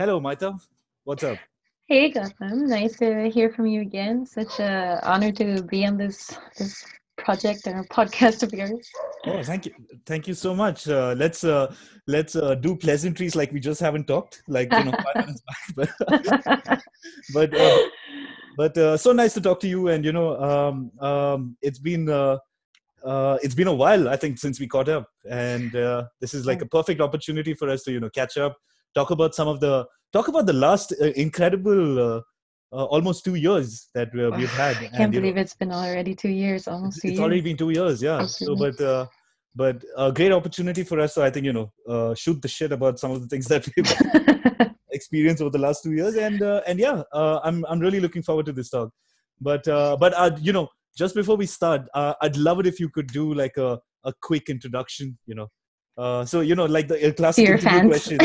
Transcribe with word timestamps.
Hello, 0.00 0.20
Maita. 0.20 0.58
What's 1.04 1.22
up? 1.22 1.38
Hey, 1.86 2.10
Gautam. 2.10 2.66
Nice 2.66 2.96
to 2.96 3.30
hear 3.30 3.52
from 3.52 3.66
you 3.66 3.80
again. 3.80 4.26
Such 4.26 4.58
a 4.58 4.98
honor 5.04 5.30
to 5.30 5.62
be 5.62 5.86
on 5.86 5.96
this 5.96 6.36
this 6.58 6.84
project 7.16 7.68
and 7.68 7.78
a 7.78 7.84
podcast 7.84 8.42
of 8.42 8.52
yours. 8.52 8.90
Oh, 9.26 9.40
thank 9.44 9.66
you, 9.66 9.72
thank 10.04 10.26
you 10.26 10.34
so 10.34 10.52
much. 10.52 10.88
Uh, 10.88 11.14
let's 11.16 11.44
uh, 11.44 11.72
let's 12.08 12.34
uh, 12.34 12.56
do 12.56 12.74
pleasantries 12.74 13.36
like 13.36 13.52
we 13.52 13.60
just 13.60 13.80
haven't 13.80 14.08
talked, 14.08 14.42
like 14.48 14.72
you 14.72 14.82
know, 14.82 14.94
five 15.04 15.26
minutes 15.26 15.42
back. 15.46 15.62
But 15.76 16.80
but, 17.32 17.54
uh, 17.54 17.78
but 18.56 18.76
uh, 18.76 18.96
so 18.96 19.12
nice 19.12 19.34
to 19.34 19.40
talk 19.40 19.60
to 19.60 19.68
you. 19.68 19.86
And 19.90 20.04
you 20.04 20.12
know, 20.12 20.42
um, 20.42 20.90
um, 20.98 21.56
it's 21.62 21.78
been 21.78 22.10
uh, 22.10 22.38
it's 23.44 23.54
been 23.54 23.68
a 23.68 23.74
while, 23.74 24.08
I 24.08 24.16
think, 24.16 24.38
since 24.38 24.58
we 24.58 24.66
caught 24.66 24.88
up, 24.88 25.06
and 25.30 25.70
this 26.20 26.34
is 26.34 26.46
like 26.46 26.62
a 26.62 26.66
perfect 26.66 27.00
opportunity 27.00 27.54
for 27.54 27.70
us 27.70 27.84
to 27.84 27.92
you 27.92 28.00
know 28.00 28.10
catch 28.10 28.36
up 28.36 28.56
talk 28.94 29.10
about 29.10 29.34
some 29.34 29.48
of 29.48 29.60
the 29.60 29.86
talk 30.12 30.28
about 30.28 30.46
the 30.46 30.52
last 30.52 30.94
uh, 31.00 31.06
incredible 31.16 31.98
uh, 31.98 32.20
uh, 32.72 32.84
almost 32.86 33.24
two 33.24 33.36
years 33.36 33.88
that 33.94 34.08
uh, 34.08 34.36
we've 34.36 34.50
had. 34.50 34.76
I 34.76 34.88
can't 34.88 34.94
and, 34.94 35.12
believe 35.12 35.36
know, 35.36 35.40
it's 35.40 35.54
been 35.54 35.72
already 35.72 36.14
two 36.14 36.30
years, 36.30 36.66
almost 36.66 37.00
two 37.00 37.08
it's 37.08 37.12
years. 37.12 37.20
already 37.20 37.40
been 37.40 37.56
two 37.56 37.70
years, 37.70 38.02
yeah. 38.02 38.20
Absolutely. 38.20 38.72
So, 38.72 38.76
but 38.76 38.84
uh, 38.84 39.06
but 39.54 39.84
a 39.96 40.12
great 40.12 40.32
opportunity 40.32 40.82
for 40.82 40.98
us. 41.00 41.14
So 41.14 41.22
I 41.22 41.30
think 41.30 41.46
you 41.46 41.52
know, 41.52 41.72
uh, 41.88 42.14
shoot 42.14 42.40
the 42.42 42.48
shit 42.48 42.72
about 42.72 42.98
some 42.98 43.12
of 43.12 43.20
the 43.20 43.28
things 43.28 43.46
that 43.52 43.68
we've 43.76 44.74
experienced 44.90 45.40
over 45.40 45.50
the 45.50 45.58
last 45.58 45.82
two 45.82 45.92
years, 45.92 46.16
and 46.16 46.42
uh, 46.42 46.62
and 46.66 46.78
yeah, 46.78 47.02
uh, 47.12 47.40
I'm 47.44 47.64
I'm 47.68 47.78
really 47.78 48.00
looking 48.00 48.22
forward 48.22 48.46
to 48.46 48.52
this 48.52 48.70
talk. 48.70 48.90
But 49.40 49.66
uh, 49.68 49.96
but 49.98 50.14
uh, 50.14 50.36
you 50.40 50.52
know, 50.52 50.68
just 50.96 51.14
before 51.14 51.36
we 51.36 51.46
start, 51.46 51.82
uh, 51.94 52.14
I'd 52.22 52.36
love 52.36 52.60
it 52.60 52.66
if 52.66 52.80
you 52.80 52.88
could 52.88 53.08
do 53.08 53.32
like 53.34 53.56
a 53.56 53.80
a 54.04 54.12
quick 54.20 54.48
introduction. 54.48 55.18
You 55.26 55.36
know, 55.36 55.48
uh, 55.96 56.24
so 56.24 56.40
you 56.40 56.54
know, 56.54 56.64
like 56.64 56.88
the 56.88 57.08
uh, 57.08 57.12
classic 57.12 57.48
interview 57.48 57.68
fans. 57.68 57.88
question. 57.88 58.18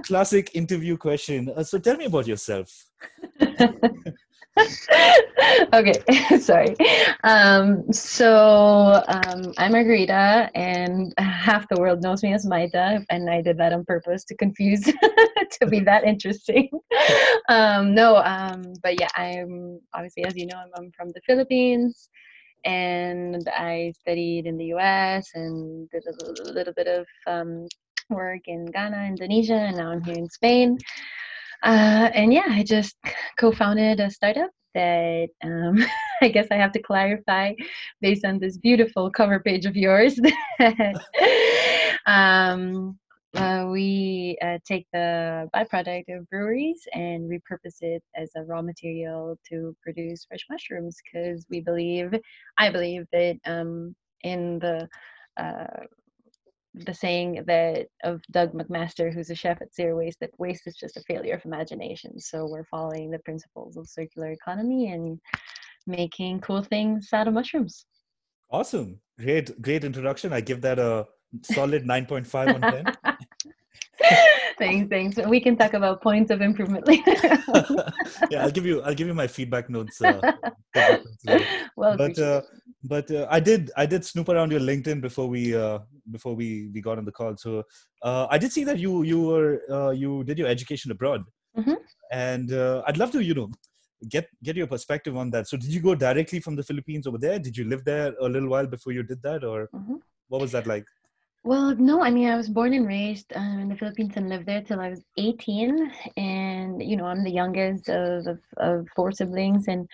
classic 0.04 0.54
interview 0.54 0.96
question. 0.96 1.50
Uh, 1.56 1.62
so 1.62 1.78
tell 1.78 1.96
me 1.96 2.04
about 2.04 2.26
yourself. 2.26 2.86
okay, 5.72 5.94
sorry. 6.38 6.76
Um, 7.24 7.90
so 7.92 9.02
um, 9.08 9.52
I'm 9.56 9.72
Margarita, 9.72 10.50
and 10.54 11.14
half 11.18 11.66
the 11.68 11.80
world 11.80 12.02
knows 12.02 12.22
me 12.22 12.34
as 12.34 12.46
Maita, 12.46 13.04
and 13.10 13.30
I 13.30 13.40
did 13.40 13.56
that 13.58 13.72
on 13.72 13.84
purpose 13.84 14.24
to 14.24 14.36
confuse, 14.36 14.82
to 14.82 15.66
be 15.68 15.80
that 15.80 16.04
interesting. 16.04 16.68
Um, 17.48 17.94
no, 17.94 18.16
um, 18.16 18.74
but 18.82 19.00
yeah, 19.00 19.08
I'm 19.14 19.80
obviously, 19.94 20.24
as 20.24 20.36
you 20.36 20.46
know, 20.46 20.58
I'm, 20.58 20.70
I'm 20.76 20.92
from 20.92 21.08
the 21.12 21.20
Philippines 21.26 22.08
and 22.66 23.48
I 23.48 23.92
studied 24.00 24.46
in 24.46 24.58
the 24.58 24.66
US 24.74 25.30
and 25.34 25.88
did 25.90 26.02
a 26.06 26.52
little 26.52 26.74
bit 26.74 26.88
of 26.88 27.06
um, 27.26 27.66
work 28.10 28.42
in 28.46 28.66
Ghana, 28.66 29.04
Indonesia, 29.06 29.54
and 29.54 29.76
now 29.76 29.92
I'm 29.92 30.02
here 30.02 30.16
in 30.16 30.28
Spain. 30.28 30.76
Uh, 31.62 32.10
and 32.12 32.32
yeah, 32.32 32.46
I 32.48 32.64
just 32.64 32.96
co 33.38 33.52
founded 33.52 34.00
a 34.00 34.10
startup 34.10 34.50
that 34.74 35.28
um, 35.42 35.78
I 36.22 36.28
guess 36.28 36.48
I 36.50 36.56
have 36.56 36.72
to 36.72 36.82
clarify 36.82 37.54
based 38.00 38.24
on 38.24 38.38
this 38.38 38.58
beautiful 38.58 39.10
cover 39.10 39.40
page 39.40 39.64
of 39.64 39.76
yours. 39.76 40.18
um, 42.06 42.98
uh, 43.36 43.68
we 43.70 44.38
uh, 44.42 44.58
take 44.66 44.86
the 44.92 45.48
byproduct 45.54 46.04
of 46.16 46.28
breweries 46.30 46.82
and 46.92 47.30
repurpose 47.30 47.82
it 47.82 48.02
as 48.14 48.30
a 48.36 48.42
raw 48.42 48.62
material 48.62 49.38
to 49.48 49.76
produce 49.82 50.24
fresh 50.24 50.44
mushrooms 50.50 50.96
because 51.04 51.46
we 51.50 51.60
believe, 51.60 52.14
I 52.58 52.70
believe 52.70 53.06
that 53.12 53.38
um, 53.44 53.94
in 54.22 54.58
the 54.58 54.88
uh, 55.36 55.84
the 56.84 56.94
saying 56.94 57.42
that 57.46 57.86
of 58.04 58.20
Doug 58.30 58.52
McMaster, 58.52 59.12
who's 59.12 59.30
a 59.30 59.34
chef 59.34 59.62
at 59.62 59.74
Zero 59.74 59.96
Waste, 59.96 60.20
that 60.20 60.30
waste 60.38 60.66
is 60.66 60.76
just 60.76 60.96
a 60.96 61.02
failure 61.02 61.34
of 61.34 61.44
imagination. 61.44 62.18
So 62.20 62.46
we're 62.46 62.64
following 62.64 63.10
the 63.10 63.18
principles 63.20 63.76
of 63.76 63.88
circular 63.88 64.30
economy 64.30 64.92
and 64.92 65.18
making 65.86 66.40
cool 66.40 66.62
things 66.62 67.08
out 67.12 67.28
of 67.28 67.34
mushrooms. 67.34 67.86
Awesome. 68.50 69.00
Great, 69.18 69.60
great 69.62 69.84
introduction. 69.84 70.32
I 70.32 70.40
give 70.40 70.60
that 70.62 70.78
a 70.78 71.06
solid 71.42 71.84
9.5 71.86 72.54
on 72.54 72.60
10. 72.60 73.15
Thanks, 74.58 74.88
thanks. 74.88 75.16
We 75.28 75.40
can 75.40 75.56
talk 75.56 75.74
about 75.74 76.02
points 76.02 76.30
of 76.30 76.40
improvement 76.40 76.86
later. 76.86 77.14
yeah, 78.30 78.42
I'll 78.42 78.50
give 78.50 78.66
you 78.66 78.82
I'll 78.82 78.94
give 78.94 79.06
you 79.06 79.14
my 79.14 79.26
feedback 79.26 79.70
notes. 79.70 80.00
Uh, 80.00 80.20
well, 81.76 81.96
but 81.96 82.18
uh, 82.18 82.42
but 82.84 83.10
uh, 83.10 83.26
I 83.30 83.40
did 83.40 83.70
I 83.76 83.86
did 83.86 84.04
snoop 84.04 84.28
around 84.28 84.50
your 84.50 84.60
LinkedIn 84.60 85.00
before 85.00 85.28
we 85.28 85.54
uh, 85.54 85.78
before 86.10 86.34
we 86.34 86.70
we 86.72 86.80
got 86.80 86.98
on 86.98 87.04
the 87.04 87.12
call. 87.12 87.36
So 87.36 87.62
uh, 88.02 88.26
I 88.30 88.38
did 88.38 88.52
see 88.52 88.64
that 88.64 88.78
you 88.78 89.02
you 89.02 89.20
were 89.20 89.62
uh, 89.70 89.90
you 89.90 90.24
did 90.24 90.38
your 90.38 90.48
education 90.48 90.90
abroad, 90.90 91.24
mm-hmm. 91.56 91.74
and 92.12 92.52
uh, 92.52 92.82
I'd 92.86 92.98
love 92.98 93.10
to 93.12 93.20
you 93.20 93.34
know 93.34 93.50
get 94.08 94.28
get 94.42 94.56
your 94.56 94.66
perspective 94.66 95.16
on 95.16 95.30
that. 95.30 95.48
So 95.48 95.56
did 95.56 95.72
you 95.72 95.80
go 95.80 95.94
directly 95.94 96.40
from 96.40 96.56
the 96.56 96.62
Philippines 96.62 97.06
over 97.06 97.18
there? 97.18 97.38
Did 97.38 97.56
you 97.56 97.64
live 97.64 97.84
there 97.84 98.14
a 98.20 98.28
little 98.28 98.48
while 98.48 98.66
before 98.66 98.92
you 98.92 99.02
did 99.02 99.22
that, 99.22 99.44
or 99.44 99.68
mm-hmm. 99.74 99.96
what 100.28 100.40
was 100.40 100.52
that 100.52 100.66
like? 100.66 100.86
Well, 101.46 101.76
no, 101.76 102.02
I 102.02 102.10
mean, 102.10 102.28
I 102.28 102.36
was 102.36 102.48
born 102.48 102.74
and 102.74 102.88
raised 102.88 103.32
um, 103.36 103.60
in 103.60 103.68
the 103.68 103.76
Philippines 103.76 104.14
and 104.16 104.28
lived 104.28 104.46
there 104.46 104.62
till 104.62 104.80
I 104.80 104.90
was 104.90 105.04
18. 105.16 105.92
And, 106.16 106.82
you 106.82 106.96
know, 106.96 107.06
I'm 107.06 107.22
the 107.22 107.30
youngest 107.30 107.88
of, 107.88 108.26
of, 108.26 108.38
of 108.56 108.88
four 108.96 109.12
siblings, 109.12 109.68
and 109.68 109.88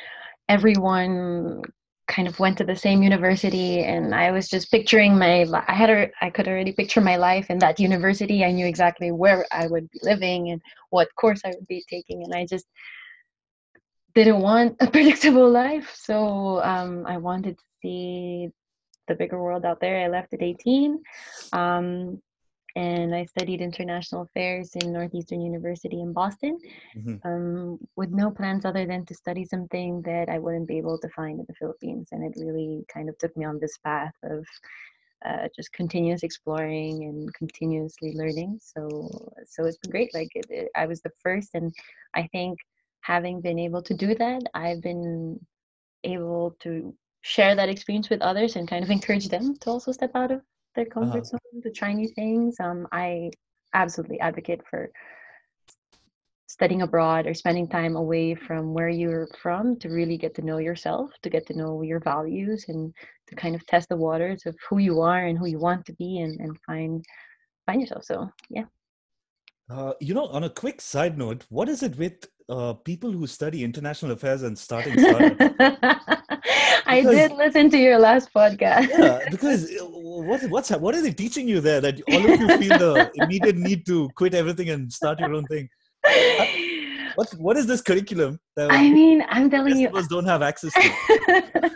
everyone 0.49 1.61
kind 2.09 2.27
of 2.27 2.41
went 2.41 2.57
to 2.59 2.65
the 2.65 2.75
same 2.75 3.03
university. 3.03 3.85
And 3.85 4.15
i 4.15 4.31
was 4.31 4.49
just 4.49 4.71
picturing 4.71 5.19
my 5.19 5.47
i 5.69 5.75
had 5.75 5.91
a, 5.91 6.11
i 6.23 6.31
could 6.31 6.49
already 6.49 6.73
picture 6.73 7.03
my 7.03 7.17
life 7.17 7.51
in 7.51 7.59
that 7.59 7.79
university. 7.79 8.45
I 8.45 8.53
knew 8.53 8.67
exactly 8.67 9.11
where 9.13 9.45
i 9.53 9.67
would 9.67 9.91
be 9.91 10.01
living 10.03 10.51
and 10.51 10.61
what 10.91 11.15
course 11.17 11.43
i 11.45 11.51
would 11.51 11.67
be 11.69 11.85
taking. 11.89 12.25
And 12.25 12.35
i 12.35 12.47
just 12.47 12.67
didn't 14.15 14.41
want 14.41 14.77
a 14.81 14.87
predictable 14.95 15.51
life. 15.51 15.93
So 15.95 16.63
um, 16.63 17.07
i 17.07 17.19
wanted 17.19 17.59
to 17.59 17.65
see 17.83 18.51
the 19.13 19.19
bigger 19.19 19.43
world 19.43 19.65
out 19.65 19.81
there. 19.81 20.05
I 20.05 20.09
left 20.09 20.33
at 20.33 20.43
18. 20.43 21.03
Um, 21.53 22.21
and 22.75 23.15
I 23.15 23.27
studied 23.27 23.61
international 23.61 24.23
affairs 24.23 24.71
in 24.77 24.93
Northeastern 24.93 25.43
University 25.43 26.01
in 26.01 26.15
Boston, 26.15 26.59
mm-hmm. 26.97 27.17
um, 27.29 27.79
with 27.97 28.11
no 28.11 28.31
plans 28.31 28.65
other 28.65 28.87
than 28.87 29.05
to 29.07 29.15
study 29.15 29.45
something 29.45 30.01
that 30.03 30.31
I 30.31 30.39
wouldn't 30.39 30.69
be 30.69 30.79
able 30.79 30.99
to 30.99 31.09
find 31.11 31.39
in 31.39 31.45
the 31.47 31.55
Philippines. 31.55 32.09
And 32.13 32.25
it 32.25 32.41
really 32.43 32.85
kind 32.93 33.11
of 33.11 33.19
took 33.19 33.37
me 33.37 33.45
on 33.45 33.59
this 33.61 33.77
path 33.85 34.15
of 34.23 34.47
uh, 35.25 35.49
just 35.55 35.73
continuous 35.73 36.23
exploring 36.23 37.05
and 37.05 37.33
continuously 37.35 38.15
learning. 38.15 38.59
So, 38.63 39.11
so 39.47 39.67
it's 39.67 39.77
been 39.77 39.91
great. 39.91 40.15
Like 40.15 40.31
it, 40.35 40.47
it, 40.49 40.71
I 40.75 40.87
was 40.87 41.03
the 41.03 41.13
first, 41.23 41.51
and 41.55 41.73
I 42.15 42.27
think 42.33 42.59
having 43.03 43.41
been 43.43 43.59
able 43.59 43.83
to 43.83 43.95
do 43.95 44.15
that, 44.15 44.43
I've 44.55 44.81
been 44.81 45.39
able 46.05 46.57
to 46.61 46.95
share 47.23 47.55
that 47.55 47.69
experience 47.69 48.11
with 48.11 48.21
others 48.21 48.57
and 48.57 48.69
kind 48.69 48.85
of 48.85 48.91
encourage 48.91 49.29
them 49.29 49.57
to 49.57 49.71
also 49.71 49.93
step 49.93 50.11
out 50.15 50.31
of 50.31 50.43
their 50.75 50.87
comfort 50.87 51.19
uh-huh. 51.19 51.39
zone 51.53 51.63
to 51.63 51.71
try 51.71 51.93
new 51.93 52.09
things. 52.09 52.57
Um, 52.61 52.87
I 52.93 53.31
absolutely 53.75 54.21
advocate 54.21 54.61
for 54.69 54.91
studying 56.49 56.83
abroad 56.83 57.27
or 57.27 57.33
spending 57.33 57.67
time 57.67 57.97
away 57.97 58.35
from 58.35 58.75
where 58.75 58.89
you're 58.89 59.27
from 59.41 59.79
to 59.79 59.89
really 59.89 60.19
get 60.19 60.35
to 60.35 60.43
know 60.43 60.59
yourself, 60.59 61.11
to 61.23 61.31
get 61.31 61.47
to 61.47 61.57
know 61.57 61.81
your 61.81 62.01
values, 62.01 62.67
and 62.69 62.93
to 63.29 63.35
kind 63.35 63.55
of 63.55 63.67
test 63.67 63.89
the 63.89 63.97
waters 63.97 64.45
of 64.45 64.55
who 64.69 64.79
you 64.79 65.01
are 65.01 65.25
and 65.25 65.39
who 65.39 65.47
you 65.47 65.59
want 65.59 65.87
to 65.87 65.95
be, 65.95 66.21
and, 66.21 66.39
and 66.41 66.59
find 66.67 67.03
find 67.67 67.81
yourself. 67.81 68.05
So 68.05 68.29
yeah. 68.51 68.65
Uh, 69.71 69.95
you 70.01 70.13
know, 70.13 70.27
on 70.27 70.45
a 70.45 70.51
quick 70.51 70.81
side 70.83 71.17
note, 71.17 71.47
what 71.49 71.69
is 71.69 71.83
it 71.83 71.97
with 71.97 72.27
uh, 72.51 72.75
people 72.75 73.11
who 73.11 73.27
study 73.27 73.65
international 73.65 74.13
affairs 74.13 74.43
and 74.43 74.59
starting 74.59 74.99
startups? 74.99 75.55
I 76.87 77.03
did 77.03 77.33
listen 77.33 77.71
to 77.71 77.79
your 77.79 77.99
last 77.99 78.33
podcast. 78.35 78.89
yeah, 78.89 79.21
because 79.31 79.71
uh, 79.81 79.85
what 79.85 80.43
what's 80.51 80.71
what 80.71 80.95
are 80.95 81.03
they 81.03 81.13
teaching 81.13 81.49
you 81.49 81.61
there 81.61 81.81
that 81.81 82.01
all 82.11 82.33
of 82.33 82.41
you 82.41 82.49
feel 82.59 82.79
the 82.79 83.11
immediate 83.23 83.57
need 83.57 83.87
to 83.87 84.09
quit 84.17 84.35
everything 84.35 84.71
and 84.71 84.93
start 84.93 85.21
your 85.21 85.35
own 85.35 85.45
thing? 85.47 85.69
What 87.15 87.31
what 87.39 87.57
is 87.57 87.67
this 87.67 87.81
curriculum? 87.81 88.41
I 88.59 88.91
mean, 88.91 89.25
I'm 89.29 89.51
telling 89.51 89.79
you, 89.79 89.91
don't 90.09 90.25
have 90.25 90.43
access 90.43 90.73
to. 90.73 91.71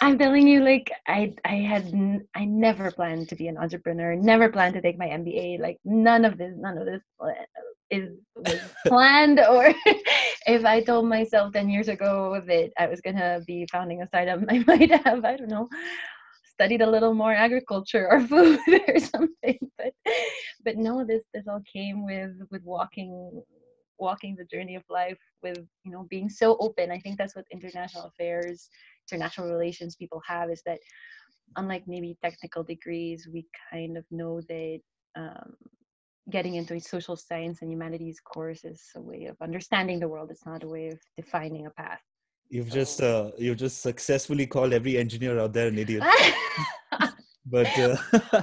I'm 0.00 0.18
telling 0.18 0.46
you, 0.46 0.62
like 0.64 0.90
I 1.06 1.34
I 1.44 1.56
had 1.56 1.86
n- 1.86 2.26
I 2.34 2.44
never 2.44 2.90
planned 2.90 3.28
to 3.30 3.36
be 3.36 3.48
an 3.48 3.56
entrepreneur. 3.56 4.14
Never 4.16 4.48
planned 4.50 4.74
to 4.74 4.82
take 4.82 4.98
my 4.98 5.06
MBA. 5.08 5.58
Like 5.58 5.78
none 5.84 6.24
of 6.24 6.36
this, 6.38 6.54
none 6.56 6.78
of 6.78 6.86
this 6.86 7.02
is 7.90 8.10
was 8.36 8.60
planned. 8.86 9.40
or 9.40 9.72
if 10.46 10.64
I 10.64 10.82
told 10.82 11.08
myself 11.08 11.52
ten 11.52 11.68
years 11.70 11.88
ago 11.88 12.40
that 12.46 12.70
I 12.78 12.86
was 12.86 13.00
gonna 13.00 13.40
be 13.46 13.66
founding 13.72 14.02
a 14.02 14.06
startup, 14.06 14.40
I 14.48 14.64
might 14.66 14.90
have 15.04 15.24
I 15.24 15.36
don't 15.36 15.48
know 15.50 15.68
studied 16.44 16.82
a 16.82 16.90
little 16.90 17.14
more 17.14 17.32
agriculture 17.32 18.08
or 18.10 18.20
food 18.26 18.60
or 18.88 18.98
something. 18.98 19.58
But 19.78 19.92
but 20.64 20.76
no, 20.76 21.04
this 21.04 21.22
this 21.32 21.46
all 21.48 21.62
came 21.72 22.04
with 22.04 22.32
with 22.50 22.62
walking 22.64 23.42
walking 23.98 24.34
the 24.36 24.44
journey 24.44 24.74
of 24.76 24.82
life 24.90 25.18
with 25.42 25.58
you 25.84 25.92
know 25.92 26.04
being 26.10 26.28
so 26.28 26.56
open 26.58 26.90
i 26.90 26.98
think 26.98 27.16
that's 27.16 27.36
what 27.36 27.44
international 27.52 28.04
affairs 28.04 28.68
international 29.10 29.48
relations 29.48 29.96
people 29.96 30.20
have 30.26 30.50
is 30.50 30.62
that 30.66 30.78
unlike 31.56 31.84
maybe 31.86 32.16
technical 32.22 32.62
degrees 32.62 33.28
we 33.32 33.46
kind 33.70 33.96
of 33.96 34.04
know 34.10 34.40
that 34.48 34.80
um, 35.16 35.54
getting 36.30 36.54
into 36.54 36.74
a 36.74 36.80
social 36.80 37.16
science 37.16 37.60
and 37.62 37.70
humanities 37.70 38.20
course 38.20 38.64
is 38.64 38.82
a 38.96 39.00
way 39.00 39.24
of 39.26 39.36
understanding 39.42 40.00
the 40.00 40.08
world. 40.08 40.30
It's 40.30 40.46
not 40.46 40.62
a 40.62 40.68
way 40.68 40.88
of 40.88 40.98
defining 41.16 41.66
a 41.66 41.70
path. 41.70 42.00
You've 42.48 42.70
just 42.70 43.02
uh, 43.02 43.30
you've 43.38 43.56
just 43.56 43.82
successfully 43.82 44.46
called 44.46 44.72
every 44.72 44.96
engineer 44.96 45.38
out 45.38 45.52
there 45.52 45.68
an 45.68 45.78
idiot. 45.78 46.02
but 47.46 47.66
uh, 47.78 47.96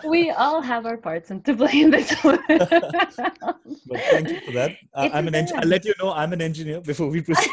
we 0.08 0.30
all 0.32 0.62
have 0.62 0.86
our 0.86 0.98
parts 0.98 1.32
and 1.32 1.44
to 1.46 1.56
play 1.56 1.82
in 1.82 1.90
this 1.90 2.12
one. 2.24 2.40
but 2.48 4.00
thank 4.12 4.30
you 4.30 4.40
for 4.42 4.52
that. 4.52 4.76
Uh, 4.94 5.10
I'm 5.12 5.28
an 5.28 5.36
engineer. 5.36 5.62
I'll 5.62 5.68
let 5.68 5.86
you 5.86 5.94
know 6.00 6.14
I'm 6.14 6.34
an 6.34 6.42
engineer 6.42 6.82
before 6.82 7.10
we 7.10 7.22
proceed. 7.22 7.50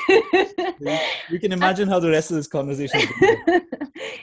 we 1.31 1.39
can 1.39 1.53
imagine 1.53 1.89
how 1.89 2.01
the 2.01 2.11
rest 2.11 2.31
of 2.31 2.37
this 2.37 2.47
conversation. 2.47 3.01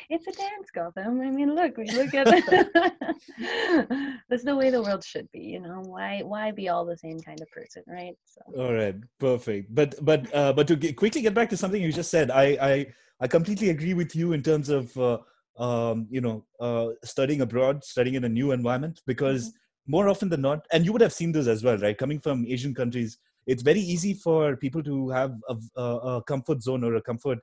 it's 0.10 0.28
a 0.28 0.32
dance, 0.32 0.70
Gautam. 0.76 1.26
I 1.26 1.32
mean, 1.32 1.56
look, 1.56 1.78
we 1.78 1.90
look 1.92 2.14
at 2.14 2.28
it. 2.28 4.22
that's 4.30 4.44
the 4.44 4.56
way 4.56 4.70
the 4.70 4.82
world 4.82 5.04
should 5.04 5.30
be. 5.32 5.40
You 5.40 5.62
know, 5.62 5.82
why 5.86 6.22
why 6.24 6.52
be 6.52 6.70
all 6.70 6.86
the 6.86 6.98
same 6.98 7.20
kind 7.20 7.42
of 7.42 7.50
person, 7.50 7.84
right? 7.88 8.16
So. 8.26 8.62
All 8.62 8.74
right, 8.74 8.96
perfect. 9.20 9.74
But 9.74 9.96
but 10.06 10.34
uh, 10.34 10.54
but 10.54 10.68
to 10.68 10.76
get, 10.76 10.96
quickly 10.96 11.22
get 11.22 11.34
back 11.34 11.50
to 11.50 11.58
something 11.58 11.82
you 11.82 11.92
just 11.92 12.12
said, 12.12 12.30
I 12.30 12.46
I 12.62 12.86
I 13.20 13.28
completely 13.28 13.70
agree 13.72 13.96
with 13.96 14.16
you 14.16 14.34
in 14.34 14.44
terms 14.44 14.70
of. 14.70 14.96
Um, 15.58 16.08
you 16.10 16.20
know, 16.20 16.46
uh, 16.60 16.90
studying 17.06 17.40
abroad, 17.40 17.82
studying 17.84 18.16
in 18.16 18.26
a 18.26 18.30
new 18.30 18.52
environment, 18.52 19.02
because 19.08 19.50
mm-hmm. 19.50 19.92
more 19.92 20.10
often 20.10 20.28
than 20.28 20.42
not, 20.42 20.66
and 20.74 20.84
you 20.84 20.92
would 20.92 21.02
have 21.02 21.14
seen 21.14 21.32
this 21.32 21.48
as 21.48 21.64
well, 21.64 21.78
right? 21.78 21.98
Coming 21.98 22.20
from 22.20 22.46
Asian 22.46 22.76
countries, 22.76 23.18
it's 23.48 23.64
very 23.64 23.80
easy 23.80 24.14
for 24.14 24.58
people 24.58 24.84
to 24.84 25.10
have 25.10 25.34
a, 25.48 25.82
a 25.82 26.24
comfort 26.24 26.62
zone 26.62 26.84
or 26.84 26.96
a 26.96 27.02
comfort 27.02 27.40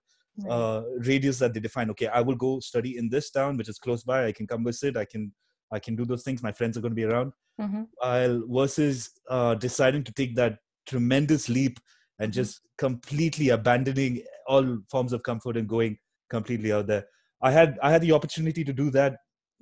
uh, 0.48 0.82
radius 0.98 1.38
that 1.38 1.54
they 1.54 1.60
define. 1.60 1.90
Okay, 1.90 2.08
I 2.08 2.20
will 2.20 2.34
go 2.34 2.60
study 2.60 2.98
in 2.98 3.08
this 3.08 3.30
town, 3.30 3.56
which 3.56 3.68
is 3.68 3.78
close 3.78 4.02
by. 4.02 4.26
I 4.26 4.32
can 4.32 4.46
come 4.46 4.64
visit. 4.64 4.96
I 4.96 5.04
can 5.04 5.32
I 5.72 5.78
can 5.78 5.96
do 5.96 6.04
those 6.04 6.22
things. 6.22 6.42
My 6.42 6.52
friends 6.52 6.76
are 6.76 6.80
going 6.80 6.92
to 6.92 6.96
be 6.96 7.04
around. 7.04 7.32
Mm-hmm. 7.60 7.82
While 7.96 8.42
versus 8.48 9.10
uh, 9.30 9.54
deciding 9.54 10.04
to 10.04 10.12
take 10.12 10.36
that 10.36 10.58
tremendous 10.86 11.48
leap 11.48 11.78
and 12.18 12.30
mm-hmm. 12.30 12.40
just 12.40 12.60
completely 12.76 13.50
abandoning 13.50 14.22
all 14.46 14.78
forms 14.90 15.12
of 15.12 15.22
comfort 15.22 15.56
and 15.56 15.68
going 15.68 15.98
completely 16.28 16.72
out 16.72 16.86
there. 16.86 17.06
I 17.42 17.50
had 17.50 17.78
I 17.82 17.90
had 17.90 18.02
the 18.02 18.12
opportunity 18.12 18.64
to 18.64 18.72
do 18.72 18.90
that 18.90 19.18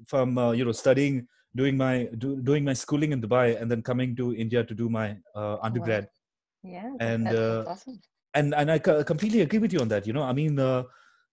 from 0.06 0.38
uh, 0.38 0.52
you 0.52 0.64
know 0.64 0.72
studying 0.72 1.26
doing 1.56 1.76
my 1.76 2.08
do, 2.18 2.40
doing 2.42 2.64
my 2.64 2.72
schooling 2.72 3.12
in 3.12 3.20
Dubai 3.20 3.60
and 3.60 3.70
then 3.70 3.82
coming 3.82 4.14
to 4.16 4.34
India 4.34 4.62
to 4.64 4.74
do 4.74 4.88
my 4.88 5.16
uh, 5.34 5.56
undergrad. 5.62 6.04
Wow. 6.04 6.10
Yeah, 6.72 6.92
and 7.00 7.28
uh, 7.28 7.64
awesome. 7.66 8.00
and 8.34 8.54
and 8.54 8.70
I 8.70 8.78
completely 8.78 9.40
agree 9.40 9.58
with 9.58 9.72
you 9.72 9.80
on 9.80 9.88
that. 9.88 10.06
You 10.06 10.12
know, 10.12 10.22
I 10.22 10.32
mean, 10.32 10.58
uh, 10.58 10.82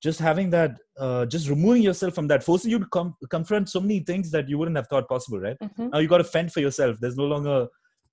just 0.01 0.19
having 0.19 0.49
that, 0.51 0.77
uh, 0.97 1.25
just 1.25 1.49
removing 1.49 1.81
yourself 1.81 2.15
from 2.15 2.27
that, 2.27 2.43
forcing 2.43 2.71
you 2.71 2.79
to 2.79 2.85
com- 2.85 3.15
confront 3.29 3.69
so 3.69 3.81
many 3.81 3.99
things 3.99 4.31
that 4.31 4.47
you 4.47 4.57
wouldn't 4.57 4.77
have 4.77 4.87
thought 4.87 5.09
possible. 5.09 5.39
Right 5.39 5.57
mm-hmm. 5.59 5.89
now, 5.89 5.99
you 5.99 6.07
got 6.07 6.19
to 6.19 6.23
fend 6.23 6.53
for 6.53 6.61
yourself. 6.61 6.97
There's 7.01 7.17
no 7.17 7.25
longer, 7.25 7.67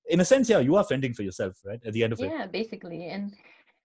in 0.08 0.20
a 0.20 0.24
sense, 0.24 0.48
yeah, 0.48 0.58
you 0.58 0.74
are 0.76 0.84
fending 0.84 1.14
for 1.14 1.22
yourself, 1.22 1.54
right? 1.64 1.80
At 1.86 1.92
the 1.92 2.02
end 2.02 2.14
of 2.14 2.20
yeah, 2.20 2.26
it. 2.26 2.30
Yeah, 2.32 2.46
basically, 2.46 3.08
and 3.08 3.32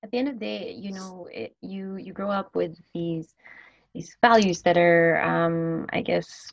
at 0.01 0.10
the 0.12 0.18
end 0.18 0.30
of 0.30 0.34
the 0.36 0.40
day, 0.40 0.72
you 0.72 0.92
know, 0.92 1.28
it, 1.31 1.56
you 1.62 1.98
you 1.98 2.13
grow 2.13 2.31
up 2.31 2.56
with 2.56 2.75
these 2.96 3.36
these 3.94 4.15
values 4.21 4.62
that 4.62 4.77
are 4.77 5.19
um, 5.21 5.86
i 5.91 6.01
guess 6.01 6.51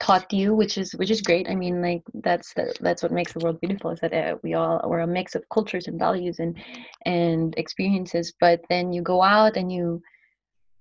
taught 0.00 0.28
to 0.30 0.36
you 0.36 0.54
which 0.54 0.78
is 0.78 0.92
which 0.94 1.10
is 1.10 1.20
great. 1.20 1.48
I 1.48 1.54
mean 1.54 1.82
like 1.82 2.02
that's 2.14 2.54
the, 2.54 2.72
that's 2.80 3.02
what 3.02 3.12
makes 3.12 3.32
the 3.32 3.40
world 3.40 3.60
beautiful 3.60 3.90
is 3.90 4.00
that 4.00 4.12
uh, 4.12 4.36
we 4.42 4.54
all 4.54 4.80
we're 4.84 5.00
a 5.00 5.06
mix 5.06 5.34
of 5.34 5.48
cultures 5.52 5.88
and 5.88 5.98
values 5.98 6.38
and 6.38 6.56
and 7.04 7.54
experiences. 7.56 8.32
But 8.40 8.60
then 8.68 8.92
you 8.92 9.02
go 9.02 9.22
out 9.22 9.56
and 9.56 9.72
you 9.72 10.00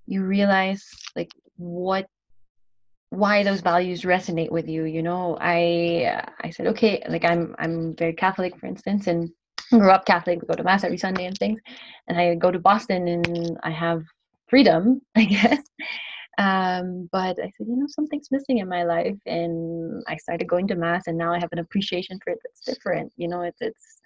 you 0.05 0.23
realize 0.23 0.87
like 1.15 1.31
what 1.57 2.07
why 3.09 3.43
those 3.43 3.61
values 3.61 4.03
resonate 4.03 4.51
with 4.51 4.67
you 4.67 4.83
you 4.83 5.01
know? 5.01 5.37
I 5.41 6.23
i 6.41 6.49
said 6.51 6.67
okay 6.67 7.03
like 7.09 7.25
i'm 7.25 7.55
i'm 7.57 7.95
very 7.95 8.13
catholic 8.13 8.57
for 8.59 8.67
instance 8.67 9.07
and 9.07 9.29
grew 9.71 9.89
up 9.89 10.05
catholic. 10.05 10.47
Go 10.47 10.53
to 10.53 10.63
mass 10.63 10.83
every 10.83 10.97
sunday 10.97 11.25
and 11.25 11.37
things. 11.37 11.59
And 12.07 12.19
i 12.19 12.35
go 12.35 12.51
to 12.51 12.59
boston 12.59 13.07
and 13.07 13.57
i 13.63 13.71
have 13.71 14.03
freedom, 14.49 15.01
I 15.15 15.25
guess. 15.25 15.63
Um, 16.37 17.09
but 17.11 17.39
I 17.39 17.51
said, 17.57 17.67
you 17.67 17.77
know, 17.77 17.87
something's 17.87 18.29
missing 18.29 18.59
in 18.59 18.69
my 18.69 18.83
life, 18.83 19.17
and 19.25 20.03
I 20.07 20.17
started 20.17 20.47
going 20.47 20.67
to 20.67 20.75
mass, 20.75 21.07
and 21.07 21.17
now 21.17 21.33
I 21.33 21.39
have 21.39 21.49
an 21.51 21.59
appreciation 21.59 22.19
for 22.23 22.31
it 22.33 22.39
that's 22.43 22.61
different. 22.61 23.11
You 23.17 23.27
know, 23.27 23.41
it's 23.41 23.57
it's 23.59 23.97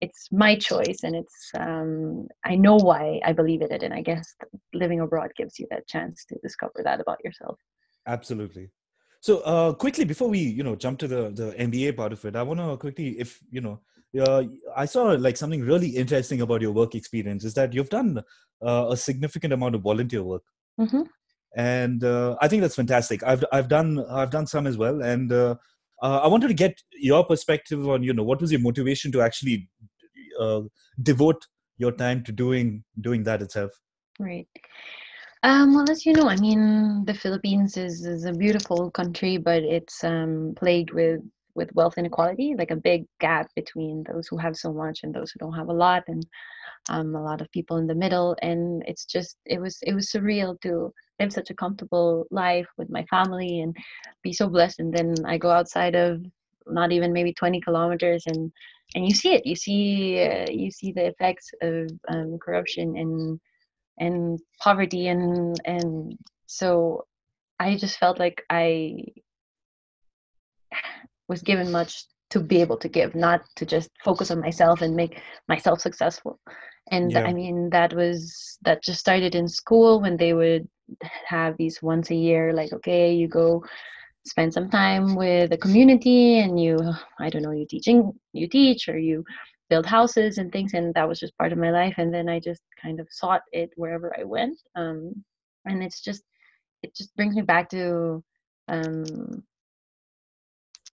it's 0.00 0.28
my 0.30 0.54
choice, 0.56 1.00
and 1.02 1.16
it's 1.16 1.50
um, 1.58 2.28
I 2.44 2.54
know 2.54 2.76
why 2.76 3.20
I 3.24 3.32
believe 3.32 3.62
in 3.62 3.72
it, 3.72 3.82
and 3.82 3.92
I 3.92 4.00
guess 4.00 4.34
living 4.72 5.00
abroad 5.00 5.30
gives 5.36 5.58
you 5.58 5.66
that 5.70 5.88
chance 5.88 6.24
to 6.26 6.36
discover 6.42 6.82
that 6.84 7.00
about 7.00 7.18
yourself. 7.24 7.58
Absolutely. 8.06 8.70
So 9.20 9.38
uh, 9.40 9.72
quickly 9.72 10.04
before 10.04 10.28
we 10.28 10.38
you 10.38 10.62
know 10.62 10.76
jump 10.76 11.00
to 11.00 11.08
the 11.08 11.30
the 11.30 11.52
MBA 11.58 11.96
part 11.96 12.12
of 12.12 12.24
it, 12.24 12.36
I 12.36 12.42
want 12.42 12.60
to 12.60 12.76
quickly 12.76 13.18
if 13.18 13.40
you 13.50 13.60
know 13.60 13.80
uh, 14.20 14.44
I 14.76 14.84
saw 14.84 15.04
like 15.12 15.36
something 15.36 15.62
really 15.62 15.88
interesting 15.88 16.40
about 16.40 16.60
your 16.60 16.72
work 16.72 16.94
experience 16.94 17.44
is 17.44 17.54
that 17.54 17.72
you've 17.72 17.88
done 17.88 18.22
uh, 18.64 18.86
a 18.90 18.96
significant 18.96 19.52
amount 19.52 19.74
of 19.74 19.82
volunteer 19.82 20.22
work, 20.22 20.42
mm-hmm. 20.78 21.02
and 21.56 22.04
uh, 22.04 22.36
I 22.40 22.48
think 22.48 22.62
that's 22.62 22.76
fantastic. 22.76 23.22
I've 23.22 23.44
I've 23.52 23.68
done 23.68 24.04
I've 24.10 24.30
done 24.30 24.46
some 24.46 24.66
as 24.66 24.76
well, 24.76 25.02
and 25.02 25.32
uh, 25.32 25.56
uh, 26.02 26.20
I 26.22 26.26
wanted 26.28 26.48
to 26.48 26.54
get 26.54 26.80
your 26.92 27.24
perspective 27.24 27.88
on 27.88 28.02
you 28.02 28.12
know 28.12 28.24
what 28.24 28.40
was 28.40 28.52
your 28.52 28.60
motivation 28.60 29.12
to 29.12 29.22
actually 29.22 29.68
uh, 30.40 30.62
devote 31.02 31.46
your 31.78 31.92
time 31.92 32.22
to 32.24 32.32
doing 32.32 32.84
doing 33.00 33.22
that 33.24 33.42
itself. 33.42 33.72
Right. 34.18 34.48
Um, 35.44 35.74
well, 35.74 35.90
as 35.90 36.06
you 36.06 36.12
know, 36.12 36.28
I 36.28 36.36
mean, 36.36 37.04
the 37.04 37.14
Philippines 37.14 37.76
is, 37.76 38.06
is 38.06 38.24
a 38.26 38.32
beautiful 38.32 38.92
country, 38.92 39.38
but 39.38 39.64
it's 39.64 40.04
um, 40.04 40.54
plagued 40.56 40.92
with 40.92 41.20
with 41.54 41.74
wealth 41.74 41.98
inequality, 41.98 42.54
like 42.56 42.70
a 42.70 42.76
big 42.76 43.06
gap 43.20 43.48
between 43.54 44.04
those 44.04 44.26
who 44.28 44.36
have 44.36 44.56
so 44.56 44.72
much 44.72 45.00
and 45.02 45.14
those 45.14 45.30
who 45.30 45.38
don't 45.38 45.54
have 45.54 45.68
a 45.68 45.72
lot, 45.72 46.02
and 46.08 46.24
um, 46.88 47.14
a 47.14 47.22
lot 47.22 47.40
of 47.40 47.50
people 47.52 47.76
in 47.76 47.86
the 47.86 47.94
middle. 47.94 48.36
And 48.42 48.82
it's 48.86 49.04
just 49.04 49.36
it 49.46 49.60
was 49.60 49.78
it 49.82 49.94
was 49.94 50.10
surreal 50.10 50.60
to 50.62 50.92
live 51.20 51.32
such 51.32 51.50
a 51.50 51.54
comfortable 51.54 52.26
life 52.30 52.66
with 52.76 52.90
my 52.90 53.04
family 53.06 53.60
and 53.60 53.76
be 54.22 54.32
so 54.32 54.48
blessed. 54.48 54.80
And 54.80 54.92
then 54.92 55.14
I 55.26 55.38
go 55.38 55.50
outside 55.50 55.94
of 55.94 56.24
not 56.66 56.92
even 56.92 57.12
maybe 57.12 57.32
20 57.32 57.60
kilometers 57.60 58.24
and 58.26 58.52
and 58.94 59.06
you 59.06 59.14
see 59.14 59.32
it 59.32 59.46
you 59.46 59.56
see 59.56 60.22
uh, 60.22 60.50
you 60.50 60.70
see 60.70 60.92
the 60.92 61.06
effects 61.06 61.50
of 61.62 61.90
um, 62.08 62.38
corruption 62.38 62.96
and 62.96 63.40
and 63.98 64.38
poverty 64.60 65.08
and 65.08 65.56
and 65.64 66.16
so 66.46 67.04
i 67.58 67.76
just 67.76 67.98
felt 67.98 68.18
like 68.18 68.42
i 68.50 68.94
was 71.32 71.42
given 71.42 71.70
much 71.70 71.92
to 72.30 72.40
be 72.40 72.60
able 72.60 72.78
to 72.78 72.88
give 72.88 73.14
not 73.14 73.40
to 73.56 73.66
just 73.66 73.90
focus 74.04 74.30
on 74.30 74.40
myself 74.40 74.80
and 74.82 74.96
make 74.96 75.20
myself 75.48 75.80
successful. 75.80 76.38
And 76.90 77.12
yeah. 77.12 77.24
i 77.28 77.32
mean 77.32 77.70
that 77.70 77.90
was 77.94 78.58
that 78.66 78.82
just 78.82 79.00
started 79.06 79.34
in 79.40 79.46
school 79.60 80.00
when 80.02 80.16
they 80.16 80.32
would 80.40 80.64
have 81.34 81.56
these 81.56 81.76
once 81.80 82.10
a 82.10 82.20
year 82.26 82.52
like 82.52 82.72
okay 82.72 83.04
you 83.20 83.28
go 83.28 83.62
spend 84.32 84.52
some 84.52 84.68
time 84.68 85.14
with 85.14 85.50
the 85.50 85.62
community 85.64 86.40
and 86.40 86.52
you 86.64 86.74
i 87.24 87.30
don't 87.30 87.46
know 87.46 87.56
you 87.60 87.66
teaching 87.66 87.98
you 88.32 88.46
teach 88.48 88.88
or 88.88 88.98
you 88.98 89.24
build 89.72 89.86
houses 89.86 90.36
and 90.36 90.52
things 90.52 90.74
and 90.74 90.92
that 90.92 91.08
was 91.08 91.18
just 91.18 91.38
part 91.38 91.50
of 91.50 91.56
my 91.56 91.70
life. 91.70 91.94
And 91.96 92.12
then 92.12 92.28
i 92.28 92.38
just 92.38 92.62
kind 92.84 93.00
of 93.00 93.06
sought 93.10 93.40
it 93.52 93.70
wherever 93.76 94.08
i 94.20 94.22
went. 94.22 94.58
Um, 94.76 95.24
and 95.64 95.82
it's 95.82 96.02
just 96.02 96.22
it 96.82 96.94
just 96.94 97.16
brings 97.16 97.34
me 97.34 97.42
back 97.42 97.70
to 97.70 98.22
um, 98.68 99.42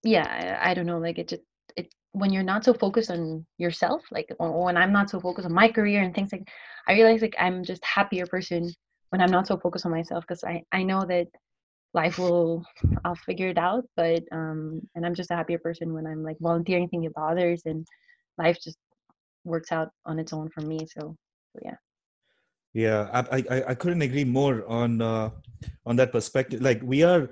yeah 0.03 0.59
I, 0.61 0.73
don't 0.73 0.85
know 0.85 0.99
like 0.99 1.19
it 1.19 1.27
just 1.27 1.41
it 1.75 1.93
when 2.11 2.31
you're 2.31 2.43
not 2.43 2.63
so 2.63 2.73
focused 2.73 3.11
on 3.11 3.45
yourself 3.57 4.03
like 4.11 4.29
when 4.39 4.77
i'm 4.77 4.93
not 4.93 5.09
so 5.09 5.19
focused 5.19 5.45
on 5.45 5.53
my 5.53 5.69
career 5.69 6.01
and 6.01 6.13
things 6.15 6.31
like 6.31 6.47
i 6.87 6.93
realize 6.93 7.21
like 7.21 7.35
i'm 7.39 7.63
just 7.63 7.83
happier 7.83 8.25
person 8.25 8.71
when 9.09 9.21
i'm 9.21 9.31
not 9.31 9.47
so 9.47 9.57
focused 9.57 9.85
on 9.85 9.91
myself 9.91 10.23
because 10.25 10.43
i 10.43 10.61
i 10.71 10.83
know 10.83 11.05
that 11.05 11.27
life 11.93 12.17
will 12.17 12.63
i'll 13.03 13.15
figure 13.15 13.49
it 13.49 13.57
out 13.57 13.83
but 13.97 14.23
um 14.31 14.81
and 14.95 15.05
i'm 15.05 15.15
just 15.15 15.31
a 15.31 15.35
happier 15.35 15.59
person 15.59 15.93
when 15.93 16.07
i'm 16.07 16.23
like 16.23 16.37
volunteering 16.39 16.87
thinking 16.87 17.09
about 17.09 17.31
others 17.31 17.63
and 17.65 17.85
life 18.37 18.57
just 18.63 18.77
works 19.43 19.71
out 19.71 19.89
on 20.05 20.19
its 20.19 20.33
own 20.33 20.49
for 20.49 20.61
me. 20.61 20.79
So, 20.79 21.15
so 21.53 21.59
yeah. 21.63 21.75
Yeah, 22.73 23.09
I, 23.11 23.43
I 23.49 23.63
I 23.69 23.73
couldn't 23.75 24.03
agree 24.03 24.23
more 24.25 24.63
on 24.69 25.01
uh, 25.01 25.31
on 25.85 25.95
that 25.95 26.11
perspective. 26.11 26.61
Like 26.61 26.81
we 26.83 27.03
are 27.03 27.29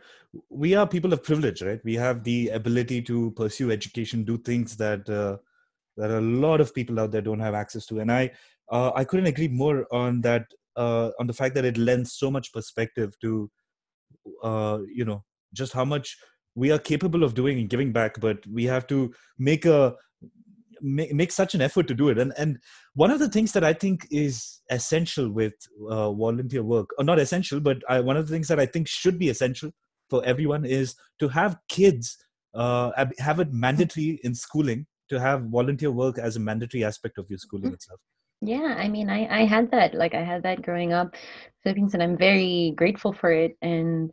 we 0.50 0.74
are 0.76 0.88
people 0.88 1.14
of 1.14 1.24
privilege, 1.24 1.62
right? 1.62 1.80
We 1.84 1.94
have 1.96 2.24
the 2.24 2.50
ability 2.50 3.04
to 3.04 3.32
pursue 3.32 3.72
education, 3.72 4.24
do 4.24 4.38
things 4.38 4.76
that 4.78 5.08
uh, 5.08 5.38
that 5.98 6.10
a 6.12 6.22
lot 6.22 6.60
of 6.60 6.74
people 6.74 7.00
out 7.00 7.12
there 7.12 7.22
don't 7.22 7.40
have 7.40 7.54
access 7.54 7.86
to. 7.88 8.00
And 8.00 8.12
I 8.12 8.32
uh, 8.72 8.92
I 8.96 9.04
couldn't 9.04 9.28
agree 9.28 9.48
more 9.48 9.86
on 9.94 10.22
that 10.22 10.48
uh, 10.76 11.12
on 11.20 11.28
the 11.28 11.34
fact 11.34 11.54
that 11.56 11.66
it 11.66 11.78
lends 11.78 12.14
so 12.14 12.32
much 12.32 12.52
perspective 12.52 13.14
to 13.22 13.52
uh, 14.44 14.80
you 14.94 15.06
know 15.06 15.24
just 15.54 15.74
how 15.74 15.86
much 15.86 16.18
we 16.56 16.72
are 16.72 16.80
capable 16.80 17.24
of 17.24 17.36
doing 17.36 17.60
and 17.60 17.70
giving 17.70 17.92
back, 17.92 18.20
but 18.20 18.40
we 18.48 18.64
have 18.66 18.88
to 18.88 19.14
make 19.38 19.66
a 19.66 19.96
make, 20.82 21.14
make 21.14 21.32
such 21.32 21.56
an 21.56 21.62
effort 21.62 21.88
to 21.88 21.94
do 21.94 22.10
it 22.10 22.18
and 22.18 22.34
and 22.38 22.58
one 22.94 23.12
of 23.12 23.20
the 23.20 23.30
things 23.30 23.52
that 23.52 23.64
i 23.64 23.74
think 23.74 24.08
is 24.12 24.62
essential 24.70 25.30
with 25.32 25.54
uh, 25.90 26.12
volunteer 26.12 26.64
work 26.64 26.90
or 26.98 27.04
not 27.04 27.20
essential 27.20 27.60
but 27.60 27.78
I, 27.90 28.00
one 28.00 28.18
of 28.18 28.28
the 28.28 28.34
things 28.34 28.48
that 28.48 28.60
i 28.60 28.66
think 28.66 28.88
should 28.88 29.18
be 29.20 29.30
essential 29.30 29.72
for 30.10 30.24
everyone 30.26 30.66
is 30.66 30.96
to 31.20 31.28
have 31.30 31.58
kids 31.70 32.18
uh, 32.54 32.92
have 33.20 33.40
it 33.40 33.52
mandatory 33.52 34.20
in 34.24 34.34
schooling 34.34 34.88
to 35.10 35.20
have 35.20 35.44
volunteer 35.44 35.92
work 35.92 36.18
as 36.18 36.36
a 36.36 36.40
mandatory 36.40 36.84
aspect 36.84 37.18
of 37.18 37.30
your 37.30 37.38
schooling 37.38 37.72
Mhm. 37.72 37.74
itself. 37.74 38.00
Yeah, 38.42 38.76
I 38.78 38.88
mean, 38.88 39.10
I 39.10 39.42
I 39.42 39.46
had 39.46 39.72
that. 39.72 39.94
Like 39.96 40.14
I 40.14 40.24
had 40.24 40.44
that 40.44 40.62
growing 40.62 40.94
up, 40.94 41.16
Philippines, 41.64 41.94
and 41.94 42.04
I'm 42.04 42.18
very 42.18 42.74
grateful 42.76 43.14
for 43.14 43.32
it. 43.32 43.58
And 43.62 44.12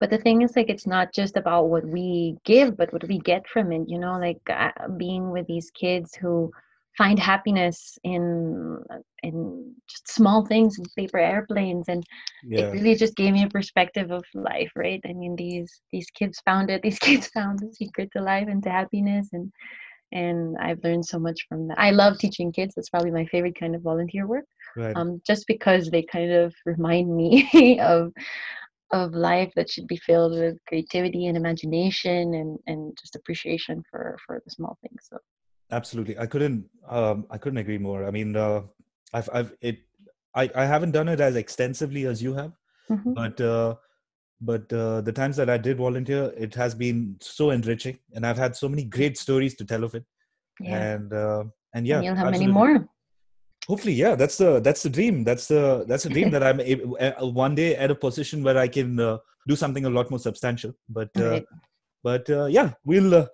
but 0.00 0.10
the 0.10 0.18
thing 0.18 0.42
is, 0.42 0.56
like, 0.56 0.70
it's 0.70 0.86
not 0.86 1.12
just 1.12 1.36
about 1.36 1.68
what 1.68 1.84
we 1.86 2.36
give, 2.44 2.76
but 2.76 2.92
what 2.92 3.06
we 3.06 3.18
get 3.18 3.46
from 3.48 3.70
it. 3.72 3.82
You 3.88 3.98
know, 3.98 4.18
like 4.18 4.40
uh, 4.48 4.88
being 4.96 5.30
with 5.30 5.46
these 5.46 5.70
kids 5.70 6.14
who 6.14 6.50
find 6.96 7.18
happiness 7.18 7.98
in 8.04 8.78
in 9.22 9.74
just 9.88 10.08
small 10.08 10.46
things, 10.46 10.78
in 10.78 10.84
paper 10.96 11.18
airplanes, 11.18 11.88
and 11.88 12.02
it 12.50 12.72
really 12.72 12.94
just 12.94 13.16
gave 13.16 13.32
me 13.32 13.44
a 13.44 13.48
perspective 13.48 14.10
of 14.10 14.24
life, 14.34 14.70
right? 14.74 15.00
I 15.06 15.12
mean, 15.12 15.36
these 15.36 15.82
these 15.92 16.10
kids 16.10 16.40
found 16.44 16.70
it. 16.70 16.82
These 16.86 16.98
kids 16.98 17.28
found 17.28 17.58
the 17.58 17.72
secret 17.72 18.10
to 18.16 18.22
life 18.22 18.48
and 18.48 18.62
to 18.64 18.70
happiness, 18.70 19.28
and 19.32 19.52
and 20.12 20.56
I've 20.58 20.82
learned 20.82 21.06
so 21.06 21.18
much 21.18 21.46
from 21.48 21.68
that. 21.68 21.78
I 21.78 21.90
love 21.90 22.18
teaching 22.18 22.52
kids. 22.52 22.74
That's 22.74 22.90
probably 22.90 23.12
my 23.12 23.26
favorite 23.26 23.58
kind 23.58 23.74
of 23.74 23.82
volunteer 23.82 24.26
work. 24.26 24.46
right. 24.76 24.96
Um, 24.96 25.20
just 25.26 25.46
because 25.46 25.88
they 25.88 26.02
kind 26.02 26.32
of 26.32 26.54
remind 26.64 27.14
me 27.14 27.78
of 27.80 28.12
of 28.92 29.14
life 29.14 29.52
that 29.56 29.70
should 29.70 29.86
be 29.86 29.96
filled 29.96 30.32
with 30.32 30.56
creativity 30.66 31.26
and 31.26 31.36
imagination 31.36 32.34
and 32.34 32.58
and 32.66 32.96
just 33.00 33.16
appreciation 33.16 33.82
for 33.90 34.16
for 34.26 34.42
the 34.44 34.50
small 34.50 34.78
things. 34.82 35.06
So 35.10 35.18
Absolutely. 35.70 36.18
I 36.18 36.26
couldn't 36.26 36.64
um 36.88 37.26
I 37.30 37.38
couldn't 37.38 37.58
agree 37.58 37.78
more. 37.78 38.04
I 38.06 38.10
mean, 38.10 38.36
uh 38.36 38.62
I've 39.12 39.30
I've 39.32 39.54
it 39.60 39.78
I 40.34 40.50
I 40.54 40.64
haven't 40.64 40.92
done 40.92 41.08
it 41.08 41.20
as 41.20 41.36
extensively 41.36 42.06
as 42.06 42.22
you 42.22 42.34
have, 42.34 42.52
mhm. 42.90 43.14
but 43.14 43.40
uh 43.40 43.74
but 44.40 44.72
uh, 44.72 45.02
the 45.02 45.12
times 45.12 45.36
that 45.36 45.50
I 45.50 45.58
did 45.58 45.76
volunteer, 45.76 46.32
it 46.36 46.54
has 46.54 46.74
been 46.74 47.16
so 47.20 47.50
enriching, 47.50 47.98
and 48.14 48.26
I've 48.26 48.38
had 48.38 48.56
so 48.56 48.68
many 48.70 48.84
great 48.84 49.18
stories 49.18 49.54
to 49.56 49.64
tell 49.66 49.84
of 49.84 49.94
it. 49.94 50.04
yeah, 50.60 50.86
And 50.94 51.12
uh, 51.12 51.44
and 51.74 51.86
yeah, 51.86 51.96
and 51.96 52.04
you'll 52.04 52.16
have 52.16 52.30
many 52.30 52.46
more. 52.46 52.88
Hopefully, 53.70 53.94
yeah, 54.04 54.14
that's 54.20 54.36
the 54.42 54.50
that's 54.66 54.82
the 54.86 54.90
dream. 54.98 55.22
That's 55.28 55.46
the 55.52 55.84
that's 55.88 56.04
the 56.06 56.10
dream 56.16 56.30
that 56.34 56.42
I'm 56.48 56.60
able, 56.60 56.96
uh, 57.00 57.12
one 57.44 57.54
day 57.54 57.70
at 57.76 57.90
a 57.90 57.94
position 58.06 58.42
where 58.46 58.58
I 58.58 58.68
can 58.76 58.98
uh, 58.98 59.18
do 59.46 59.54
something 59.62 59.84
a 59.84 59.90
lot 59.98 60.10
more 60.10 60.18
substantial. 60.18 60.72
But 60.98 61.10
uh, 61.18 61.30
Right. 61.30 61.46
but 62.02 62.24
uh, 62.38 62.46
yeah, 62.46 62.68
we'll 62.84 63.14
uh, 63.14 63.26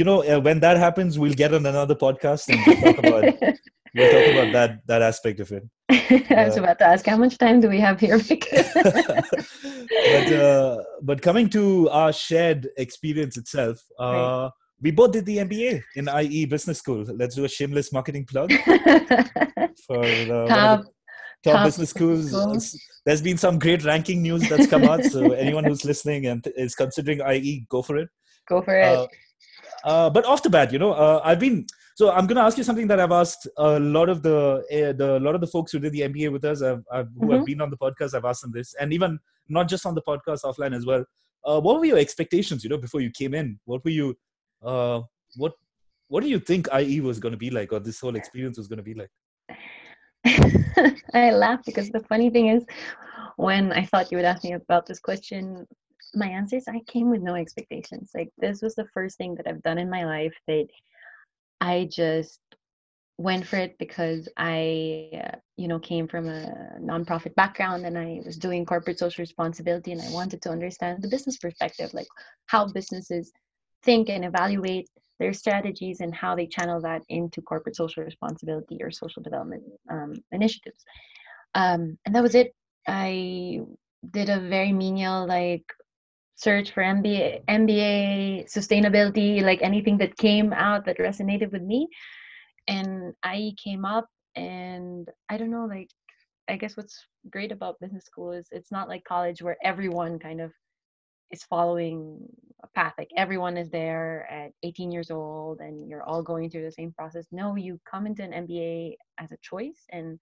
you 0.00 0.04
know 0.04 0.18
uh, 0.22 0.40
when 0.40 0.60
that 0.60 0.76
happens, 0.86 1.18
we'll 1.18 1.38
get 1.42 1.52
on 1.58 1.66
another 1.66 1.96
podcast 2.06 2.48
and 2.50 2.60
we'll 2.66 2.82
talk 2.86 2.98
about 3.04 3.24
we'll 3.96 4.12
talk 4.14 4.26
about 4.34 4.52
that 4.58 4.70
that 4.86 5.02
aspect 5.02 5.40
of 5.40 5.50
it. 5.50 5.64
I 6.30 6.44
was 6.46 6.56
about 6.56 6.78
to 6.78 6.86
ask 6.86 7.04
how 7.06 7.16
much 7.16 7.36
time 7.38 7.60
do 7.60 7.68
we 7.68 7.80
have 7.80 7.98
here? 8.00 8.20
But 10.14 10.32
uh, 10.32 10.76
but 11.02 11.22
coming 11.22 11.48
to 11.50 11.88
our 11.90 12.12
shared 12.12 12.68
experience 12.76 13.36
itself, 13.36 13.78
uh, 13.98 14.50
we 14.80 14.90
both 14.90 15.12
did 15.12 15.24
the 15.26 15.38
MBA 15.38 15.82
in 15.96 16.08
IE 16.08 16.44
Business 16.46 16.78
School. 16.78 17.04
Let's 17.22 17.34
do 17.34 17.44
a 17.44 17.48
shameless 17.48 17.92
marketing 17.92 18.26
plug 18.26 18.52
for 19.86 20.22
of 20.22 20.48
top 20.48 20.80
the 20.80 20.84
top 21.44 21.54
top 21.56 21.64
business 21.64 21.90
schools. 21.90 22.28
schools. 22.28 22.80
There's 23.04 23.20
been 23.22 23.36
some 23.36 23.58
great 23.58 23.84
ranking 23.84 24.22
news 24.22 24.46
that's 24.48 24.66
come 24.66 24.84
out. 24.84 25.04
So 25.04 25.32
anyone 25.32 25.64
who's 25.64 25.84
listening 25.84 26.26
and 26.26 26.46
is 26.56 26.74
considering 26.74 27.20
IE, 27.20 27.66
go 27.68 27.82
for 27.82 27.98
it. 27.98 28.08
go 28.48 28.62
for 28.62 28.74
it. 28.76 28.84
Uh, 28.84 29.06
uh, 29.84 30.10
but 30.10 30.24
off 30.24 30.42
the 30.42 30.48
bat, 30.50 30.72
you 30.72 30.78
know, 30.78 30.92
uh, 30.92 31.20
I've 31.24 31.40
been 31.40 31.66
so 31.96 32.10
I'm 32.10 32.26
going 32.26 32.36
to 32.36 32.42
ask 32.42 32.58
you 32.58 32.64
something 32.64 32.88
that 32.88 32.98
I've 32.98 33.12
asked 33.12 33.46
a 33.56 33.78
lot 33.78 34.08
of 34.08 34.22
the 34.22 34.64
uh, 34.72 34.92
the 34.94 35.18
a 35.18 35.20
lot 35.20 35.34
of 35.34 35.40
the 35.40 35.46
folks 35.46 35.70
who 35.72 35.78
did 35.78 35.92
the 35.92 36.00
MBA 36.00 36.32
with 36.32 36.44
us, 36.44 36.62
I've, 36.62 36.82
I've, 36.90 37.08
who 37.16 37.30
have 37.32 37.42
Mhm. 37.42 37.46
been 37.46 37.60
on 37.60 37.70
the 37.70 37.76
podcast. 37.76 38.14
I've 38.14 38.24
asked 38.24 38.42
them 38.42 38.52
this, 38.52 38.74
and 38.80 38.92
even 38.92 39.18
not 39.48 39.68
just 39.68 39.86
on 39.86 39.94
the 39.94 40.02
podcast, 40.02 40.42
offline 40.42 40.74
as 40.74 40.86
well. 40.86 41.04
Uh, 41.44 41.60
what 41.60 41.78
were 41.78 41.84
your 41.84 41.98
expectations? 41.98 42.64
You 42.64 42.70
know, 42.70 42.78
before 42.78 43.00
you 43.02 43.10
came 43.10 43.34
in, 43.34 43.60
what 43.66 43.84
were 43.84 43.90
you? 43.90 44.16
Uh, 44.62 45.02
what 45.36 45.52
What 46.08 46.22
do 46.22 46.28
you 46.30 46.38
think 46.40 46.68
IE 46.74 47.00
was 47.00 47.18
going 47.20 47.32
to 47.32 47.38
be 47.38 47.50
like, 47.50 47.72
or 47.72 47.80
this 47.80 48.00
whole 48.00 48.16
experience 48.16 48.56
was 48.58 48.66
going 48.66 48.78
to 48.78 48.82
be 48.82 48.94
like? 48.94 49.10
I 51.14 51.30
laugh 51.32 51.60
because 51.64 51.90
the 51.90 52.04
funny 52.08 52.30
thing 52.30 52.48
is, 52.48 52.64
when 53.36 53.72
I 53.72 53.84
thought 53.84 54.10
you 54.10 54.18
would 54.18 54.24
ask 54.24 54.44
me 54.44 54.52
about 54.52 54.86
this 54.86 55.00
question, 55.00 55.66
my 56.14 56.28
answer 56.28 56.56
is 56.56 56.68
I 56.68 56.80
came 56.86 57.10
with 57.10 57.22
no 57.22 57.34
expectations. 57.34 58.10
Like 58.14 58.30
this 58.38 58.62
was 58.62 58.74
the 58.74 58.86
first 58.94 59.18
thing 59.18 59.34
that 59.36 59.46
I've 59.46 59.62
done 59.62 59.78
in 59.78 59.90
my 59.90 60.04
life 60.04 60.34
that 60.46 60.68
I 61.60 61.88
just 61.90 62.40
went 63.16 63.46
for 63.46 63.56
it 63.56 63.76
because 63.78 64.28
I, 64.36 65.10
uh, 65.12 65.36
you 65.56 65.68
know, 65.68 65.78
came 65.78 66.08
from 66.08 66.28
a 66.28 66.78
nonprofit 66.80 67.34
background 67.34 67.86
and 67.86 67.96
I 67.96 68.20
was 68.24 68.36
doing 68.36 68.66
corporate 68.66 68.98
social 68.98 69.22
responsibility 69.22 69.92
and 69.92 70.02
I 70.02 70.10
wanted 70.10 70.42
to 70.42 70.50
understand 70.50 71.02
the 71.02 71.08
business 71.08 71.38
perspective, 71.38 71.94
like 71.94 72.08
how 72.46 72.66
businesses 72.66 73.32
think 73.84 74.08
and 74.08 74.24
evaluate 74.24 74.88
their 75.18 75.32
strategies 75.32 76.00
and 76.00 76.14
how 76.14 76.34
they 76.34 76.46
channel 76.46 76.80
that 76.80 77.02
into 77.08 77.40
corporate 77.42 77.76
social 77.76 78.02
responsibility 78.02 78.78
or 78.82 78.90
social 78.90 79.22
development 79.22 79.62
um, 79.90 80.14
initiatives. 80.32 80.84
Um, 81.54 81.98
and 82.04 82.14
that 82.14 82.22
was 82.22 82.34
it. 82.34 82.54
I 82.86 83.60
did 84.10 84.28
a 84.28 84.40
very 84.40 84.72
menial 84.72 85.26
like 85.26 85.64
search 86.36 86.72
for 86.72 86.82
MBA, 86.82 87.44
MBA 87.46 88.52
sustainability, 88.52 89.42
like 89.42 89.62
anything 89.62 89.98
that 89.98 90.16
came 90.16 90.52
out 90.52 90.84
that 90.86 90.98
resonated 90.98 91.52
with 91.52 91.62
me. 91.62 91.88
And 92.66 93.12
I 93.22 93.52
came 93.62 93.84
up, 93.84 94.06
and 94.34 95.08
I 95.28 95.36
don't 95.36 95.50
know, 95.50 95.66
like 95.66 95.88
I 96.48 96.56
guess 96.56 96.76
what's 96.76 97.06
great 97.30 97.52
about 97.52 97.80
business 97.80 98.04
school 98.04 98.32
is 98.32 98.46
it's 98.50 98.72
not 98.72 98.88
like 98.88 99.04
college 99.04 99.42
where 99.42 99.56
everyone 99.62 100.18
kind 100.18 100.40
of 100.40 100.52
is 101.30 101.44
following 101.44 102.18
a 102.62 102.68
path. 102.68 102.94
Like 102.98 103.10
everyone 103.16 103.56
is 103.56 103.70
there 103.70 104.26
at 104.30 104.52
18 104.62 104.90
years 104.92 105.10
old 105.10 105.60
and 105.60 105.88
you're 105.88 106.02
all 106.02 106.22
going 106.22 106.50
through 106.50 106.64
the 106.64 106.72
same 106.72 106.92
process. 106.92 107.26
No, 107.32 107.56
you 107.56 107.80
come 107.90 108.06
into 108.06 108.22
an 108.22 108.46
MBA 108.46 108.96
as 109.18 109.32
a 109.32 109.38
choice 109.42 109.84
and 109.90 110.18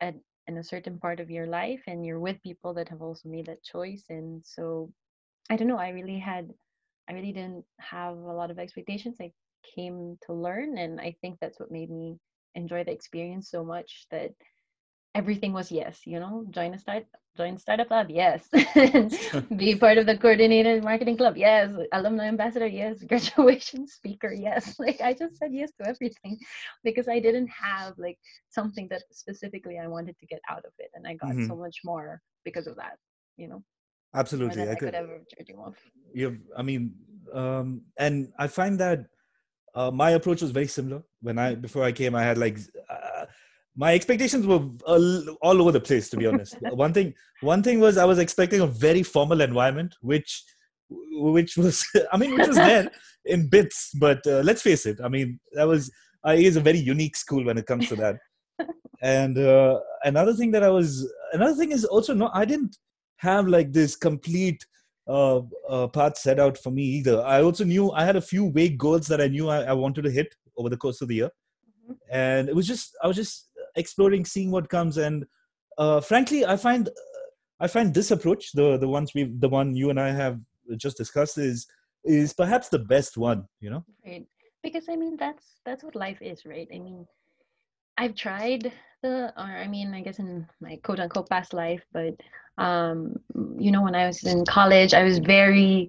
at 0.00 0.14
in 0.46 0.58
a 0.58 0.64
certain 0.64 0.98
part 0.98 1.20
of 1.20 1.30
your 1.30 1.46
life 1.46 1.82
and 1.86 2.04
you're 2.04 2.20
with 2.20 2.42
people 2.42 2.74
that 2.74 2.88
have 2.88 3.00
also 3.00 3.28
made 3.28 3.46
that 3.46 3.62
choice. 3.62 4.04
And 4.10 4.42
so 4.44 4.90
I 5.50 5.56
don't 5.56 5.68
know, 5.68 5.78
I 5.78 5.90
really 5.90 6.18
had 6.18 6.50
I 7.08 7.12
really 7.12 7.32
didn't 7.32 7.64
have 7.80 8.16
a 8.16 8.32
lot 8.32 8.50
of 8.50 8.58
expectations. 8.58 9.16
I 9.20 9.32
came 9.74 10.18
to 10.26 10.32
learn 10.32 10.78
and 10.78 11.00
I 11.00 11.16
think 11.20 11.38
that's 11.40 11.60
what 11.60 11.70
made 11.70 11.90
me 11.90 12.18
enjoy 12.54 12.84
the 12.84 12.92
experience 12.92 13.50
so 13.50 13.64
much 13.64 14.06
that 14.10 14.32
everything 15.14 15.52
was 15.52 15.70
yes 15.70 16.00
you 16.06 16.18
know? 16.20 16.44
Join 16.50 16.74
a 16.74 16.78
start 16.78 17.04
join 17.36 17.58
startup 17.58 17.90
lab 17.90 18.10
yes. 18.10 18.48
Be 19.56 19.74
part 19.74 19.98
of 19.98 20.06
the 20.06 20.16
coordinated 20.16 20.84
marketing 20.84 21.16
club 21.16 21.36
yes. 21.36 21.70
Alumni 21.92 22.26
ambassador 22.26 22.66
yes. 22.66 23.02
Graduation 23.08 23.86
speaker 23.86 24.32
yes. 24.32 24.76
Like 24.86 25.00
i 25.00 25.12
just 25.12 25.36
said 25.38 25.52
yes 25.52 25.70
to 25.80 25.88
everything 25.88 26.38
because 26.84 27.08
i 27.08 27.18
didn't 27.18 27.48
have 27.48 27.94
like 27.98 28.18
something 28.50 28.86
that 28.90 29.02
specifically 29.10 29.78
i 29.78 29.86
wanted 29.88 30.16
to 30.20 30.26
get 30.26 30.40
out 30.48 30.64
of 30.64 30.72
it 30.78 30.90
and 30.94 31.06
i 31.06 31.14
got 31.14 31.34
Mhm. 31.34 31.48
so 31.48 31.56
much 31.56 31.78
more 31.84 32.20
because 32.44 32.66
of 32.66 32.76
that 32.76 32.96
you 33.36 33.48
know? 33.48 33.62
Absolutely, 34.14 34.62
I 34.62 34.72
i 34.72 34.74
could 34.74 34.78
could. 34.78 34.94
ever 34.94 35.16
dream 35.44 35.58
of. 35.68 35.74
You've, 36.14 36.38
I 36.56 36.62
mean, 36.62 36.94
um, 37.32 37.82
and 37.98 38.32
I 38.38 38.46
find 38.46 38.78
that 38.78 39.06
uh, 39.74 39.90
my 39.90 40.10
approach 40.10 40.40
was 40.40 40.52
very 40.52 40.68
similar. 40.68 41.02
When 41.20 41.36
I 41.36 41.56
before 41.56 41.82
I 41.82 41.90
came, 41.90 42.14
I 42.14 42.22
had 42.22 42.38
like 42.38 42.58
my 43.76 43.94
expectations 43.94 44.46
were 44.46 44.62
all, 44.86 45.36
all 45.42 45.60
over 45.60 45.72
the 45.72 45.80
place. 45.80 46.08
To 46.10 46.16
be 46.16 46.26
honest, 46.26 46.56
one 46.72 46.92
thing 46.92 47.14
one 47.40 47.62
thing 47.62 47.80
was 47.80 47.96
I 47.96 48.04
was 48.04 48.18
expecting 48.18 48.60
a 48.60 48.66
very 48.66 49.02
formal 49.02 49.40
environment, 49.40 49.94
which 50.00 50.44
which 50.88 51.56
was 51.56 51.84
I 52.12 52.16
mean, 52.16 52.34
which 52.36 52.48
was 52.48 52.56
there 52.56 52.90
in 53.24 53.48
bits. 53.48 53.90
But 53.98 54.26
uh, 54.26 54.40
let's 54.44 54.62
face 54.62 54.86
it, 54.86 54.98
I 55.02 55.08
mean, 55.08 55.40
that 55.52 55.66
was 55.66 55.90
IE 56.26 56.46
is 56.46 56.56
a 56.56 56.60
very 56.60 56.78
unique 56.78 57.16
school 57.16 57.44
when 57.44 57.58
it 57.58 57.66
comes 57.66 57.88
to 57.88 57.96
that. 57.96 58.16
and 59.02 59.36
uh, 59.38 59.80
another 60.04 60.32
thing 60.34 60.50
that 60.52 60.62
I 60.62 60.70
was 60.70 61.10
another 61.32 61.54
thing 61.54 61.72
is 61.72 61.84
also 61.84 62.14
no, 62.14 62.30
I 62.32 62.44
didn't 62.44 62.76
have 63.18 63.48
like 63.48 63.72
this 63.72 63.96
complete 63.96 64.64
uh, 65.08 65.40
uh, 65.68 65.88
path 65.88 66.16
set 66.16 66.38
out 66.38 66.56
for 66.56 66.70
me 66.70 66.82
either. 66.82 67.22
I 67.22 67.42
also 67.42 67.64
knew 67.64 67.90
I 67.92 68.04
had 68.04 68.16
a 68.16 68.20
few 68.20 68.50
vague 68.52 68.78
goals 68.78 69.06
that 69.08 69.20
I 69.20 69.28
knew 69.28 69.48
I, 69.48 69.62
I 69.62 69.72
wanted 69.72 70.02
to 70.02 70.10
hit 70.10 70.34
over 70.56 70.68
the 70.68 70.76
course 70.76 71.00
of 71.00 71.08
the 71.08 71.16
year, 71.16 71.30
Mhm. 71.88 71.96
and 72.10 72.48
it 72.48 72.54
was 72.54 72.66
just 72.66 72.96
I 73.02 73.08
was 73.08 73.16
just 73.16 73.48
exploring, 73.76 74.24
seeing 74.24 74.50
what 74.50 74.68
comes. 74.68 74.96
And 74.96 75.24
uh, 75.78 76.00
frankly, 76.00 76.44
I 76.44 76.56
find 76.56 76.88
I 77.60 77.66
find 77.68 77.94
this 77.94 78.10
approach, 78.10 78.52
the 78.52 78.76
the 78.76 78.88
ones 78.88 79.12
we 79.14 79.32
the 79.38 79.48
one 79.48 79.74
you 79.74 79.90
and 79.90 80.00
I 80.00 80.10
have 80.10 80.38
just 80.76 80.96
discussed, 80.96 81.38
is 81.38 81.66
is 82.04 82.32
perhaps 82.32 82.68
the 82.68 82.78
best 82.78 83.16
one. 83.16 83.46
You 83.60 83.70
know. 83.70 83.84
right 84.04 84.26
because 84.64 84.88
i 84.88 84.96
mean 84.96 85.16
that's 85.16 85.60
that's 85.64 85.84
what 85.84 85.94
life 85.94 86.18
is 86.20 86.44
right 86.44 86.68
i 86.74 86.78
mean 86.78 87.06
i've 87.98 88.16
tried 88.16 88.72
the 89.02 89.32
or 89.36 89.50
i 89.64 89.68
mean 89.68 89.94
i 89.94 90.00
guess 90.00 90.18
in 90.18 90.44
my 90.60 90.76
quote 90.82 90.98
unquote 90.98 91.28
past 91.28 91.52
life 91.52 91.84
but 91.92 92.14
um 92.58 93.14
you 93.58 93.70
know 93.70 93.82
when 93.82 93.94
i 93.94 94.06
was 94.06 94.24
in 94.24 94.44
college 94.46 94.94
i 94.94 95.04
was 95.04 95.18
very 95.18 95.88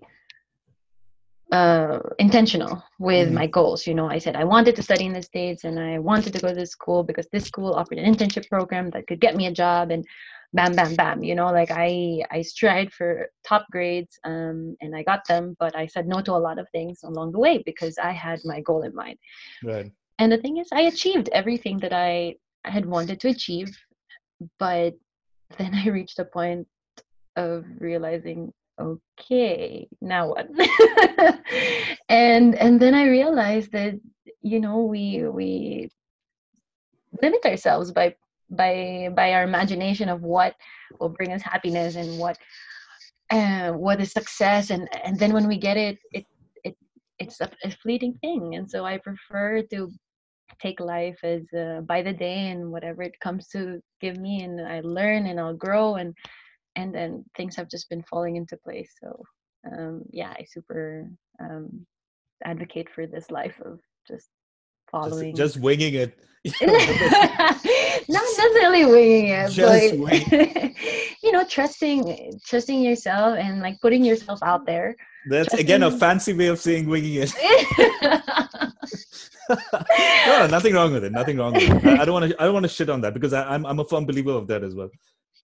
uh 1.52 2.00
intentional 2.18 2.84
with 3.00 3.30
Mhm. 3.30 3.34
my 3.34 3.48
goals. 3.48 3.86
You 3.86 3.94
know 3.94 4.08
i 4.10 4.18
said 4.18 4.36
i 4.36 4.44
wanted 4.44 4.75
to 4.75 4.84
study 4.84 5.06
in 5.06 5.14
the 5.14 5.22
states 5.22 5.64
and 5.64 5.80
i 5.80 6.00
wanted 6.00 6.34
to 6.34 6.40
go 6.40 6.50
to 6.50 6.56
this 6.56 6.72
school 6.72 7.04
because 7.04 7.28
this 7.32 7.46
school 7.46 7.74
offered 7.74 8.00
an 8.00 8.12
internship 8.12 8.50
program 8.50 8.90
that 8.92 9.06
could 9.08 9.22
get 9.22 9.36
me 9.36 9.46
a 9.48 9.52
job 9.52 9.92
and 9.92 10.04
bam 10.54 10.74
bam 10.74 10.96
bam 10.96 11.24
you 11.24 11.36
know 11.36 11.52
like 11.52 11.70
i 11.72 12.22
i 12.32 12.42
strived 12.42 12.94
for 12.94 13.30
top 13.48 13.66
grades 13.72 14.18
um 14.24 14.75
and 14.82 14.96
i 14.96 15.04
got 15.04 15.22
them 15.28 15.56
but 15.60 15.75
i 15.75 15.86
said 15.86 16.08
no 16.08 16.20
to 16.22 16.32
a 16.34 16.46
lot 16.48 16.58
of 16.58 16.68
things 16.70 17.04
along 17.04 17.32
the 17.32 17.40
way 17.40 17.62
because 17.66 17.96
i 18.00 18.12
had 18.12 18.40
my 18.46 18.60
goal 18.62 18.82
in 18.84 18.94
mind. 18.96 19.18
Right. 19.64 19.92
And 20.20 20.32
the 20.32 20.38
thing 20.38 20.58
is 20.58 20.68
i 20.72 20.82
achieved 20.94 21.30
everything 21.34 21.78
that 21.80 21.94
i 21.94 22.36
had 22.64 22.86
wanted 22.86 23.20
to 23.20 23.30
achieve 23.30 23.70
but 24.58 24.94
then 25.58 25.74
i 25.75 25.90
reached 25.90 26.20
a 26.20 26.25
point 26.25 26.68
of 27.36 27.66
realizing 27.80 28.52
okay 28.79 29.88
now 30.01 30.29
what? 30.29 30.48
And 32.10 32.55
and 32.55 32.79
then 32.79 32.94
i 32.94 33.08
realized 33.08 33.72
that 33.72 34.00
you 34.41 34.60
know 34.60 34.84
we 34.84 35.27
we 35.27 35.89
limit 37.22 37.46
ourselves 37.46 37.91
by 37.91 38.15
by 38.50 39.10
by 39.15 39.34
our 39.34 39.44
imagination 39.44 40.10
of 40.10 40.22
what 40.22 40.55
will 41.00 41.10
bring 41.10 41.34
us 41.34 41.41
happiness 41.41 41.96
and 41.96 42.20
what 42.20 42.38
uh, 43.32 43.72
what 43.72 44.00
is 44.00 44.12
success 44.12 44.70
and 44.70 44.88
and 45.03 45.17
then 45.17 45.34
when 45.34 45.48
we 45.48 45.58
get 45.58 45.77
it 45.77 45.98
it 46.12 46.25
it 46.63 46.75
it's 47.20 47.41
a, 47.41 47.50
a 47.63 47.72
fleeting 47.72 48.13
thing 48.22 48.55
and 48.55 48.70
so 48.70 48.86
i 48.86 48.98
prefer 48.98 49.62
to 49.63 49.91
take 50.62 50.79
life 50.79 51.17
as 51.24 51.41
uh, 51.58 51.82
by 51.82 52.01
the 52.01 52.13
day 52.13 52.50
and 52.50 52.72
whatever 52.72 53.01
it 53.01 53.20
comes 53.20 53.48
to 53.48 53.82
give 54.00 54.17
me 54.17 54.44
and 54.44 54.62
i 54.62 54.79
learn 54.82 55.25
and 55.25 55.39
i'll 55.39 55.55
grow 55.55 55.96
and 55.96 56.13
and 56.75 56.94
then 56.94 57.24
things 57.38 57.55
have 57.55 57.70
just 57.70 57.89
been 57.89 58.03
falling 58.03 58.36
into 58.36 58.58
place 58.58 58.91
so 59.01 59.24
um 59.72 60.01
yeah 60.12 60.34
i 60.38 60.46
super 60.48 61.10
um 61.39 61.86
advocate 62.44 62.89
for 62.94 63.08
this 63.08 63.32
life 63.32 63.60
of 63.63 63.79
just 64.08 64.29
following 64.91 65.36
just, 65.36 65.55
just 65.55 65.63
winging 65.63 65.96
it. 65.96 66.20
Not 68.08 68.24
necessarily 68.38 68.86
winging 68.86 69.27
it 69.29 69.50
just 69.51 69.98
but 70.00 70.75
you 71.24 71.32
know 71.32 71.44
trusting 71.46 72.39
trusting 72.46 72.82
yourself 72.82 73.38
and 73.38 73.62
like 73.62 73.79
putting 73.82 74.03
yourself 74.03 74.39
out 74.44 74.65
there 74.65 74.96
that's 75.29 75.50
trusting... 75.50 75.65
again 75.65 75.84
a 75.84 75.91
fancy 75.91 76.34
way 76.34 76.48
of 76.48 76.60
saying 76.60 76.88
winging 76.88 77.24
it. 77.24 77.34
No, 80.27 80.48
nothing 80.48 80.74
wrong 80.74 80.94
with 80.94 81.03
it 81.03 81.12
nothing 81.12 81.38
wrong 81.38 81.53
with 81.53 81.63
it. 81.63 81.86
I, 81.86 82.01
I 82.01 82.05
don't 82.05 82.13
want 82.13 82.32
to 82.32 82.41
i 82.41 82.46
don't 82.46 82.53
want 82.53 82.63
to 82.63 82.70
shit 82.70 82.89
on 82.89 83.01
that 83.01 83.13
because 83.13 83.34
I, 83.34 83.44
I'm, 83.53 83.65
I'm 83.65 83.79
a 83.79 83.86
firm 83.86 84.05
believer 84.05 84.32
of 84.32 84.48
that 84.48 84.63
as 84.63 84.75
well 84.75 84.89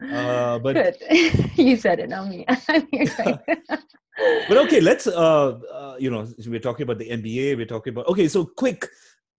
uh, 0.09 0.59
but 0.59 0.97
you 1.55 1.77
said 1.77 1.99
it, 1.99 2.09
not 2.09 2.27
me. 2.27 2.45
but 4.47 4.57
okay, 4.57 4.81
let's 4.81 5.07
uh, 5.07 5.59
uh, 5.71 5.95
you 5.99 6.09
know 6.09 6.27
we're 6.47 6.59
talking 6.59 6.83
about 6.83 6.97
the 6.97 7.09
MBA. 7.09 7.57
We're 7.57 7.65
talking 7.65 7.93
about 7.93 8.07
okay. 8.07 8.27
So 8.27 8.45
quick, 8.45 8.87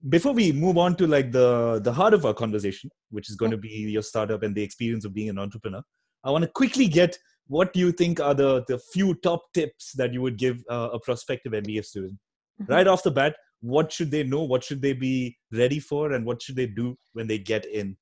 before 0.09 0.33
we 0.33 0.53
move 0.53 0.79
on 0.79 0.97
to 0.97 1.07
like 1.07 1.33
the 1.33 1.81
the 1.83 1.93
heart 1.93 2.15
of 2.15 2.25
our 2.25 2.35
conversation, 2.35 2.91
which 3.11 3.29
is 3.29 3.37
going 3.37 3.51
to 3.51 3.57
be 3.57 3.69
your 3.69 4.03
startup 4.03 4.43
and 4.43 4.55
the 4.55 4.63
experience 4.63 5.05
of 5.05 5.15
being 5.15 5.29
an 5.29 5.39
entrepreneur, 5.39 5.83
I 6.25 6.31
want 6.31 6.45
to 6.45 6.51
quickly 6.51 6.87
get 6.87 7.19
what 7.49 7.73
do 7.73 7.81
you 7.81 7.93
think 7.93 8.21
are 8.21 8.35
the 8.35 8.65
the 8.69 8.79
few 8.93 9.15
top 9.17 9.43
tips 9.53 9.93
that 9.93 10.13
you 10.13 10.23
would 10.23 10.39
give 10.39 10.63
uh, 10.71 10.91
a 10.93 11.01
prospective 11.01 11.53
MBA 11.53 11.85
student 11.85 12.19
mm-hmm. 12.61 12.73
right 12.73 12.87
off 12.87 13.03
the 13.03 13.11
bat. 13.11 13.35
What 13.61 13.93
should 13.93 14.11
they 14.11 14.25
know? 14.25 14.43
What 14.43 14.65
should 14.65 14.83
they 14.83 14.93
be 14.93 15.37
ready 15.53 15.79
for? 15.79 16.13
And 16.13 16.25
what 16.25 16.43
should 16.43 16.57
they 16.57 16.67
do 16.67 16.97
when 17.13 17.29
they 17.29 17.39
get 17.39 17.65
in 17.67 17.97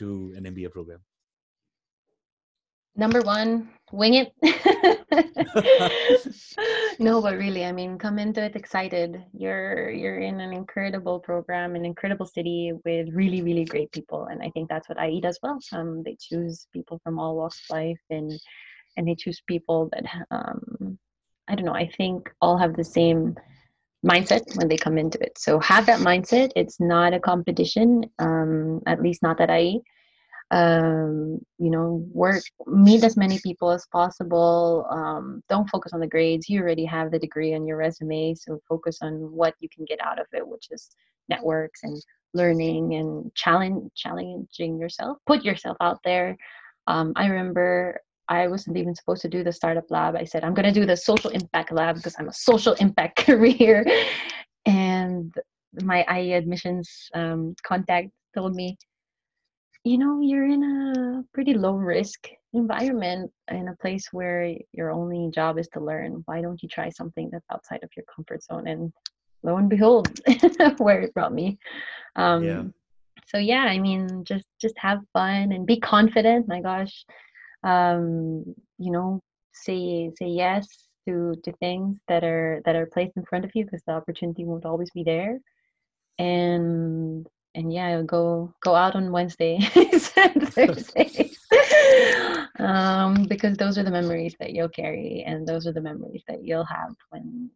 to 0.00 0.32
an 0.36 0.44
MBA 0.44 0.72
program? 0.72 1.00
Number 2.96 3.20
one 3.22 3.68
wing 3.92 4.14
it. 4.14 4.32
No 7.00 7.20
but 7.20 7.36
really 7.36 7.64
i 7.64 7.72
mean 7.72 7.98
come 7.98 8.18
into 8.18 8.42
it 8.42 8.54
excited. 8.54 9.22
You're 9.36 9.90
you're 9.90 10.20
in 10.20 10.40
an 10.40 10.52
incredible 10.52 11.18
program 11.18 11.74
an 11.74 11.84
incredible 11.84 12.26
city 12.26 12.72
with 12.84 13.08
really 13.12 13.42
really 13.42 13.64
great 13.64 13.90
people 13.90 14.26
and 14.26 14.40
i 14.40 14.50
think 14.50 14.68
that's 14.68 14.88
what 14.88 15.02
IE 15.02 15.20
does 15.20 15.38
well. 15.42 15.58
Um, 15.72 16.02
they 16.04 16.16
choose 16.20 16.66
people 16.72 17.00
from 17.02 17.18
all 17.18 17.36
walks 17.36 17.60
of 17.68 17.74
life 17.74 18.00
and 18.10 18.32
and 18.96 19.08
they 19.08 19.16
choose 19.16 19.42
people 19.46 19.90
that 19.92 20.04
um, 20.30 20.98
i 21.48 21.54
don't 21.54 21.66
know 21.66 21.74
i 21.74 21.88
think 21.96 22.30
all 22.40 22.56
have 22.56 22.76
the 22.76 22.84
same 22.84 23.36
mindset 24.06 24.42
when 24.56 24.68
they 24.68 24.76
come 24.76 24.98
into 24.98 25.18
it. 25.18 25.38
So 25.38 25.58
have 25.60 25.86
that 25.86 26.00
mindset. 26.00 26.50
It's 26.54 26.78
not 26.78 27.14
a 27.14 27.18
competition 27.18 28.04
um, 28.18 28.82
at 28.86 29.02
least 29.02 29.22
not 29.22 29.38
that 29.38 29.50
i 29.50 29.80
um, 30.54 31.40
you 31.58 31.68
know 31.68 32.06
work 32.12 32.44
meet 32.66 33.02
as 33.02 33.16
many 33.16 33.40
people 33.40 33.70
as 33.70 33.84
possible 33.90 34.86
um, 34.88 35.42
don't 35.48 35.68
focus 35.68 35.92
on 35.92 35.98
the 35.98 36.06
grades. 36.06 36.48
You 36.48 36.60
already 36.60 36.84
have 36.84 37.10
the 37.10 37.18
degree 37.18 37.54
on 37.54 37.66
your 37.66 37.76
resume 37.76 38.34
so 38.36 38.60
focus 38.68 38.98
on 39.02 39.14
what 39.32 39.54
you 39.58 39.68
can 39.68 39.84
get 39.84 39.98
out 40.00 40.20
of 40.20 40.26
it 40.32 40.46
which 40.46 40.68
is 40.70 40.90
networks 41.28 41.80
and 41.82 42.00
learning 42.34 42.94
and 42.94 43.34
challenge 43.34 43.90
challenging 43.96 44.78
yourself 44.78 45.18
put 45.26 45.44
yourself 45.44 45.76
out 45.80 45.98
there. 46.04 46.36
Um, 46.86 47.12
i 47.16 47.26
remember 47.26 47.98
i 48.28 48.46
wasn't 48.46 48.76
even 48.76 48.94
supposed 48.94 49.22
to 49.22 49.28
do 49.28 49.42
the 49.42 49.52
startup 49.52 49.90
lab. 49.90 50.14
I 50.14 50.24
said 50.24 50.44
i'm 50.44 50.54
going 50.54 50.72
to 50.72 50.80
do 50.80 50.86
the 50.86 50.96
social 50.96 51.30
impact 51.30 51.72
lab 51.72 51.96
because 51.96 52.14
i'm 52.16 52.28
a 52.28 52.32
social 52.32 52.74
impact 52.74 53.16
career. 53.26 53.84
And 54.66 55.34
my 55.82 56.04
IE 56.16 56.32
admissions 56.34 56.88
um, 57.12 57.56
contact 57.66 58.10
told 58.36 58.54
me 58.54 58.78
you 59.84 59.98
know 59.98 60.20
you're 60.20 60.46
in 60.46 60.64
a 60.64 61.22
pretty 61.34 61.54
low 61.54 61.74
risk 61.74 62.28
environment 62.54 63.30
in 63.50 63.68
a 63.68 63.76
place 63.76 64.08
where 64.12 64.54
your 64.72 64.90
only 64.90 65.30
job 65.32 65.58
is 65.58 65.68
to 65.68 65.80
learn. 65.80 66.22
Why 66.24 66.40
don't 66.40 66.62
you 66.62 66.68
try 66.68 66.88
something 66.88 67.28
that's 67.30 67.46
outside 67.52 67.82
of 67.82 67.90
your 67.96 68.06
comfort 68.14 68.42
zone? 68.42 68.66
And 68.66 68.92
lo 69.42 69.56
and 69.56 69.68
behold 69.68 70.18
where 70.78 71.02
it 71.02 71.14
brought 71.14 71.34
me. 71.34 71.58
Um 72.16 72.44
yeah. 72.44 72.62
so 73.26 73.38
yeah 73.38 73.64
i 73.64 73.78
mean 73.78 74.24
just 74.24 74.46
just 74.60 74.74
have 74.78 75.00
fun 75.12 75.52
and 75.52 75.66
be 75.66 75.78
confident 75.78 76.48
my 76.48 76.60
gosh. 76.60 77.04
Um 77.62 78.44
you 78.78 78.90
know 78.90 79.20
say 79.52 80.10
say 80.18 80.26
yes 80.26 80.66
to 81.06 81.34
to 81.44 81.52
things 81.52 81.98
that 82.08 82.24
are 82.24 82.62
that 82.64 82.76
are 82.76 82.86
placed 82.86 83.16
in 83.16 83.24
front 83.24 83.44
of 83.44 83.50
you 83.54 83.64
because 83.64 83.82
the 83.86 83.92
opportunity 83.92 84.44
won't 84.44 84.64
always 84.64 84.90
be 84.94 85.04
there. 85.04 85.38
And 86.18 87.26
and 87.54 87.72
yeah, 87.72 88.02
go 88.02 88.52
go 88.60 88.74
out 88.74 88.94
on 88.94 89.12
Wednesdays 89.12 90.12
and 90.16 90.48
Thursdays, 90.54 91.38
um, 92.58 93.24
because 93.24 93.56
those 93.56 93.78
are 93.78 93.82
the 93.82 93.90
memories 93.90 94.34
that 94.40 94.52
you'll 94.52 94.68
carry, 94.68 95.24
and 95.26 95.46
those 95.46 95.66
are 95.66 95.72
the 95.72 95.80
memories 95.80 96.22
that 96.28 96.44
you'll 96.44 96.64
have 96.64 96.94
when 97.10 97.50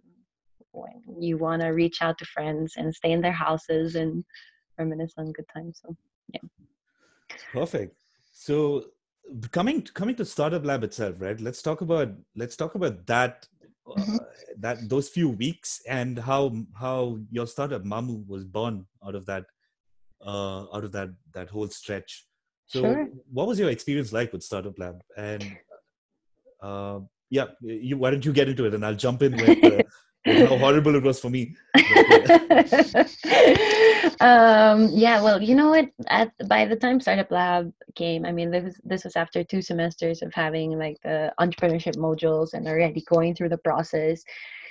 when 0.72 1.20
you 1.20 1.38
want 1.38 1.62
to 1.62 1.68
reach 1.68 2.02
out 2.02 2.16
to 2.18 2.24
friends 2.26 2.74
and 2.76 2.94
stay 2.94 3.10
in 3.10 3.20
their 3.20 3.32
houses 3.32 3.96
and 3.96 4.24
reminisce 4.78 5.14
on 5.18 5.32
good 5.32 5.46
times. 5.52 5.80
So 5.84 5.96
yeah, 6.32 6.40
perfect. 7.52 7.96
So 8.32 8.84
coming 9.50 9.82
coming 9.82 10.14
to 10.16 10.24
startup 10.24 10.64
lab 10.64 10.84
itself, 10.84 11.16
right? 11.18 11.40
Let's 11.40 11.62
talk 11.62 11.80
about 11.80 12.12
let's 12.36 12.56
talk 12.56 12.76
about 12.76 13.06
that 13.06 13.48
mm-hmm. 13.86 14.14
uh, 14.14 14.18
that 14.58 14.88
those 14.88 15.08
few 15.08 15.30
weeks 15.30 15.82
and 15.88 16.18
how 16.18 16.54
how 16.78 17.18
your 17.30 17.46
startup 17.46 17.82
Mamu 17.82 18.26
was 18.28 18.44
born 18.44 18.86
out 19.04 19.16
of 19.16 19.26
that 19.26 19.44
uh, 20.24 20.74
out 20.74 20.84
of 20.84 20.92
that 20.92 21.10
that 21.34 21.48
whole 21.48 21.68
stretch. 21.68 22.26
So, 22.66 22.82
sure. 22.82 23.08
what 23.32 23.46
was 23.46 23.58
your 23.58 23.70
experience 23.70 24.12
like 24.12 24.32
with 24.32 24.42
Startup 24.42 24.78
Lab? 24.78 25.00
And 25.16 25.56
uh, 26.62 27.00
yeah, 27.30 27.46
you, 27.60 27.96
why 27.96 28.10
don't 28.10 28.24
you 28.24 28.32
get 28.32 28.48
into 28.48 28.66
it, 28.66 28.74
and 28.74 28.84
I'll 28.84 28.94
jump 28.94 29.22
in 29.22 29.32
with, 29.32 29.64
uh, 29.64 29.82
with 30.26 30.48
how 30.48 30.58
horrible 30.58 30.94
it 30.96 31.02
was 31.02 31.20
for 31.20 31.30
me. 31.30 31.56
um, 34.20 34.88
yeah, 34.92 35.22
well, 35.22 35.42
you 35.42 35.54
know 35.54 35.70
what? 35.70 35.88
At 36.08 36.32
by 36.48 36.64
the 36.66 36.76
time 36.76 37.00
Startup 37.00 37.30
Lab 37.30 37.72
came, 37.94 38.24
I 38.24 38.32
mean, 38.32 38.50
this 38.50 38.64
was, 38.64 38.80
this 38.84 39.04
was 39.04 39.16
after 39.16 39.44
two 39.44 39.62
semesters 39.62 40.22
of 40.22 40.32
having 40.34 40.78
like 40.78 40.98
the 41.02 41.32
entrepreneurship 41.40 41.96
modules 41.96 42.54
and 42.54 42.66
already 42.66 43.02
going 43.08 43.34
through 43.34 43.50
the 43.50 43.58
process 43.58 44.22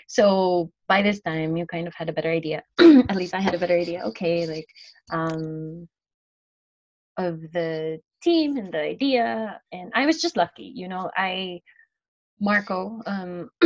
so 0.07 0.71
by 0.87 1.01
this 1.01 1.21
time 1.21 1.55
you 1.57 1.65
kind 1.67 1.87
of 1.87 1.93
had 1.93 2.09
a 2.09 2.13
better 2.13 2.31
idea. 2.31 2.63
At 2.79 3.15
least 3.15 3.33
i 3.33 3.39
had 3.39 3.53
a 3.53 3.59
better 3.59 3.77
idea. 3.77 4.01
Okay 4.03 4.47
like 4.47 4.67
um 5.11 5.87
of 7.17 7.41
the 7.51 7.99
team 8.23 8.57
and 8.57 8.73
the 8.73 8.81
idea 8.81 9.59
and 9.71 9.91
i 9.93 10.05
was 10.05 10.21
just 10.21 10.37
lucky 10.37 10.71
you 10.75 10.87
know? 10.87 11.09
I 11.15 11.61
marco 12.39 13.01
um 13.05 13.49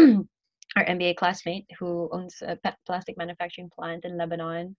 our 0.77 0.85
mba 0.85 1.15
classmate 1.15 1.65
who 1.79 2.09
owns 2.11 2.41
a 2.41 2.57
plastic 2.85 3.17
manufacturing 3.17 3.69
plant 3.77 4.05
in 4.05 4.17
lebanon 4.17 4.75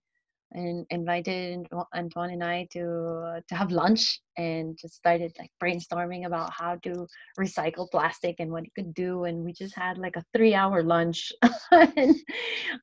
and 0.53 0.85
invited 0.89 1.67
Antoine 1.95 2.31
and 2.31 2.43
I 2.43 2.67
to 2.71 3.41
to 3.47 3.55
have 3.55 3.71
lunch 3.71 4.19
and 4.37 4.77
just 4.77 4.95
started 4.95 5.33
like 5.39 5.51
brainstorming 5.61 6.25
about 6.25 6.53
how 6.53 6.75
to 6.83 7.07
recycle 7.39 7.89
plastic 7.89 8.35
and 8.39 8.51
what 8.51 8.63
it 8.63 8.73
could 8.75 8.93
do 8.93 9.25
and 9.25 9.43
we 9.43 9.53
just 9.53 9.75
had 9.75 9.97
like 9.97 10.15
a 10.15 10.25
3 10.33 10.53
hour 10.53 10.83
lunch 10.83 11.31
on, 11.71 12.15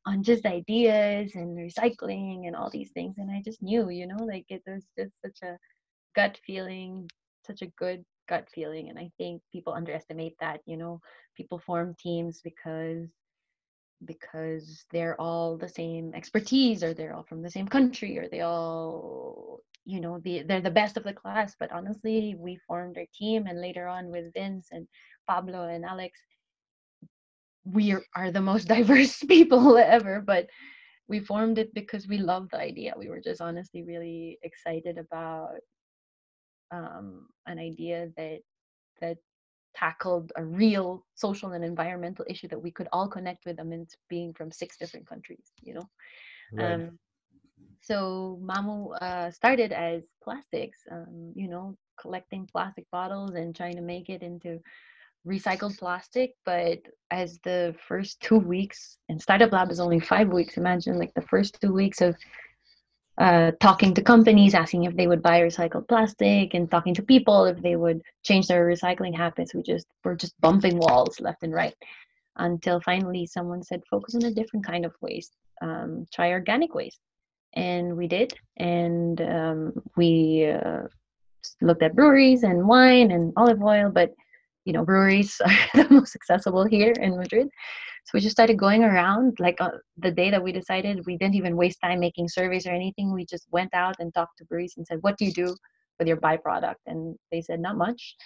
on 0.07 0.23
just 0.23 0.47
ideas 0.47 1.33
and 1.35 1.57
recycling 1.57 2.47
and 2.47 2.57
all 2.57 2.71
these 2.71 2.91
things 2.93 3.17
and 3.19 3.31
I 3.31 3.43
just 3.45 3.63
knew 3.63 3.91
you 3.91 4.07
know 4.07 4.25
like 4.25 4.47
it 4.49 4.63
was 4.67 4.85
just 4.99 5.13
such 5.25 5.39
a 5.43 5.59
gut 6.15 6.39
feeling 6.47 7.09
such 7.47 7.63
a 7.63 7.73
good 7.79 8.05
gut 8.29 8.49
feeling 8.55 8.89
and 8.89 8.99
I 8.99 9.11
think 9.19 9.43
people 9.53 9.73
underestimate 9.73 10.35
that 10.41 10.61
you 10.67 10.77
know 10.77 11.01
people 11.37 11.59
form 11.59 11.97
teams 11.99 12.41
because 12.43 13.09
because 14.05 14.85
they're 14.91 15.21
all 15.21 15.57
the 15.57 15.69
same 15.69 16.13
expertise 16.15 16.83
or 16.83 16.95
they're 16.95 17.15
all 17.15 17.25
from 17.25 17.43
the 17.43 17.51
same 17.51 17.69
country 17.69 18.19
or 18.19 18.29
they 18.29 18.41
all 18.41 19.61
you 19.85 20.01
know 20.01 20.19
the 20.25 20.43
they're 20.43 20.61
the 20.61 20.71
best 20.71 20.97
of 20.97 21.05
the 21.05 21.13
class. 21.13 21.55
But 21.59 21.73
honestly 21.73 22.35
we 22.39 22.59
formed 22.67 22.97
our 22.97 23.07
team 23.15 23.47
and 23.47 23.61
later 23.61 23.87
on 23.89 24.11
with 24.11 24.33
vince 24.33 24.69
and 24.73 24.87
pablo 25.27 25.69
and 25.69 25.85
alex 25.85 26.19
we 27.65 27.97
are, 28.17 28.31
the 28.31 28.41
most 28.41 28.69
diverse 28.77 29.23
people 29.25 29.77
ever. 29.77 30.21
But 30.21 30.49
we 31.09 31.21
formed 31.21 31.59
it 31.59 31.75
because 31.75 32.07
we 32.07 32.19
loved 32.19 32.53
the 32.53 32.61
idea. 32.61 32.95
We 32.97 33.09
were 33.09 33.21
just 33.21 33.41
honestly 33.41 33.83
really 33.83 34.39
excited 34.43 34.99
about 34.99 35.57
um, 36.73 37.27
an 37.47 37.59
idea 37.59 38.09
that 38.17 38.39
that 39.01 39.17
tackled 39.75 40.33
a 40.37 40.45
real 40.45 41.05
social 41.15 41.53
and 41.53 41.65
environmental 41.65 42.25
issue 42.29 42.49
that 42.49 42.61
we 42.61 42.71
could 42.71 42.89
all 42.93 43.09
connect 43.09 43.45
with 43.47 43.59
amidst 43.61 43.97
being 44.09 44.33
from 44.33 44.51
six 44.51 44.77
different 44.77 45.07
countries 45.07 45.53
you 45.63 45.75
know 45.75 45.89
right. 46.53 46.75
um, 46.75 46.99
so 47.81 48.39
mamu 48.43 48.95
uh, 49.01 49.31
started 49.31 49.73
as 49.73 50.03
plastics 50.23 50.81
um, 50.91 51.33
you 51.35 51.49
know 51.49 51.77
collecting 52.01 52.49
plastic 52.51 52.87
bottles 52.91 53.33
and 53.35 53.55
trying 53.55 53.77
to 53.77 53.83
make 53.83 54.09
it 54.09 54.23
into 54.23 54.59
recycled 55.27 55.79
plastic 55.79 56.35
but 56.47 56.79
as 57.11 57.39
the 57.45 57.75
first 57.87 58.19
two 58.21 58.39
weeks 58.39 58.97
and 59.11 59.21
startup 59.21 59.53
lab 59.53 59.71
is 59.71 59.79
only 59.79 60.01
five 60.01 60.29
weeks 60.29 60.57
imagine 60.57 60.99
like 60.99 61.13
the 61.15 61.23
first 61.23 61.59
two 61.61 61.73
weeks 61.73 62.01
of 62.01 62.17
uh, 63.21 63.53
talking 63.61 63.93
to 63.95 64.03
companies, 64.03 64.55
asking 64.55 64.85
if 64.85 64.97
they 64.97 65.07
would 65.07 65.23
buy 65.23 65.41
recycled 65.41 65.87
plastic, 65.89 66.55
and 66.55 66.71
talking 66.71 66.95
to 66.95 67.03
people 67.03 67.45
if 67.45 67.61
they 67.61 67.77
would 67.77 68.01
change 68.25 68.49
their 68.49 68.67
recycling 68.67 69.15
habits. 69.15 69.55
We 69.55 69.63
just 69.63 69.87
were 70.03 70.17
just 70.17 70.41
bumping 70.41 70.79
walls 70.79 71.21
left 71.21 71.43
and 71.43 71.53
right 71.53 71.75
until 72.37 72.81
finally 72.81 73.27
someone 73.27 73.63
said, 73.63 73.83
focus 73.91 74.15
on 74.15 74.25
a 74.25 74.33
different 74.33 74.67
kind 74.67 74.87
of 74.87 74.95
waste. 75.03 75.37
Um, 75.61 76.07
try 76.11 76.31
organic 76.31 76.75
waste, 76.75 77.01
and 77.55 77.95
we 77.95 78.07
did. 78.07 78.33
And 78.57 79.21
um, 79.21 79.73
we 79.97 80.51
uh, 80.51 80.85
looked 81.61 81.83
at 81.83 81.95
breweries 81.95 82.43
and 82.43 82.67
wine 82.67 83.11
and 83.11 83.35
olive 83.37 83.63
oil, 83.63 83.91
but 83.91 84.15
you 84.65 84.73
know, 84.73 84.85
breweries 84.85 85.41
are 85.45 85.83
the 85.83 85.87
most 85.91 86.15
accessible 86.15 86.65
here 86.65 86.93
in 86.93 87.17
Madrid. 87.17 87.49
So 88.05 88.11
we 88.15 88.21
just 88.21 88.37
started 88.37 88.59
going 88.59 88.83
around. 88.85 89.39
Like 89.39 89.61
uh, 89.61 89.71
the 89.99 90.11
day 90.11 90.31
that 90.31 90.43
we 90.43 90.53
decided, 90.53 91.07
we 91.07 91.17
didn't 91.17 91.35
even 91.35 91.57
waste 91.57 91.79
time 91.83 92.01
making 92.01 92.29
surveys 92.29 92.67
or 92.67 92.71
anything. 92.73 93.13
We 93.13 93.25
just 93.25 93.47
went 93.51 93.73
out 93.75 93.97
and 93.99 94.13
talked 94.15 94.39
to 94.39 94.45
breweries 94.47 94.75
and 94.77 94.87
said, 94.87 94.99
"What 95.03 95.17
do 95.19 95.25
you 95.25 95.33
do 95.33 95.55
with 95.99 96.09
your 96.09 96.17
byproduct?" 96.17 96.83
And 96.87 97.17
they 97.31 97.41
said, 97.41 97.61
"Not 97.61 97.77
much." 97.77 98.17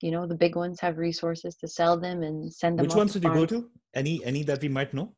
You 0.00 0.10
know, 0.10 0.26
the 0.26 0.34
big 0.34 0.56
ones 0.56 0.78
have 0.80 0.98
resources 0.98 1.56
to 1.56 1.68
sell 1.68 1.98
them 1.98 2.22
and 2.22 2.52
send 2.52 2.78
them. 2.78 2.86
Which 2.86 2.94
ones 2.94 3.12
did 3.14 3.24
you 3.24 3.32
go 3.32 3.46
to? 3.46 3.70
Any 3.94 4.24
any 4.24 4.42
that 4.44 4.62
we 4.62 4.68
might 4.68 4.92
know? 4.94 5.14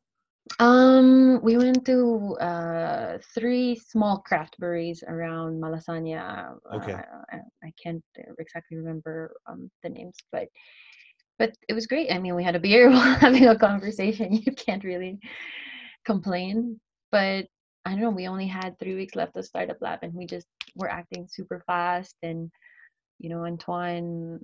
Um, 0.59 1.41
we 1.41 1.57
went 1.57 1.85
to 1.85 2.35
uh, 2.41 3.19
three 3.33 3.75
small 3.75 4.19
craft 4.19 4.57
breweries 4.57 5.03
around 5.07 5.61
Malasaña. 5.61 6.55
Okay. 6.73 6.93
Uh, 6.93 7.01
I, 7.31 7.37
I, 7.63 7.73
can't 7.81 8.03
exactly 8.39 8.77
remember 8.77 9.35
um, 9.47 9.69
the 9.83 9.89
names, 9.89 10.15
but 10.31 10.47
but 11.37 11.55
it 11.69 11.73
was 11.73 11.87
great. 11.87 12.11
I 12.11 12.19
mean, 12.19 12.35
we 12.35 12.43
had 12.43 12.55
a 12.55 12.59
beer 12.59 12.89
while 12.89 13.15
having 13.15 13.47
a 13.47 13.57
conversation. 13.57 14.33
You 14.45 14.51
can't 14.51 14.83
really 14.83 15.19
complain. 16.05 16.79
But 17.11 17.47
I 17.85 17.91
don't 17.91 18.01
know, 18.01 18.09
we 18.09 18.27
only 18.27 18.47
had 18.47 18.77
three 18.77 18.95
weeks 18.95 19.15
left 19.15 19.37
of 19.37 19.45
Startup 19.45 19.77
Lab 19.81 19.99
and 20.03 20.13
we 20.13 20.25
just 20.25 20.47
were 20.75 20.89
acting 20.89 21.27
super 21.29 21.63
fast. 21.65 22.15
And, 22.21 22.51
you 23.19 23.29
know, 23.29 23.45
Antoine 23.45 24.39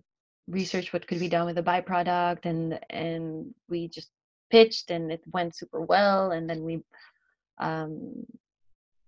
researched 0.47 0.93
what 0.93 1.07
could 1.07 1.19
be 1.19 1.27
done 1.27 1.45
with 1.45 1.55
the 1.55 1.63
byproduct 1.63 2.45
and 2.45 2.79
and 2.91 3.53
we 3.67 3.87
just 3.87 4.09
pitched 4.55 4.91
and 4.95 5.11
it 5.15 5.23
went 5.37 5.55
super 5.61 5.81
well 5.93 6.31
and 6.31 6.49
then 6.49 6.63
we 6.67 6.75
um 7.69 7.91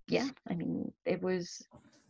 yeah 0.08 0.30
i 0.50 0.54
mean 0.60 0.92
it 1.06 1.22
was 1.22 1.46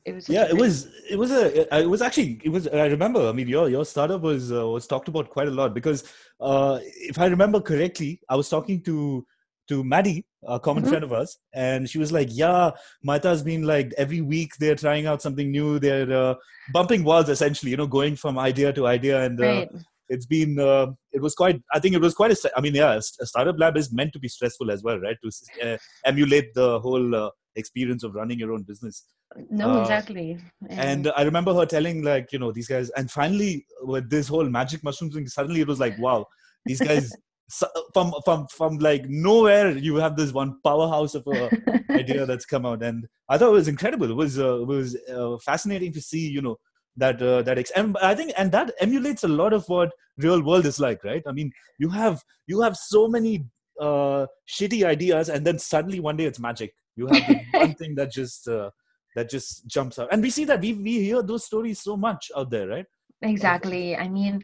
it 0.06 0.14
was 0.16 0.30
yeah 0.30 0.46
it 0.54 0.58
was 0.64 0.88
it 1.10 1.18
was 1.18 1.32
a 1.32 1.44
it 1.84 1.90
was 1.94 2.02
actually 2.02 2.40
it 2.44 2.50
was 2.50 2.68
i 2.84 2.88
remember 2.96 3.28
i 3.30 3.32
mean 3.32 3.50
your 3.56 3.70
your 3.70 3.86
startup 3.94 4.22
was 4.22 4.52
uh, 4.52 4.68
was 4.76 4.88
talked 4.88 5.10
about 5.14 5.30
quite 5.30 5.50
a 5.50 5.58
lot 5.60 5.74
because 5.74 6.04
uh 6.40 6.80
if 7.12 7.20
i 7.20 7.26
remember 7.26 7.60
correctly 7.60 8.12
i 8.30 8.36
was 8.36 8.50
talking 8.56 8.82
to 8.82 9.26
to 9.68 9.84
maddie 9.84 10.26
a 10.48 10.60
common 10.60 10.84
mm-hmm. 10.84 10.92
friend 10.92 11.04
of 11.04 11.12
ours 11.12 11.38
and 11.54 11.90
she 11.90 11.98
was 12.04 12.12
like 12.12 12.30
yeah 12.32 12.72
maita's 13.04 13.44
been 13.44 13.64
like 13.64 13.94
every 13.98 14.22
week 14.22 14.56
they're 14.60 14.82
trying 14.86 15.06
out 15.08 15.22
something 15.22 15.52
new 15.52 15.78
they're 15.80 16.12
uh, 16.24 16.34
bumping 16.72 17.04
walls 17.04 17.30
essentially 17.36 17.72
you 17.72 17.78
know 17.78 17.92
going 18.00 18.16
from 18.16 18.40
idea 18.40 18.72
to 18.72 18.88
idea 18.88 19.22
and 19.24 19.42
uh, 19.42 19.46
right. 19.46 19.72
It's 20.10 20.26
been 20.26 20.60
uh, 20.60 20.88
it 21.12 21.22
was 21.22 21.36
quite 21.36 21.62
i 21.74 21.80
think 21.80 21.96
it 21.96 22.02
was 22.02 22.14
quite 22.14 22.32
a 22.32 22.52
i 22.58 22.62
mean 22.62 22.76
yeah 22.76 22.94
a 22.94 23.26
startup 23.26 23.58
lab 23.58 23.78
is 23.78 23.92
meant 23.92 24.14
to 24.14 24.20
be 24.20 24.28
stressful 24.28 24.72
as 24.72 24.84
well 24.84 25.00
right? 25.00 25.18
To 25.24 25.68
uh, 25.68 25.78
emulate 26.06 26.54
the 26.54 26.80
whole 26.80 27.16
uh, 27.16 27.30
experience 27.56 28.04
of 28.04 28.14
running 28.14 28.38
your 28.38 28.54
own 28.54 28.64
business. 28.64 29.04
No 29.50 29.72
uh, 29.72 29.82
exactly. 29.82 30.38
and 30.70 31.12
i 31.18 31.22
remember 31.24 31.54
her 31.54 31.66
telling 31.66 32.02
like 32.02 32.32
you 32.32 32.40
know 32.40 32.52
these 32.52 32.68
guys 32.68 32.90
and 32.92 33.12
finally 33.12 33.66
with 33.82 34.10
this 34.10 34.28
whole 34.28 34.46
magic 34.46 34.84
mushroom 34.84 35.12
thing 35.12 35.28
suddenly 35.28 35.62
it 35.62 35.68
was 35.68 35.80
like 35.80 35.98
wow 36.00 36.26
these 36.66 36.80
guys 36.80 37.12
from 37.94 38.14
from 38.26 38.48
from 38.48 38.78
like 38.78 39.06
nowhere 39.08 39.72
you 39.72 39.96
have 39.96 40.16
this 40.16 40.32
one 40.34 40.60
powerhouse 40.64 41.16
of 41.16 41.26
a 41.28 41.50
idea 41.92 42.26
that's 42.26 42.46
come 42.46 42.66
out. 42.66 42.84
And 42.84 43.08
i 43.30 43.38
thought 43.38 43.50
it 43.50 43.54
was 43.62 43.68
incredible. 43.68 44.10
It 44.10 44.16
was 44.16 44.40
uh, 44.40 44.62
it 44.62 44.68
was 44.68 44.98
uh, 45.14 45.38
fascinating 45.40 45.94
to 45.94 46.02
see 46.02 46.28
you 46.28 46.42
know 46.42 46.58
that 46.98 47.22
uh, 47.22 47.42
that 47.44 47.58
ex- 47.58 47.72
and 47.76 47.96
i 48.02 48.14
think 48.14 48.34
and 48.38 48.52
that 48.52 48.74
emulates 48.80 49.24
a 49.24 49.28
lot 49.28 49.54
of 49.54 49.68
what 49.70 49.92
real 50.18 50.44
world 50.44 50.66
is 50.66 50.80
like 50.80 51.04
right? 51.04 51.24
I 51.28 51.32
mean 51.32 51.52
you 51.78 51.90
have 51.90 52.24
you 52.48 52.62
have 52.62 52.76
so 52.76 53.08
many 53.08 53.46
uh 53.80 54.26
shitty 54.50 54.84
ideas 54.84 55.30
and 55.30 55.46
then 55.46 55.60
suddenly 55.60 56.00
one 56.00 56.18
day 56.18 56.26
it's 56.26 56.40
magic. 56.40 56.74
You 56.96 57.08
have 57.08 57.24
one 57.54 57.76
thing 57.76 57.96
that 57.96 58.12
just 58.12 58.48
uh, 58.48 58.72
that 59.16 59.30
just 59.30 59.68
jumps 59.68 60.00
out. 60.00 60.10
And 60.12 60.22
we 60.22 60.30
see 60.30 60.46
that 60.46 60.62
we 60.62 60.74
we 60.74 61.00
hear 61.00 61.22
those 61.22 61.46
stories 61.46 61.82
so 61.82 61.96
much 61.96 62.32
out 62.36 62.50
there 62.50 62.68
right? 62.68 62.86
Exactly. 63.22 63.96
I 63.96 64.08
mean 64.08 64.44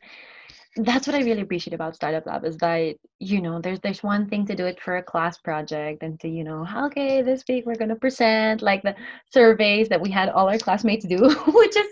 that's 0.78 1.06
what 1.06 1.16
i 1.16 1.20
really 1.20 1.42
appreciate 1.42 1.74
about 1.74 1.96
startup 1.96 2.26
lab 2.26 2.44
is 2.44 2.58
that 2.58 2.96
you 3.20 3.42
know 3.42 3.62
there's 3.62 3.80
there's 3.82 4.02
one 4.02 4.28
thing 4.28 4.46
to 4.46 4.56
do 4.56 4.66
it 4.66 4.82
for 4.82 4.98
a 4.98 5.04
class 5.04 5.38
project 5.38 6.02
and 6.02 6.20
to 6.20 6.28
you 6.28 6.44
know 6.44 6.66
okay 6.84 7.22
this 7.22 7.44
week 7.48 7.64
we're 7.66 7.76
going 7.76 7.90
to 7.90 7.96
present 7.96 8.62
like 8.62 8.82
the 8.82 8.96
surveys 9.32 9.88
that 9.88 10.02
we 10.02 10.10
had 10.10 10.30
all 10.30 10.50
our 10.50 10.58
classmates 10.58 11.06
do 11.06 11.18
which 11.48 11.76
is 11.76 11.88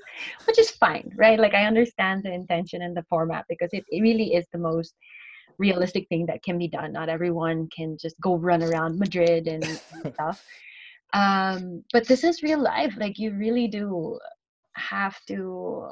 which 0.45 0.57
is 0.57 0.71
fine 0.71 1.11
right? 1.15 1.39
Like 1.39 1.53
i 1.53 1.65
understand 1.65 2.23
the 2.23 2.33
intention 2.33 2.81
and 2.81 2.97
the 2.97 3.05
format 3.09 3.45
because 3.47 3.69
it, 3.71 3.83
it 3.89 4.01
really 4.01 4.33
is 4.33 4.45
the 4.51 4.59
most 4.59 4.95
realistic 5.61 6.07
thing 6.09 6.25
that 6.25 6.43
can 6.43 6.57
be 6.57 6.67
done. 6.67 6.91
Not 6.91 7.07
everyone 7.07 7.69
can 7.75 7.97
just 8.01 8.19
go 8.19 8.35
run 8.35 8.63
around 8.63 8.99
madrid 8.99 9.47
and 9.47 9.63
stuff. 10.13 10.41
Um, 11.13 11.83
but 11.93 12.07
this 12.07 12.23
is 12.23 12.43
real 12.43 12.59
life. 12.61 12.95
Like 12.97 13.19
you 13.19 13.31
really 13.33 13.67
do 13.67 14.19
have 14.73 15.17
to 15.27 15.87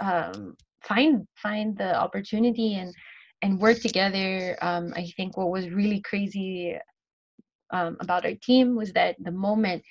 um, 0.00 0.56
find 0.82 1.26
find 1.36 1.76
the 1.76 1.98
opportunity 1.98 2.74
and 2.74 2.94
and 3.42 3.60
work 3.60 3.78
together. 3.80 4.56
Um, 4.62 4.92
i 4.96 5.06
think 5.16 5.36
what 5.36 5.50
was 5.50 5.70
really 5.70 6.00
crazy 6.00 6.76
um, 7.70 7.96
about 8.00 8.24
our 8.24 8.34
team 8.42 8.74
was 8.76 8.92
that 8.92 9.16
the 9.18 9.30
moment 9.30 9.82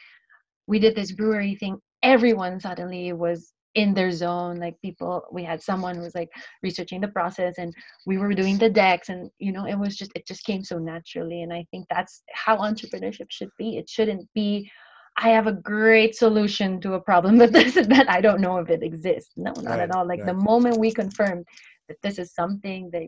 we 0.68 0.80
did 0.80 0.96
this 0.96 1.12
brewery 1.12 1.56
thing 1.56 1.78
everyone 2.04 2.60
suddenly 2.60 3.14
was 3.14 3.54
in 3.78 3.94
their 3.94 4.12
zone. 4.12 4.58
Like 4.58 4.76
people 4.82 5.24
we 5.32 5.44
had 5.44 5.62
someone 5.62 5.96
who 5.96 6.02
was 6.02 6.16
like 6.16 6.30
researching 6.64 7.00
the 7.00 7.08
process 7.08 7.56
and 7.58 7.74
we 8.06 8.18
were 8.18 8.34
doing 8.34 8.58
the 8.58 8.70
decks 8.70 9.10
and 9.10 9.30
you 9.40 9.52
know 9.52 9.66
it 9.66 9.76
was 9.76 9.96
just 9.96 10.12
it 10.16 10.28
just 10.28 10.44
came 10.44 10.64
so 10.64 10.78
naturally. 10.80 11.44
And 11.44 11.54
i 11.54 11.66
think 11.72 11.86
that's 11.90 12.24
how 12.34 12.58
entrepreneurship 12.58 13.28
should 13.30 13.52
be. 13.58 13.78
It 13.78 13.88
shouldn't 13.90 14.28
be 14.34 14.70
i 15.18 15.30
have 15.30 15.48
a 15.48 15.54
great 15.54 16.16
solution 16.16 16.80
to 16.82 16.94
a 16.94 17.00
problem 17.00 17.38
but 17.42 17.52
this 17.52 17.76
is 17.78 17.88
that 17.88 18.10
i 18.10 18.22
don't 18.22 18.42
know 18.42 18.58
if 18.58 18.70
it 18.70 18.84
exists. 18.84 19.34
No 19.36 19.52
not 19.52 19.66
right, 19.66 19.80
at 19.82 19.92
all. 19.92 20.08
Like 20.08 20.20
right. 20.20 20.28
the 20.28 20.34
moment 20.34 20.78
we 20.78 20.92
confirmed 20.92 21.46
that 21.88 21.98
this 22.04 22.20
is 22.20 22.34
something 22.34 22.90
that 22.92 23.08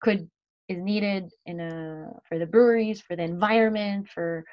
could 0.00 0.28
is 0.68 0.78
needed 0.78 1.30
in 1.46 1.60
a 1.60 2.10
for 2.28 2.38
the 2.38 2.46
breweries 2.46 3.00
for 3.00 3.14
the 3.16 3.22
environment 3.22 4.08
for 4.12 4.44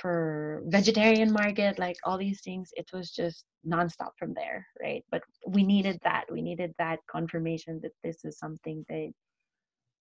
for 0.00 0.62
vegetarian 0.66 1.32
market 1.32 1.76
like 1.76 1.96
all 2.04 2.16
these 2.16 2.40
things 2.42 2.70
it 2.76 2.88
was 2.92 3.10
just 3.10 3.44
nonstop 3.66 4.12
from 4.16 4.32
there 4.32 4.64
right? 4.82 5.04
But 5.10 5.22
we 5.46 5.62
needed 5.62 5.98
that. 6.04 6.24
We 6.30 6.42
needed 6.42 6.72
that 6.78 7.00
confirmation 7.10 7.80
that 7.82 7.92
this 8.02 8.24
is 8.24 8.38
something 8.38 8.84
that 8.88 9.10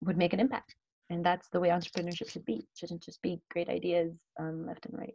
would 0.03 0.17
make 0.17 0.33
an 0.33 0.41
impact. 0.41 0.75
And 1.11 1.25
that's 1.25 1.49
the 1.49 1.61
way 1.61 1.71
entrepreneurship 1.71 2.31
should 2.31 2.45
be. 2.45 2.57
It 2.57 2.67
shouldn't 2.77 3.03
just 3.03 3.21
be 3.23 3.41
great 3.51 3.69
ideas 3.69 4.13
um, 4.39 4.67
left 4.67 4.87
and 4.87 4.99
right 4.99 5.15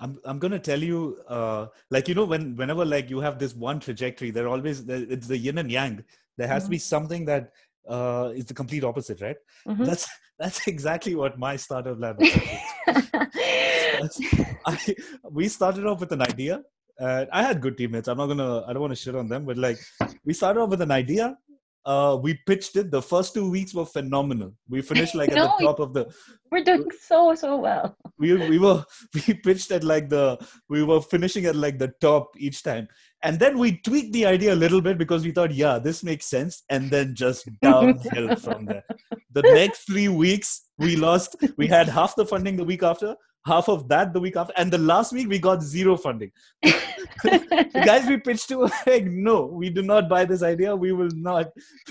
I'm 0.00 0.18
I'm 0.24 0.38
gonna 0.38 0.58
tell 0.58 0.82
you, 0.82 1.18
uh, 1.28 1.66
like 1.90 2.08
you 2.08 2.14
know, 2.14 2.24
when 2.24 2.56
whenever 2.56 2.84
like 2.84 3.10
you 3.10 3.20
have 3.20 3.38
this 3.38 3.54
one 3.54 3.80
trajectory, 3.80 4.30
there 4.30 4.48
always 4.48 4.88
it's 4.88 5.26
the 5.26 5.36
yin 5.36 5.58
and 5.58 5.70
yang. 5.70 6.04
There 6.38 6.48
has 6.48 6.62
mm-hmm. 6.62 6.66
to 6.66 6.70
be 6.70 6.78
something 6.78 7.24
that 7.26 7.52
uh, 7.86 8.32
is 8.34 8.46
the 8.46 8.54
complete 8.54 8.82
opposite, 8.82 9.20
right? 9.20 9.36
Mm-hmm. 9.68 9.84
That's 9.84 10.08
that's 10.38 10.66
exactly 10.66 11.14
what 11.14 11.38
my 11.38 11.56
startup 11.56 12.00
lab 12.00 12.16
is. 12.20 12.32
I, 14.66 14.94
we 15.30 15.48
started 15.48 15.84
off 15.84 16.00
with 16.00 16.12
an 16.12 16.22
idea. 16.22 16.62
Uh, 16.98 17.26
I 17.30 17.42
had 17.42 17.60
good 17.60 17.76
teammates. 17.76 18.08
I'm 18.08 18.16
not 18.16 18.26
gonna. 18.26 18.64
I 18.66 18.72
don't 18.72 18.80
want 18.80 18.92
to 18.92 18.96
shit 18.96 19.14
on 19.14 19.28
them, 19.28 19.44
but 19.44 19.58
like 19.58 19.78
we 20.24 20.32
started 20.32 20.60
off 20.60 20.70
with 20.70 20.80
an 20.80 20.90
idea. 20.90 21.36
Uh, 21.90 22.16
we 22.16 22.34
pitched 22.46 22.76
it. 22.76 22.90
The 22.90 23.02
first 23.02 23.34
two 23.34 23.50
weeks 23.50 23.74
were 23.74 23.84
phenomenal. 23.84 24.52
We 24.68 24.80
finished 24.80 25.16
like 25.16 25.30
no, 25.30 25.44
at 25.44 25.58
the 25.58 25.64
top 25.68 25.80
of 25.80 25.92
the. 25.92 26.06
We're 26.52 26.62
doing 26.62 26.86
so 27.02 27.34
so 27.34 27.56
well. 27.56 27.96
We 28.18 28.34
we 28.34 28.58
were 28.58 28.84
we 29.14 29.34
pitched 29.34 29.72
at 29.72 29.82
like 29.82 30.08
the 30.08 30.38
we 30.68 30.84
were 30.84 31.00
finishing 31.00 31.46
at 31.46 31.56
like 31.56 31.78
the 31.78 31.92
top 32.00 32.36
each 32.38 32.62
time, 32.62 32.86
and 33.24 33.40
then 33.40 33.58
we 33.58 33.78
tweaked 33.78 34.12
the 34.12 34.26
idea 34.26 34.54
a 34.54 34.62
little 34.64 34.80
bit 34.80 34.98
because 34.98 35.24
we 35.24 35.32
thought, 35.32 35.52
yeah, 35.52 35.78
this 35.78 36.04
makes 36.04 36.26
sense, 36.26 36.62
and 36.68 36.90
then 36.90 37.14
just 37.14 37.48
downhill 37.62 38.36
from 38.36 38.66
there. 38.66 38.84
The 39.32 39.42
next 39.42 39.86
three 39.86 40.08
weeks, 40.08 40.66
we 40.78 40.94
lost. 40.94 41.36
We 41.56 41.66
had 41.66 41.88
half 41.88 42.14
the 42.14 42.26
funding 42.26 42.56
the 42.56 42.70
week 42.72 42.84
after, 42.84 43.16
half 43.46 43.68
of 43.68 43.88
that 43.88 44.12
the 44.12 44.20
week 44.20 44.36
after, 44.36 44.52
and 44.56 44.72
the 44.72 44.78
last 44.78 45.12
week 45.12 45.28
we 45.28 45.38
got 45.38 45.62
zero 45.62 45.96
funding. 45.96 46.30
guys 47.72 48.06
we 48.06 48.18
pitched 48.18 48.48
to 48.48 48.70
like, 48.86 49.04
no, 49.06 49.46
we 49.46 49.70
do 49.70 49.82
not 49.82 50.08
buy 50.08 50.24
this 50.24 50.42
idea. 50.42 50.74
We 50.74 50.92
will 50.92 51.10
not. 51.14 51.48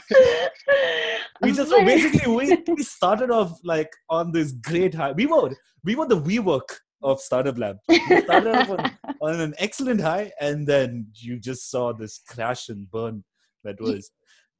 we 1.41 1.51
just 1.51 1.69
so 1.69 1.83
basically 1.83 2.31
we, 2.33 2.57
we 2.67 2.83
started 2.83 3.31
off 3.31 3.59
like 3.63 3.91
on 4.09 4.31
this 4.31 4.51
great 4.51 4.93
high. 4.93 5.11
We 5.11 5.25
were 5.25 5.51
we 5.83 5.95
were 5.95 6.07
the 6.07 6.21
WeWork 6.21 6.69
of 7.01 7.19
Startup 7.19 7.57
Lab. 7.57 7.77
We 7.87 7.99
started 8.21 8.55
off 8.55 8.69
on, 8.69 8.91
on 9.21 9.39
an 9.39 9.53
excellent 9.57 10.01
high, 10.01 10.31
and 10.39 10.67
then 10.67 11.07
you 11.15 11.39
just 11.39 11.69
saw 11.69 11.93
this 11.93 12.21
crash 12.27 12.69
and 12.69 12.89
burn 12.91 13.23
that 13.63 13.79
was 13.79 14.11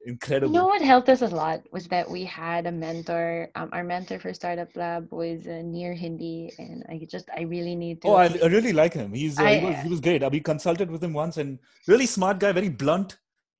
incredible. 0.04 0.52
You 0.52 0.60
know 0.60 0.66
what 0.66 0.82
helped 0.82 1.08
us 1.08 1.22
a 1.22 1.28
lot 1.28 1.62
was 1.72 1.86
that 1.88 2.08
we 2.10 2.24
had 2.24 2.66
a 2.66 2.72
mentor. 2.72 3.48
Um, 3.54 3.68
our 3.72 3.84
mentor 3.84 4.18
for 4.18 4.32
Startup 4.32 4.68
Lab 4.76 5.10
was 5.12 5.46
uh, 5.46 5.62
Nir 5.64 5.94
Hindi, 5.94 6.52
and 6.58 6.84
I 6.88 7.06
just 7.08 7.28
I 7.36 7.42
really 7.42 7.74
need 7.74 8.02
to. 8.02 8.08
Oh, 8.08 8.14
I, 8.14 8.26
I 8.42 8.46
really 8.46 8.72
like 8.72 8.94
him. 8.94 9.12
He's 9.12 9.38
uh, 9.38 9.44
I, 9.44 9.58
he, 9.58 9.66
was, 9.66 9.76
he 9.82 9.88
was 9.88 10.00
great. 10.00 10.30
We 10.30 10.40
consulted 10.40 10.90
with 10.90 11.02
him 11.02 11.12
once, 11.12 11.36
and 11.36 11.58
really 11.86 12.06
smart 12.06 12.38
guy, 12.38 12.52
very 12.52 12.68
blunt. 12.68 13.18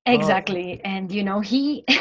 Uh, 0.08 0.12
exactly, 0.12 0.80
uh, 0.84 0.88
and 0.88 1.12
you 1.12 1.24
know 1.24 1.40
he. 1.40 1.84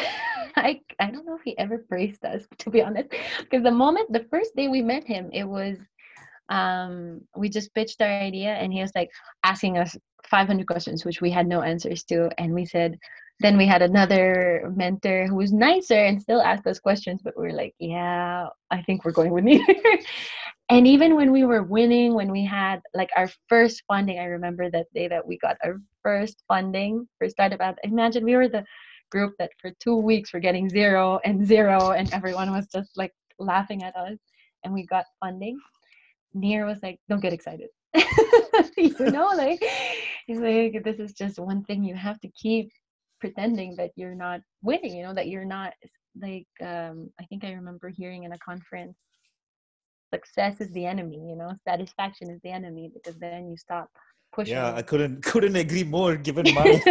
I, 0.56 0.82
I 1.00 1.10
don't 1.12 1.26
know 1.26 1.36
if 1.36 1.44
he 1.44 1.58
ever 1.58 1.78
praised 1.78 2.26
us 2.26 2.44
to 2.58 2.70
be 2.70 2.82
honest 2.82 3.10
because 3.40 3.64
the 3.64 3.72
moment 3.72 4.12
the 4.12 4.26
first 4.30 4.56
day 4.56 4.68
we 4.68 4.82
met 4.82 5.06
him 5.06 5.30
it 5.32 5.46
was 5.46 5.78
um, 6.50 7.22
we 7.36 7.48
just 7.48 7.74
pitched 7.74 8.02
our 8.02 8.10
idea 8.10 8.50
and 8.50 8.74
he 8.74 8.82
was 8.82 8.92
like 8.96 9.10
asking 9.44 9.78
us 9.78 9.96
500 10.26 10.68
questions 10.68 11.06
which 11.06 11.22
we 11.22 11.32
had 11.32 11.48
no 11.48 11.62
answers 11.62 12.04
to 12.06 12.30
and 12.38 12.54
we 12.54 12.66
said 12.66 12.98
then 13.42 13.58
we 13.58 13.66
had 13.66 13.82
another 13.82 14.72
mentor 14.76 15.28
who 15.28 15.36
was 15.36 15.54
nicer 15.54 16.06
and 16.06 16.22
still 16.22 16.42
asked 16.42 16.68
us 16.68 16.80
questions 16.80 17.22
but 17.24 17.38
we 17.38 17.48
were 17.48 17.54
like 17.54 17.74
yeah 17.80 18.48
i 18.72 18.82
think 18.84 19.04
we're 19.06 19.12
going 19.12 19.32
with 19.32 19.44
me 19.44 19.66
and 20.70 20.86
even 20.86 21.16
when 21.16 21.32
we 21.32 21.46
were 21.46 21.64
winning 21.64 22.14
when 22.14 22.32
we 22.32 22.46
had 22.46 22.80
like 22.94 23.10
our 23.16 23.30
first 23.48 23.84
funding 23.88 24.20
i 24.20 24.26
remember 24.26 24.70
that 24.70 24.92
day 24.94 25.08
that 25.08 25.26
we 25.26 25.38
got 25.38 25.58
our 25.64 25.80
first 26.04 26.44
funding 26.48 27.08
for 27.18 27.30
startup 27.30 27.62
app. 27.62 27.78
Imagine 27.84 28.26
we 28.26 28.36
were 28.36 28.48
the 28.48 28.66
group 29.12 29.34
that 29.40 29.52
for 29.60 29.72
two 29.80 29.96
weeks 29.96 30.34
were 30.34 30.40
getting 30.40 30.70
zero 30.70 31.20
and 31.26 31.46
zero 31.46 31.92
and 31.92 32.12
everyone 32.14 32.52
was 32.52 32.68
just 32.68 32.98
like 32.98 33.14
laughing 33.40 33.84
at 33.84 33.96
us 33.96 34.18
and 34.64 34.74
we 34.74 34.86
got 34.86 35.06
funding. 35.20 35.60
Nir 36.34 36.66
was 36.66 36.80
like, 36.84 37.00
don't 37.10 37.22
get 37.22 37.34
excited. 37.34 37.70
you 38.78 38.94
know, 39.00 39.28
like 39.36 39.64
he's 40.28 40.40
like, 40.40 40.84
this 40.84 41.00
is 41.00 41.14
just 41.14 41.40
one 41.40 41.64
thing 41.64 41.84
you 41.84 41.96
have 41.96 42.20
to 42.22 42.30
keep 42.30 42.70
pretending 43.20 43.76
that 43.78 43.92
you're 43.96 44.16
not 44.16 44.42
winning, 44.62 44.96
you 44.96 45.04
know, 45.04 45.14
that 45.14 45.28
you're 45.28 45.46
not 45.46 45.74
like 46.22 46.48
um 46.62 47.10
I 47.20 47.26
think 47.26 47.44
I 47.44 47.52
remember 47.52 47.90
hearing 47.90 48.24
in 48.24 48.34
a 48.34 48.38
conference 48.40 48.98
success 50.14 50.60
is 50.60 50.72
the 50.72 50.86
enemy, 50.86 51.18
you 51.30 51.36
know, 51.36 51.54
satisfaction 51.68 52.30
is 52.30 52.40
the 52.44 52.50
enemy 52.50 52.92
because 52.94 53.20
then 53.20 53.50
you 53.50 53.58
stop 53.58 53.90
pushing. 54.34 54.54
Yeah, 54.54 54.74
I 54.74 54.82
couldn't 54.82 55.24
couldn't 55.30 55.56
agree 55.56 55.84
more 55.84 56.16
given 56.16 56.54
my 56.54 56.82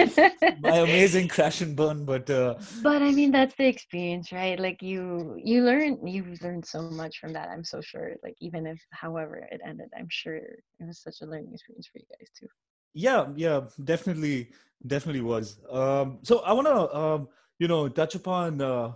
my 0.60 0.76
amazing 0.78 1.28
crash 1.28 1.60
and 1.60 1.76
burn. 1.76 2.04
But 2.04 2.30
uh, 2.30 2.54
but 2.82 3.02
I 3.02 3.10
mean 3.10 3.32
that's 3.32 3.54
the 3.56 3.66
experience, 3.66 4.32
right? 4.32 4.58
Like 4.58 4.82
you 4.82 5.36
you 5.42 5.64
learn 5.64 6.06
you've 6.06 6.40
learned 6.42 6.66
so 6.66 6.82
much 6.82 7.18
from 7.18 7.32
that. 7.32 7.48
I'm 7.48 7.64
so 7.64 7.80
sure. 7.80 8.14
Like 8.22 8.36
even 8.40 8.66
if 8.66 8.80
however 8.90 9.48
it 9.50 9.60
ended, 9.66 9.88
I'm 9.96 10.08
sure 10.10 10.36
it 10.36 10.62
was 10.80 11.00
such 11.00 11.20
a 11.22 11.26
learning 11.26 11.52
experience 11.54 11.88
for 11.92 11.98
you 11.98 12.06
guys 12.18 12.30
too. 12.38 12.48
Yeah, 12.94 13.26
yeah, 13.36 13.60
definitely, 13.84 14.50
definitely 14.86 15.20
was. 15.20 15.58
Um, 15.70 16.18
so 16.22 16.40
I 16.40 16.52
want 16.52 16.66
to 16.66 16.96
um, 16.96 17.28
you 17.58 17.68
know 17.68 17.88
touch 17.88 18.14
upon 18.14 18.60
uh, 18.60 18.92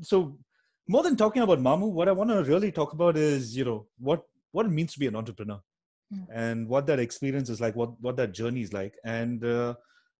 so 0.00 0.38
more 0.88 1.02
than 1.02 1.16
talking 1.16 1.42
about 1.42 1.60
Mamu, 1.60 1.90
what 1.90 2.08
I 2.08 2.12
want 2.12 2.30
to 2.30 2.42
really 2.42 2.72
talk 2.72 2.92
about 2.92 3.16
is 3.16 3.56
you 3.56 3.64
know 3.64 3.86
what 3.98 4.24
what 4.52 4.66
it 4.66 4.70
means 4.70 4.92
to 4.94 4.98
be 4.98 5.06
an 5.06 5.16
entrepreneur 5.16 5.60
mm. 6.12 6.26
and 6.32 6.68
what 6.68 6.86
that 6.86 6.98
experience 6.98 7.48
is 7.48 7.60
like, 7.60 7.76
what 7.76 8.00
what 8.00 8.16
that 8.16 8.32
journey 8.32 8.62
is 8.62 8.72
like. 8.72 8.94
And 9.04 9.44
uh, 9.44 9.74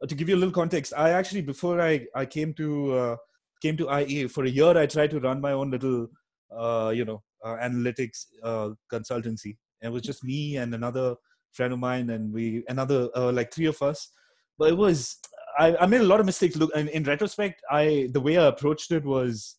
to 0.07 0.14
give 0.14 0.29
you 0.29 0.37
a 0.37 0.40
little 0.42 0.55
context, 0.55 0.92
I 0.96 1.11
actually 1.11 1.42
before 1.42 1.81
I 1.81 2.07
I 2.14 2.26
came 2.26 2.55
to 2.55 2.94
uh, 2.94 3.16
came 3.62 3.76
to 3.79 3.90
IE 4.00 4.29
for 4.29 4.44
a 4.44 4.48
year, 4.50 4.76
I 4.76 4.87
tried 4.87 5.11
to 5.11 5.20
run 5.20 5.40
my 5.40 5.53
own 5.53 5.70
little 5.70 6.09
uh, 6.57 6.92
you 6.94 7.05
know 7.05 7.22
uh, 7.44 7.57
analytics 7.57 8.26
uh, 8.42 8.70
consultancy. 8.92 9.57
And 9.83 9.90
it 9.90 9.92
was 9.92 10.03
just 10.03 10.22
me 10.22 10.59
and 10.59 10.74
another 10.74 11.16
friend 11.52 11.72
of 11.72 11.78
mine, 11.78 12.10
and 12.10 12.32
we 12.32 12.64
another 12.68 13.08
uh, 13.16 13.32
like 13.32 13.52
three 13.52 13.66
of 13.66 13.80
us. 13.82 14.10
But 14.58 14.70
it 14.70 14.76
was 14.76 15.18
I, 15.58 15.76
I 15.76 15.86
made 15.86 16.00
a 16.00 16.04
lot 16.04 16.20
of 16.20 16.26
mistakes. 16.26 16.56
Look, 16.56 16.70
and 16.74 16.88
in 16.88 17.04
retrospect, 17.04 17.62
I 17.70 18.08
the 18.12 18.20
way 18.20 18.38
I 18.38 18.46
approached 18.46 18.90
it 18.92 19.04
was 19.04 19.56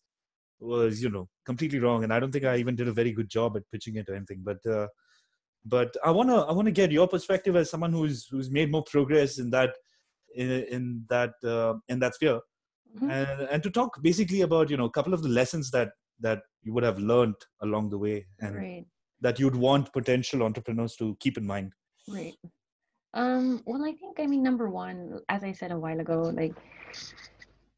was 0.62 1.02
you 1.02 1.10
know 1.10 1.28
completely 1.44 1.78
wrong 1.78 2.04
and 2.04 2.12
i 2.12 2.20
don't 2.20 2.32
think 2.32 2.44
i 2.44 2.56
even 2.56 2.76
did 2.76 2.88
a 2.88 2.92
very 2.92 3.12
good 3.12 3.28
job 3.28 3.56
at 3.56 3.70
pitching 3.72 3.96
it 3.96 4.08
or 4.08 4.14
anything 4.14 4.40
but 4.42 4.64
uh, 4.66 4.86
but 5.64 5.94
i 6.04 6.10
want 6.10 6.28
to 6.28 6.36
i 6.36 6.52
want 6.52 6.66
to 6.66 6.72
get 6.72 6.92
your 6.92 7.08
perspective 7.08 7.56
as 7.56 7.70
someone 7.70 7.92
who's 7.92 8.26
who's 8.30 8.50
made 8.50 8.70
more 8.70 8.84
progress 8.84 9.38
in 9.38 9.50
that 9.50 9.70
in, 10.34 10.50
in 10.50 11.04
that 11.08 11.34
uh, 11.44 11.74
in 11.88 11.98
that 11.98 12.14
sphere 12.14 12.40
mm-hmm. 12.96 13.10
and 13.10 13.40
and 13.42 13.62
to 13.62 13.70
talk 13.70 14.00
basically 14.02 14.42
about 14.42 14.70
you 14.70 14.76
know 14.76 14.86
a 14.86 14.90
couple 14.90 15.12
of 15.12 15.22
the 15.22 15.28
lessons 15.28 15.70
that 15.70 15.90
that 16.20 16.42
you 16.62 16.72
would 16.72 16.84
have 16.84 16.98
learned 16.98 17.34
along 17.62 17.90
the 17.90 17.98
way 17.98 18.24
and 18.40 18.56
right. 18.56 18.86
that 19.20 19.38
you'd 19.40 19.56
want 19.56 19.92
potential 19.92 20.42
entrepreneurs 20.42 20.94
to 20.96 21.16
keep 21.18 21.36
in 21.36 21.46
mind 21.46 21.72
right. 22.08 22.34
Um 23.14 23.62
well 23.66 23.84
i 23.84 23.92
think 23.92 24.18
i 24.20 24.26
mean 24.26 24.42
number 24.42 24.70
one 24.70 25.20
as 25.28 25.44
i 25.44 25.52
said 25.52 25.70
a 25.70 25.78
while 25.78 26.00
ago 26.00 26.32
like 26.34 26.54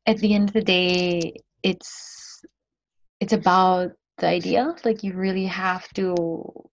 at 0.06 0.18
the 0.18 0.32
end 0.34 0.48
of 0.48 0.54
the 0.54 0.62
day 0.62 1.34
it's 1.62 2.42
it's 3.20 3.32
about 3.32 3.92
the 4.18 4.28
idea. 4.28 4.74
Like 4.84 5.02
you 5.02 5.12
really 5.14 5.46
have 5.46 5.88
to 5.94 6.14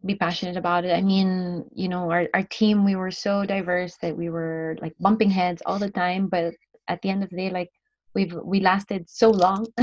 be 0.05 0.15
passionate 0.15 0.57
about 0.57 0.85
it. 0.85 0.91
I 0.91 1.01
mean 1.01 1.65
you 1.73 1.87
know 1.89 2.11
our, 2.11 2.27
our 2.33 2.43
team 2.43 2.85
we 2.85 2.95
were 2.95 3.11
so 3.11 3.45
diverse 3.45 3.97
that 4.01 4.15
we 4.15 4.29
were 4.29 4.77
like 4.81 4.93
bumping 4.99 5.31
heads 5.31 5.61
all 5.65 5.79
the 5.79 5.89
time 5.89 6.27
but 6.27 6.53
at 6.87 7.01
the 7.01 7.09
end 7.09 7.23
of 7.23 7.29
the 7.29 7.37
day 7.37 7.49
like 7.49 7.69
we've 8.13 8.35
we 8.43 8.59
lasted 8.59 9.09
so 9.09 9.29
long 9.29 9.65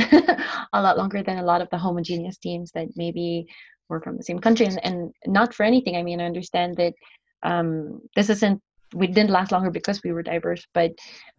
a 0.72 0.82
lot 0.82 0.98
longer 0.98 1.22
than 1.22 1.38
a 1.38 1.44
lot 1.44 1.62
of 1.62 1.68
the 1.70 1.78
homogeneous 1.78 2.38
teams 2.38 2.70
that 2.72 2.88
maybe 2.96 3.46
were 3.88 4.00
from 4.02 4.16
the 4.16 4.22
same 4.22 4.38
country 4.38 4.66
and, 4.66 4.80
and 4.84 5.12
not 5.26 5.54
for 5.54 5.64
anything. 5.64 5.96
I 5.96 6.02
mean 6.02 6.20
i 6.20 6.26
understand 6.26 6.76
that 6.76 6.94
um, 7.42 8.00
this 8.16 8.30
isn't 8.30 8.60
we 8.94 9.06
didn't 9.06 9.30
last 9.30 9.52
longer 9.52 9.70
because 9.70 10.00
we 10.02 10.12
were 10.12 10.22
diverse 10.22 10.66
but 10.72 10.92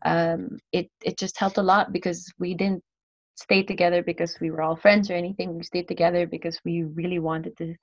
um, 0.06 0.58
it 0.72 0.90
it 1.04 1.18
just 1.18 1.38
helped 1.38 1.58
a 1.58 1.64
lot 1.64 1.92
because 1.92 2.32
we 2.38 2.54
didn't 2.54 2.84
stay 3.42 3.64
together 3.64 4.04
because 4.04 4.38
we 4.42 4.52
were 4.52 4.62
all 4.62 4.76
friends 4.76 5.10
or 5.10 5.14
anything. 5.14 5.56
We 5.58 5.64
stayed 5.64 5.88
together 5.88 6.28
because 6.28 6.60
we 6.66 6.84
really 6.84 7.20
wanted 7.20 7.56
to 7.58 7.76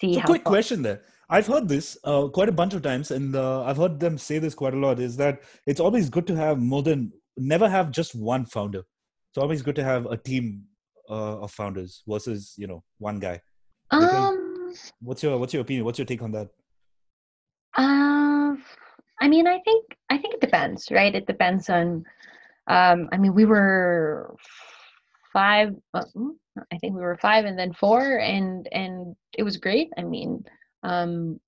see. 0.00 0.14
So, 0.14 0.20
how 0.20 0.26
quick 0.26 0.44
question 0.44 0.82
there. 0.82 1.02
I've 1.30 1.46
heard 1.46 1.68
this 1.68 1.96
uh, 2.04 2.28
quite 2.28 2.48
a 2.48 2.52
bunch 2.60 2.74
of 2.74 2.82
times, 2.82 3.10
and 3.10 3.34
uh, 3.34 3.62
I've 3.64 3.76
heard 3.76 4.00
them 4.00 4.18
say 4.18 4.38
this 4.38 4.54
quite 4.54 4.74
a 4.74 4.76
lot. 4.76 4.98
Is 4.98 5.16
that 5.16 5.42
it's 5.66 5.80
always 5.80 6.10
good 6.10 6.26
to 6.26 6.36
have 6.36 6.58
more 6.58 6.82
than 6.82 7.12
never 7.36 7.68
have 7.68 7.90
just 7.90 8.14
one 8.14 8.44
founder. 8.44 8.82
It's 9.30 9.38
always 9.38 9.62
good 9.62 9.76
to 9.76 9.84
have 9.84 10.06
a 10.06 10.16
team 10.16 10.64
uh, 11.08 11.40
of 11.40 11.50
founders 11.50 12.02
versus 12.06 12.54
you 12.56 12.66
know 12.66 12.82
one 12.98 13.18
guy. 13.20 13.40
Um, 13.90 14.74
what's 15.00 15.22
your 15.22 15.38
what's 15.38 15.54
your 15.54 15.62
opinion? 15.62 15.84
What's 15.84 15.98
your 15.98 16.06
take 16.06 16.22
on 16.22 16.32
that? 16.32 16.48
Uh, 17.76 18.56
I 19.20 19.28
mean, 19.28 19.46
I 19.46 19.60
think 19.60 19.96
I 20.10 20.18
think 20.18 20.34
it 20.34 20.40
depends, 20.40 20.90
right? 20.90 21.14
It 21.14 21.26
depends 21.26 21.68
on. 21.70 22.04
Um, 22.66 23.08
I 23.12 23.18
mean, 23.18 23.34
we 23.34 23.44
were 23.44 24.34
five 25.34 25.74
uh, 25.92 26.04
mm, 26.16 26.30
i 26.72 26.78
think 26.78 26.94
we 26.94 27.02
were 27.02 27.18
five 27.18 27.44
and 27.44 27.58
then 27.58 27.72
four 27.74 28.20
and 28.20 28.68
and 28.72 29.14
it 29.36 29.42
was 29.42 29.58
great 29.58 29.90
i 29.98 30.02
mean 30.02 30.42
um 30.84 31.38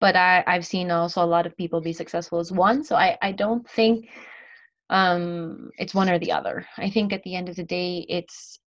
but 0.00 0.14
i 0.14 0.44
i've 0.46 0.66
seen 0.66 0.90
also 0.90 1.24
a 1.24 1.32
lot 1.34 1.46
of 1.46 1.56
people 1.56 1.80
be 1.80 1.94
successful 1.94 2.38
as 2.38 2.52
one 2.52 2.84
so 2.84 2.94
i 2.94 3.16
i 3.22 3.32
don't 3.32 3.68
think 3.70 4.08
um 4.90 5.70
it's 5.78 5.94
one 5.94 6.10
or 6.10 6.18
the 6.18 6.30
other 6.30 6.64
i 6.76 6.88
think 6.90 7.12
at 7.12 7.22
the 7.24 7.34
end 7.34 7.48
of 7.48 7.56
the 7.56 7.64
day 7.64 8.04
it's 8.08 8.60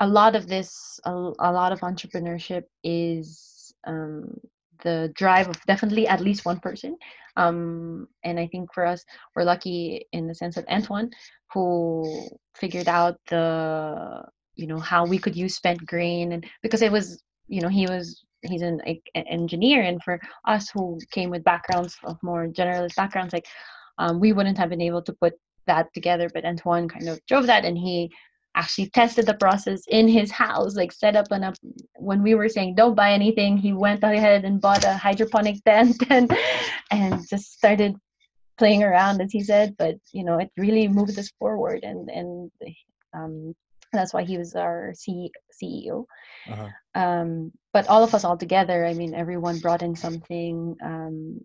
a 0.00 0.06
lot 0.06 0.34
of 0.34 0.48
this 0.48 0.98
a, 1.04 1.12
a 1.12 1.52
lot 1.52 1.70
of 1.70 1.80
entrepreneurship 1.80 2.64
is 2.82 3.74
um 3.86 4.24
the 4.82 5.12
drive 5.14 5.48
of 5.48 5.56
definitely 5.66 6.06
at 6.06 6.20
least 6.20 6.44
one 6.44 6.60
person. 6.60 6.96
Um, 7.36 8.08
and 8.24 8.38
i 8.38 8.46
think 8.46 8.74
for 8.74 8.84
us 8.84 9.02
we're 9.34 9.44
lucky 9.44 10.06
in 10.12 10.26
the 10.26 10.34
sense 10.34 10.58
of 10.58 10.66
antoine 10.68 11.08
who 11.54 12.28
figured 12.54 12.88
out 12.88 13.18
the 13.30 14.22
you 14.54 14.66
know 14.66 14.78
how 14.78 15.06
we 15.06 15.16
could 15.16 15.34
use 15.34 15.54
spent 15.54 15.86
grain 15.86 16.32
and 16.32 16.44
because 16.62 16.82
it 16.82 16.92
was 16.92 17.22
you 17.48 17.62
know 17.62 17.68
he 17.68 17.86
was 17.86 18.22
he's 18.42 18.62
an, 18.62 18.80
an 19.14 19.26
engineer. 19.28 19.82
And 19.82 20.02
for 20.02 20.20
us 20.46 20.70
who 20.70 20.98
came 21.10 21.30
with 21.30 21.44
backgrounds 21.44 21.96
of 22.04 22.18
more 22.22 22.46
generalist 22.46 22.96
backgrounds 22.96 23.32
like 23.32 23.46
um, 23.98 24.20
we 24.20 24.32
wouldn't 24.32 24.58
have 24.58 24.70
been 24.70 24.80
able 24.80 25.02
to 25.02 25.12
put 25.12 25.34
that 25.66 25.92
together. 25.94 26.28
But 26.32 26.44
antoine 26.44 26.88
kind 26.88 27.08
of 27.08 27.24
drove 27.26 27.46
that 27.46 27.64
and 27.64 27.78
he 27.78 28.10
actually 28.54 28.90
tested 28.90 29.26
the 29.26 29.34
process 29.34 29.82
in 29.88 30.08
his 30.08 30.30
house 30.30 30.76
like 30.76 30.92
set 30.92 31.16
up 31.16 31.26
an 31.30 31.44
up 31.44 31.54
when 31.96 32.22
we 32.22 32.34
were 32.34 32.48
saying 32.48 32.74
don't 32.74 32.94
buy 32.94 33.12
anything 33.12 33.56
he 33.56 33.72
went 33.72 34.02
ahead 34.04 34.44
and 34.44 34.60
bought 34.60 34.84
a 34.84 34.94
hydroponic 34.94 35.62
tent 35.64 35.96
and 36.10 36.36
and 36.90 37.28
just 37.28 37.52
started 37.54 37.96
playing 38.58 38.82
around 38.82 39.20
as 39.20 39.32
he 39.32 39.42
said 39.42 39.74
but 39.78 39.96
you 40.12 40.24
know 40.24 40.38
it 40.38 40.50
really 40.56 40.86
moved 40.86 41.18
us 41.18 41.30
forward 41.38 41.80
and 41.82 42.10
and 42.10 42.50
um, 43.14 43.54
that's 43.92 44.14
why 44.14 44.22
he 44.22 44.38
was 44.38 44.54
our 44.54 44.92
C- 44.94 45.32
ceo 45.62 46.04
uh-huh. 46.50 46.68
um, 46.94 47.52
but 47.72 47.86
all 47.88 48.04
of 48.04 48.14
us 48.14 48.24
all 48.24 48.36
together 48.36 48.84
i 48.84 48.92
mean 48.92 49.14
everyone 49.14 49.58
brought 49.60 49.82
in 49.82 49.96
something 49.96 50.76
um, 50.84 51.40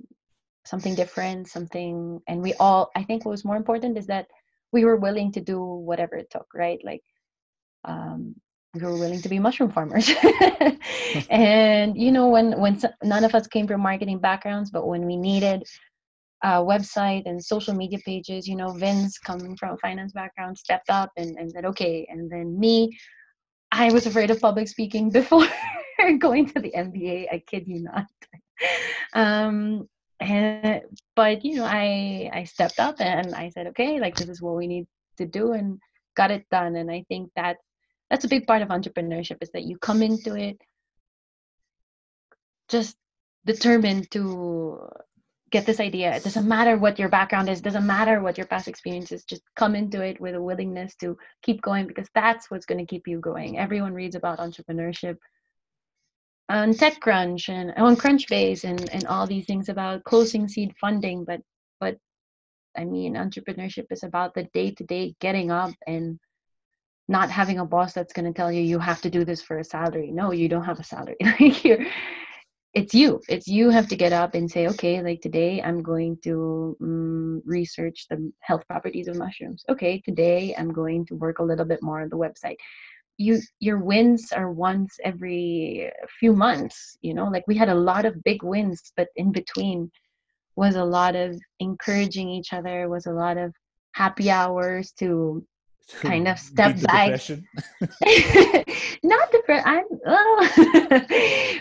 something 0.65 0.95
different 0.95 1.47
something 1.47 2.19
and 2.27 2.41
we 2.41 2.53
all 2.55 2.91
i 2.95 3.03
think 3.03 3.23
what 3.23 3.31
was 3.31 3.45
more 3.45 3.55
important 3.55 3.97
is 3.97 4.07
that 4.07 4.27
we 4.71 4.85
were 4.85 4.97
willing 4.97 5.31
to 5.33 5.41
do 5.41 5.61
whatever 5.61 6.15
it 6.15 6.29
took 6.29 6.47
right? 6.53 6.79
Like 6.83 7.03
um, 7.85 8.35
we 8.73 8.81
were 8.81 8.97
willing 8.97 9.21
to 9.21 9.29
be 9.29 9.39
mushroom 9.39 9.71
farmers. 9.71 10.11
And 11.29 11.97
you 11.97 12.11
know 12.11 12.27
when 12.27 12.59
when 12.59 12.79
none 13.03 13.23
of 13.23 13.33
us 13.33 13.47
came 13.47 13.67
from 13.67 13.81
marketing 13.81 14.19
backgrounds 14.19 14.69
but 14.71 14.87
when 14.87 15.05
we 15.05 15.15
needed 15.15 15.63
a 16.43 16.61
website 16.61 17.23
and 17.25 17.43
social 17.43 17.73
media 17.73 17.99
pages 18.05 18.47
you 18.47 18.55
know 18.55 18.71
vince 18.73 19.17
coming 19.17 19.55
from 19.57 19.73
a 19.73 19.77
finance 19.77 20.13
background 20.13 20.57
stepped 20.57 20.89
up 20.89 21.11
and, 21.17 21.35
and 21.37 21.51
said 21.51 21.65
okay 21.65 22.05
and 22.09 22.29
then 22.29 22.59
me 22.59 22.95
i 23.71 23.91
was 23.91 24.05
afraid 24.05 24.29
of 24.29 24.39
public 24.39 24.67
speaking 24.67 25.09
before 25.19 25.47
going 26.19 26.45
to 26.45 26.59
the 26.59 26.71
mba 26.77 27.25
i 27.31 27.41
kid 27.47 27.63
you 27.67 27.81
not. 27.81 28.05
Um, 29.13 29.87
and 30.19 30.81
but 31.15 31.45
you 31.45 31.55
know 31.55 31.65
i 31.65 32.29
i 32.33 32.43
stepped 32.43 32.79
up 32.79 32.99
and 32.99 33.35
i 33.35 33.49
said 33.49 33.67
okay 33.67 33.99
like 33.99 34.15
this 34.15 34.29
is 34.29 34.41
what 34.41 34.55
we 34.55 34.67
need 34.67 34.87
to 35.17 35.25
do 35.25 35.51
and 35.53 35.79
got 36.15 36.31
it 36.31 36.45
done 36.49 36.75
and 36.75 36.89
i 36.89 37.03
think 37.07 37.29
that 37.35 37.57
that's 38.09 38.25
a 38.25 38.29
big 38.29 38.47
part 38.47 38.61
of 38.61 38.69
entrepreneurship 38.69 39.37
is 39.41 39.51
that 39.51 39.63
you 39.63 39.77
come 39.77 40.01
into 40.01 40.35
it 40.35 40.59
just 42.67 42.97
determined 43.45 44.09
to 44.11 44.79
get 45.49 45.65
this 45.65 45.79
idea. 45.79 46.13
It 46.13 46.23
doesn't 46.23 46.47
matter 46.47 46.77
what 46.77 46.99
your 46.99 47.09
background 47.09 47.49
is 47.49 47.61
doesn't 47.61 47.85
matter 47.85 48.21
what 48.21 48.37
your 48.37 48.47
past 48.47 48.67
experience 48.67 49.11
is 49.11 49.23
just 49.23 49.41
come 49.55 49.75
into 49.75 50.01
it 50.01 50.19
with 50.19 50.35
a 50.35 50.41
willingness 50.41 50.95
to 50.97 51.17
keep 51.41 51.61
going 51.61 51.87
because 51.87 52.09
that's 52.13 52.51
what's 52.51 52.65
going 52.65 52.79
to 52.79 52.85
keep 52.85 53.07
you 53.07 53.19
going. 53.19 53.57
Everyone 53.57 53.93
reads 53.93 54.15
about 54.15 54.39
entrepreneurship 54.39 55.17
on 56.49 56.73
TechCrunch 56.73 57.49
and 57.49 57.73
on 57.77 57.95
Crunchbase 57.95 58.63
and, 58.63 58.89
and 58.89 59.05
all 59.07 59.27
these 59.27 59.45
things 59.45 59.69
about 59.69 60.03
closing 60.03 60.47
seed 60.47 60.73
funding. 60.79 61.25
But 61.25 61.41
but 61.79 61.97
I 62.75 62.85
mean, 62.85 63.15
entrepreneurship 63.15 63.85
is 63.91 64.03
about 64.03 64.33
the 64.33 64.43
day 64.53 64.71
to 64.71 64.83
day 64.83 65.15
getting 65.19 65.51
up 65.51 65.73
and 65.85 66.19
not 67.09 67.29
having 67.29 67.59
a 67.59 67.65
boss 67.65 67.93
that's 67.93 68.13
going 68.13 68.25
to 68.25 68.33
tell 68.33 68.51
you 68.51 68.61
you 68.61 68.79
have 68.79 69.01
to 69.01 69.09
do 69.09 69.23
this 69.23 69.41
for 69.41 69.59
a 69.59 69.63
salary. 69.63 70.11
No, 70.11 70.31
you 70.31 70.49
don't 70.49 70.65
have 70.65 70.79
a 70.79 70.83
salary. 70.83 71.17
You're, 71.63 71.85
it's 72.73 72.93
you. 72.93 73.21
It's 73.27 73.47
you 73.47 73.69
have 73.69 73.87
to 73.87 73.95
get 73.95 74.13
up 74.13 74.35
and 74.35 74.51
say, 74.51 74.67
okay, 74.67 75.01
like 75.01 75.21
today 75.21 75.61
I'm 75.63 75.81
going 75.81 76.17
to 76.23 76.77
um, 76.81 77.41
research 77.45 78.05
the 78.09 78.31
health 78.41 78.67
properties 78.67 79.07
of 79.07 79.15
mushrooms. 79.15 79.63
Okay, 79.69 79.99
today 80.01 80.53
I'm 80.57 80.71
going 80.71 81.05
to 81.07 81.15
work 81.15 81.39
a 81.39 81.43
little 81.43 81.65
bit 81.65 81.81
more 81.81 82.01
on 82.01 82.09
the 82.09 82.17
website 82.17 82.57
you 83.17 83.39
your 83.59 83.79
wins 83.79 84.31
are 84.31 84.51
once 84.51 84.97
every 85.03 85.91
few 86.19 86.33
months 86.33 86.97
you 87.01 87.13
know 87.13 87.25
like 87.25 87.43
we 87.47 87.55
had 87.57 87.69
a 87.69 87.75
lot 87.75 88.05
of 88.05 88.23
big 88.23 88.43
wins 88.43 88.93
but 88.95 89.07
in 89.15 89.31
between 89.31 89.91
was 90.55 90.75
a 90.75 90.83
lot 90.83 91.15
of 91.15 91.39
encouraging 91.59 92.29
each 92.29 92.53
other 92.53 92.87
was 92.87 93.07
a 93.07 93.11
lot 93.11 93.37
of 93.37 93.53
happy 93.93 94.29
hours 94.29 94.91
to 94.91 95.43
kind 95.93 96.27
of 96.27 96.39
step 96.51 96.79
back. 96.81 97.21
Not 99.03 99.31
depression. 99.31 99.63
I'm, 99.65 99.83
oh. 100.05 101.01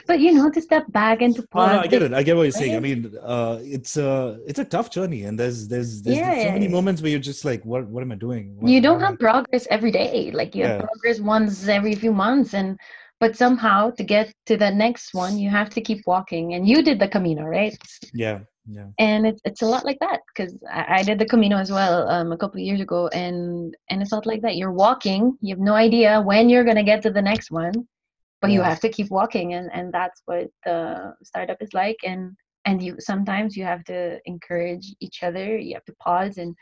but 0.07 0.21
you 0.21 0.33
know, 0.33 0.51
to 0.51 0.61
step 0.61 0.91
back 0.93 1.23
and 1.23 1.35
to 1.37 1.43
pause. 1.49 1.69
No, 1.69 1.77
no, 1.77 1.81
I 1.83 1.87
get 1.87 2.03
it. 2.03 2.13
I 2.13 2.23
get 2.23 2.37
what 2.37 2.43
you're 2.43 2.53
saying. 2.53 2.77
I 2.77 2.81
mean, 2.81 3.15
uh, 3.23 3.59
it's 3.63 3.97
a 3.97 4.09
uh, 4.09 4.39
it's 4.47 4.59
a 4.59 4.65
tough 4.65 4.91
journey, 4.91 5.25
and 5.25 5.39
there's 5.39 5.69
there's, 5.69 6.03
there's 6.03 6.19
yeah. 6.19 6.45
so 6.45 6.53
many 6.53 6.69
moments 6.69 7.03
where 7.03 7.11
you're 7.11 7.21
just 7.21 7.45
like, 7.45 7.65
what 7.65 7.87
what 7.89 8.03
am 8.03 8.13
I 8.13 8.17
doing? 8.17 8.57
What, 8.57 8.71
you 8.71 8.81
don't 8.81 9.01
have 9.01 9.15
I... 9.15 9.17
progress 9.17 9.67
every 9.71 9.91
day. 9.91 10.31
Like 10.33 10.55
you 10.55 10.63
yeah. 10.63 10.69
have 10.69 10.81
progress 10.83 11.21
once 11.21 11.69
every 11.69 11.95
few 11.95 12.13
months, 12.13 12.55
and 12.55 12.79
but 13.21 13.37
somehow 13.37 13.91
to 13.91 14.05
get 14.05 14.33
to 14.47 14.57
the 14.57 14.71
next 14.71 15.15
one, 15.15 15.39
you 15.39 15.51
have 15.51 15.71
to 15.71 15.81
keep 15.81 16.07
walking. 16.07 16.55
And 16.55 16.69
you 16.69 16.83
did 16.83 16.99
the 16.99 17.09
Camino, 17.09 17.45
right? 17.45 17.77
Yeah 18.13 18.41
yeah. 18.69 18.87
And 18.99 19.27
it's 19.27 19.41
it's 19.45 19.63
a 19.63 19.67
lot 19.67 19.85
like 19.85 19.99
that 20.01 20.21
because 20.29 20.57
I, 20.71 20.99
I, 20.99 21.03
did 21.03 21.19
the 21.19 21.27
camino 21.27 21.57
as 21.57 21.71
well 21.71 22.09
um, 22.09 22.33
a 22.33 22.37
couple 22.37 22.61
of 22.61 22.67
years 22.67 22.81
ago 22.81 23.09
and 23.09 23.77
and 23.91 24.03
it's 24.03 24.11
not 24.11 24.27
like 24.27 24.43
that. 24.43 24.57
You're 24.57 24.73
walking 24.73 25.37
you 25.41 25.55
have 25.55 25.61
no 25.61 25.75
idea 25.75 26.21
when 26.21 26.49
you're 26.49 26.65
going 26.65 26.77
to 26.77 26.83
get 26.83 27.03
to 27.03 27.11
the 27.11 27.23
next 27.23 27.51
one 27.51 27.87
but 28.41 28.51
yeah. 28.51 28.59
you 28.59 28.63
have 28.63 28.81
to 28.81 28.89
keep 28.89 29.11
walking 29.11 29.55
and 29.55 29.71
and 29.73 29.93
that's 29.93 30.23
what 30.27 30.49
the 30.65 31.15
startup 31.23 31.57
is 31.61 31.73
like 31.73 31.97
and 32.05 32.37
and 32.65 32.83
you 32.83 32.97
sometimes 32.99 33.57
you 33.57 33.65
have 33.65 33.85
to 33.85 34.21
encourage 34.27 34.95
each 35.01 35.23
other 35.23 35.57
you 35.57 35.75
have 35.75 35.85
to 35.85 35.95
pause 35.95 36.39
and 36.39 36.55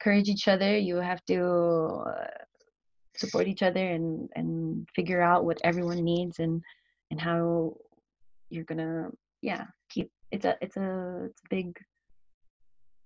encourage 0.00 0.28
each 0.28 0.48
other 0.48 0.76
you 0.76 0.96
have 0.96 1.24
to 1.24 1.42
uh, 1.44 2.26
support 3.16 3.46
each 3.48 3.62
other 3.62 3.86
and 3.86 4.28
and 4.36 4.88
figure 4.94 5.22
out 5.22 5.44
what 5.44 5.60
everyone 5.64 6.02
needs 6.04 6.38
and 6.38 6.62
and 7.10 7.20
how 7.20 7.74
you're 8.50 8.64
gonna 8.64 9.08
yeah 9.42 9.64
it's 10.36 10.44
a 10.44 10.54
it's 10.60 10.76
a 10.76 10.88
it's 11.28 11.42
a 11.44 11.48
big 11.50 11.78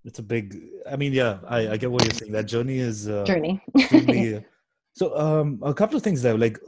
it's 0.05 0.19
a 0.19 0.23
big 0.23 0.47
i 0.91 0.97
mean 0.97 1.13
yeah 1.13 1.39
i, 1.47 1.59
I 1.73 1.77
get 1.77 1.91
what 1.91 2.05
you're 2.05 2.19
saying. 2.21 2.33
That 2.33 2.47
journey 2.47 2.79
is 2.79 3.09
uh, 3.09 3.25
journey. 3.25 3.63
uh, 3.79 4.41
so 4.93 5.17
um 5.17 5.61
a 5.63 5.75
couple 5.75 5.97
of 5.97 6.03
things 6.03 6.23
there 6.23 6.37
like 6.37 6.59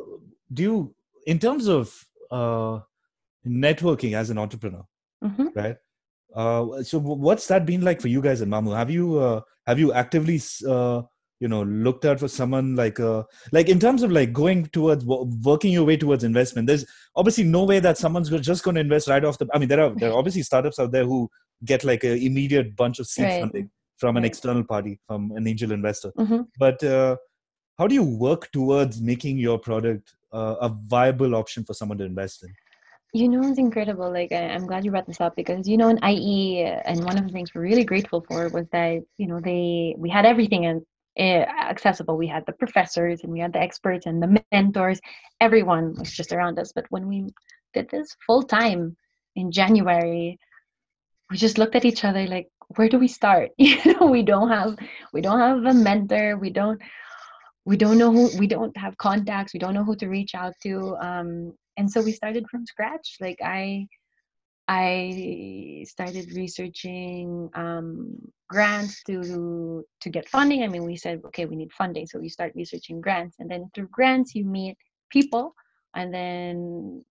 do 0.53 0.63
you 0.63 0.95
in 1.27 1.39
terms 1.39 1.69
of 1.69 1.87
uh 2.31 2.81
networking 3.47 4.15
as 4.15 4.31
an 4.31 4.39
entrepreneur 4.39 4.85
mm-hmm. 5.25 5.49
right? 5.55 5.77
Uh 6.35 6.83
so 6.83 6.99
what's 6.99 7.47
that 7.49 7.67
been 7.67 7.83
like 7.83 8.01
for 8.01 8.09
you 8.09 8.23
guys 8.23 8.41
in 8.41 8.49
mamu? 8.49 8.77
Have 8.77 8.91
you 8.91 9.19
uh 9.19 9.41
have 9.67 9.79
you 9.79 9.93
actively 9.93 10.41
uh 10.69 11.03
you 11.43 11.49
know 11.49 11.63
looked 11.87 12.05
at 12.05 12.21
for 12.21 12.29
someone 12.29 12.77
like 12.77 13.01
uh 13.01 13.23
like 13.51 13.69
in 13.69 13.81
terms 13.85 14.05
of 14.05 14.13
like 14.13 14.33
going 14.33 14.65
towards 14.67 15.05
working 15.05 15.73
your 15.73 15.85
way 15.85 15.97
towards 15.97 16.23
investment 16.23 16.69
there's 16.69 16.85
obviously 17.17 17.43
no 17.43 17.65
way 17.65 17.81
that 17.81 17.99
someone's 17.99 18.31
just 18.51 18.63
going 18.63 18.77
to 18.77 18.81
invest 18.81 19.09
right 19.09 19.25
off 19.25 19.39
the 19.39 19.49
i 19.53 19.59
mean 19.59 19.69
there 19.69 19.83
are 19.85 19.91
there 19.97 20.13
are 20.13 20.19
obviously 20.19 20.43
startups 20.43 20.79
out 20.79 20.93
there 20.93 21.05
who 21.05 21.29
get 21.65 21.83
like 21.83 22.05
an 22.05 22.17
immediate 22.29 22.77
bunch 22.77 23.01
of 23.01 23.09
seed 23.09 23.25
right. 23.25 23.41
funding 23.41 23.69
from 23.99 24.17
an 24.17 24.23
right. 24.23 24.31
external 24.31 24.63
party 24.63 25.01
from 25.09 25.33
an 25.35 25.47
angel 25.49 25.73
investor 25.73 26.13
mm-hmm. 26.17 26.43
but 26.59 26.83
uh, 26.85 27.17
how 27.79 27.89
do 27.89 27.95
you 27.95 28.05
work 28.05 28.51
towards 28.53 29.03
making 29.03 29.37
your 29.37 29.59
product 29.59 30.15
uh, 30.33 30.55
a 30.61 30.69
viable 30.87 31.35
option 31.35 31.65
for 31.65 31.75
someone 31.75 31.99
to 31.99 32.05
invest 32.05 32.45
in 32.45 32.55
you 33.15 33.29
know, 33.29 33.47
it's 33.47 33.59
incredible. 33.59 34.11
Like, 34.11 34.33
I, 34.33 34.37
am 34.37 34.67
glad 34.67 34.87
you 34.87 34.91
brought 34.91 35.07
this 35.07 35.21
up 35.21 35.37
because, 35.37 35.69
you 35.69 35.77
know, 35.77 35.91
in 35.91 36.03
IE, 36.03 36.63
and 36.63 37.05
one 37.05 37.19
of 37.19 37.27
the 37.27 37.33
things 37.33 37.51
we're 37.55 37.61
really 37.61 37.85
grateful 37.85 38.25
for 38.27 38.49
was 38.49 38.67
that, 38.73 39.03
you 39.19 39.27
know, 39.27 39.39
they, 39.39 39.95
we 39.99 40.09
had 40.09 40.25
everything 40.25 40.65
and 40.65 40.81
accessible. 41.19 42.17
We 42.17 42.27
had 42.27 42.47
the 42.47 42.53
professors 42.53 43.23
and 43.23 43.33
we 43.33 43.41
had 43.41 43.53
the 43.53 43.61
experts 43.61 44.07
and 44.07 44.23
the 44.23 44.43
mentors. 44.53 45.01
Everyone 45.41 45.95
was 45.99 46.13
just 46.13 46.33
around 46.33 46.59
us. 46.59 46.73
But 46.73 46.87
when 46.91 47.09
we 47.09 47.27
did 47.75 47.89
this 47.91 48.17
full 48.27 48.43
time 48.43 48.97
in 49.37 49.53
January, 49.53 50.39
we 51.31 51.37
just 51.37 51.59
looked 51.59 51.75
at 51.75 51.85
each 51.85 52.05
other 52.05 52.27
like, 52.27 52.49
where 52.77 52.89
do 52.89 52.99
we 52.99 53.09
start? 53.09 53.51
You 53.59 53.95
know, 53.95 54.07
we 54.07 54.23
don't 54.23 54.49
have 54.49 54.77
we 55.13 55.21
don't 55.21 55.41
have 55.41 55.65
a 55.65 55.75
mentor. 55.75 56.39
We 56.39 56.51
don't 56.51 56.81
we 57.65 57.77
don't 57.77 57.99
know 57.99 58.13
who 58.13 58.37
we 58.39 58.47
don't 58.47 58.77
have 58.77 58.97
contacts. 58.97 59.53
We 59.53 59.61
don't 59.61 59.75
know 59.75 59.85
who 59.85 59.97
to 59.97 60.09
reach 60.09 60.35
out 60.35 60.55
to. 60.63 60.97
Um, 61.01 61.53
and 61.77 61.91
so 61.91 62.03
we 62.03 62.13
started 62.13 62.47
from 62.51 62.67
scratch. 62.67 63.17
Like 63.21 63.39
I 63.43 63.87
I 64.69 65.85
started 65.89 66.33
researching 66.35 67.51
um, 67.55 68.17
grants 68.49 69.03
to 69.05 69.85
to 70.01 70.11
get 70.11 70.29
funding. 70.29 70.63
I 70.63 70.69
mean, 70.69 70.85
we 70.85 70.97
said, 70.97 71.21
okay, 71.27 71.47
we 71.47 71.57
need 71.57 71.73
funding, 71.73 72.07
so 72.07 72.19
we 72.19 72.29
start 72.29 72.53
researching 72.55 73.01
grants, 73.01 73.37
and 73.39 73.51
then 73.51 73.71
through 73.75 73.89
grants, 73.91 74.35
you 74.35 74.45
meet 74.45 74.77
people, 75.11 75.55
and 75.95 76.15
then 76.15 77.05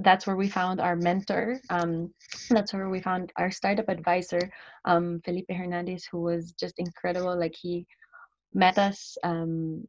that's 0.00 0.26
where 0.26 0.36
we 0.36 0.48
found 0.48 0.80
our 0.80 0.96
mentor. 0.96 1.60
Um, 1.70 2.12
that's 2.50 2.72
where 2.72 2.88
we 2.88 3.00
found 3.00 3.32
our 3.36 3.50
startup 3.50 3.88
advisor, 3.88 4.50
um, 4.84 5.20
Felipe 5.24 5.50
Hernandez, 5.50 6.06
who 6.10 6.20
was 6.20 6.52
just 6.52 6.78
incredible. 6.78 7.38
Like 7.38 7.54
he 7.60 7.86
met 8.54 8.78
us 8.78 9.16
um, 9.24 9.86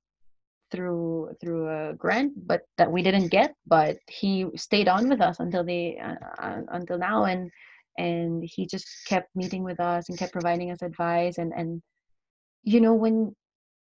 through 0.72 1.32
through 1.42 1.68
a 1.70 1.94
grant 1.94 2.34
but 2.48 2.62
that 2.78 2.92
we 2.92 3.02
didn't 3.02 3.30
get 3.30 3.54
but 3.66 3.98
he 4.08 4.46
stayed 4.56 4.88
on 4.88 5.10
with 5.10 5.22
us 5.22 5.40
until 5.40 5.64
the 5.64 5.98
uh, 6.00 6.16
uh, 6.42 6.62
until 6.70 6.98
now 6.98 7.26
and 7.26 7.50
and 7.98 8.44
he 8.44 8.66
just 8.66 8.88
kept 9.08 9.28
meeting 9.36 9.64
with 9.64 9.80
us 9.80 10.10
and 10.10 10.18
kept 10.18 10.32
providing 10.34 10.72
us 10.72 10.82
advice 10.82 11.38
and 11.38 11.54
and 11.54 11.82
you 12.64 12.80
know 12.80 12.94
when 12.94 13.36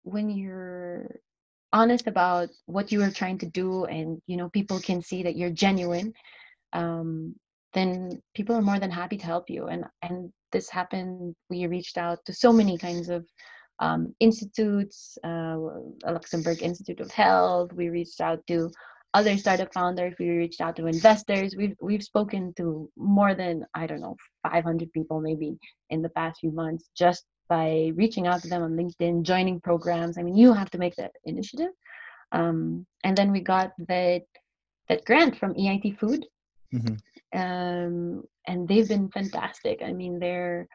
when 0.03 0.29
you're 0.29 1.09
honest 1.73 2.07
about 2.07 2.49
what 2.67 2.93
you 2.93 3.03
are 3.03 3.11
trying 3.11 3.39
to 3.39 3.47
do 3.47 3.85
and 3.87 4.21
you 4.27 4.37
know 4.37 4.49
people 4.51 4.79
can 4.79 5.03
see 5.03 5.23
that 5.23 5.37
you're 5.37 5.51
genuine 5.51 6.13
um, 6.73 7.35
then 7.73 8.21
people 8.35 8.55
are 8.55 8.63
more 8.63 8.79
than 8.79 8.91
happy 8.91 9.17
to 9.17 9.27
help 9.27 9.49
you 9.49 9.67
and 9.67 9.85
and 10.03 10.33
this 10.53 10.69
happened 10.69 11.35
we 11.51 11.67
reached 11.67 11.99
out 11.99 12.19
to 12.25 12.33
so 12.33 12.53
many 12.53 12.79
kinds 12.79 13.09
of 13.09 13.27
um, 13.81 14.15
institutes, 14.21 15.19
uh, 15.25 15.57
Luxembourg 16.05 16.63
Institute 16.63 17.01
of 17.01 17.11
Health. 17.11 17.73
We 17.73 17.89
reached 17.89 18.21
out 18.21 18.47
to 18.49 18.71
other 19.15 19.37
startup 19.37 19.73
founders. 19.73 20.15
We 20.19 20.29
reached 20.31 20.61
out 20.61 20.77
to 20.77 20.87
investors. 20.87 21.55
We've 21.57 21.77
we've 21.81 22.03
spoken 22.03 22.53
to 22.57 22.91
more 22.97 23.35
than 23.35 23.65
I 23.75 23.87
don't 23.87 24.01
know 24.01 24.17
500 24.43 24.93
people 24.93 25.21
maybe 25.21 25.57
in 25.91 26.03
the 26.03 26.09
past 26.11 26.41
few 26.41 26.51
months 26.51 26.91
just 26.97 27.25
by 27.49 27.93
reaching 27.95 28.27
out 28.27 28.43
to 28.43 28.49
them 28.49 28.63
on 28.63 28.73
LinkedIn, 28.73 29.23
joining 29.23 29.61
programs. 29.61 30.19
I 30.19 30.23
mean, 30.23 30.37
you 30.37 30.53
have 30.53 30.71
to 30.71 30.79
make 30.79 30.97
that 30.97 31.13
initiative. 31.25 31.71
Um, 32.33 32.87
and 33.05 33.17
then 33.17 33.31
we 33.31 33.41
got 33.41 33.73
that 33.89 34.23
that 34.89 35.05
grant 35.05 35.39
from 35.39 35.55
EIT 35.55 35.99
Food, 35.99 36.27
mm-hmm. 36.75 37.41
um, 37.41 38.25
and 38.47 38.69
they've 38.69 38.89
been 38.89 39.09
fantastic. 39.11 39.81
I 39.83 39.93
mean, 39.93 40.19
they're 40.19 40.67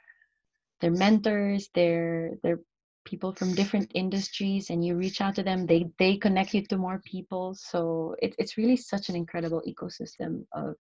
they're 0.80 0.92
mentors. 0.92 1.70
They're 1.76 2.32
they're 2.42 2.60
people 3.06 3.34
from 3.34 3.56
different 3.56 3.92
industries 3.96 4.70
and 4.70 4.86
you 4.86 4.96
reach 4.96 5.22
out 5.22 5.36
to 5.36 5.44
them 5.44 5.66
they 5.66 5.90
they 5.98 6.18
connect 6.18 6.54
you 6.54 6.66
to 6.66 6.78
more 6.78 7.02
people. 7.06 7.56
So 7.56 8.16
it, 8.22 8.36
it's 8.38 8.58
really 8.58 8.78
such 8.78 9.10
an 9.10 9.16
incredible 9.16 9.62
ecosystem 9.68 10.46
of 10.54 10.76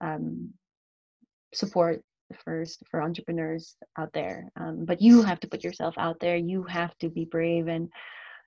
um, 0.00 0.52
support 1.54 2.02
first 2.44 2.82
for 2.90 3.02
entrepreneurs 3.02 3.76
out 3.98 4.12
there. 4.14 4.48
Um, 4.56 4.84
but 4.86 5.02
you 5.02 5.22
have 5.22 5.40
to 5.40 5.48
put 5.48 5.62
yourself 5.62 5.94
out 5.98 6.18
there. 6.20 6.36
You 6.36 6.62
have 6.64 6.96
to 6.98 7.10
be 7.10 7.26
brave 7.26 7.68
and 7.68 7.88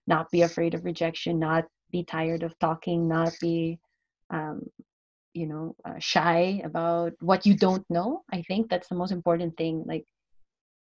not 0.07 0.29
be 0.31 0.41
afraid 0.41 0.73
of 0.73 0.85
rejection 0.85 1.39
not 1.39 1.65
be 1.91 2.03
tired 2.03 2.43
of 2.43 2.57
talking 2.59 3.07
not 3.07 3.33
be 3.39 3.79
um, 4.29 4.61
you 5.33 5.47
know 5.47 5.75
uh, 5.85 5.99
shy 5.99 6.61
about 6.63 7.13
what 7.19 7.45
you 7.45 7.55
don't 7.55 7.85
know. 7.89 8.23
I 8.31 8.41
think 8.43 8.69
that's 8.69 8.87
the 8.87 8.95
most 8.95 9.11
important 9.11 9.57
thing. 9.57 9.83
Like 9.85 10.05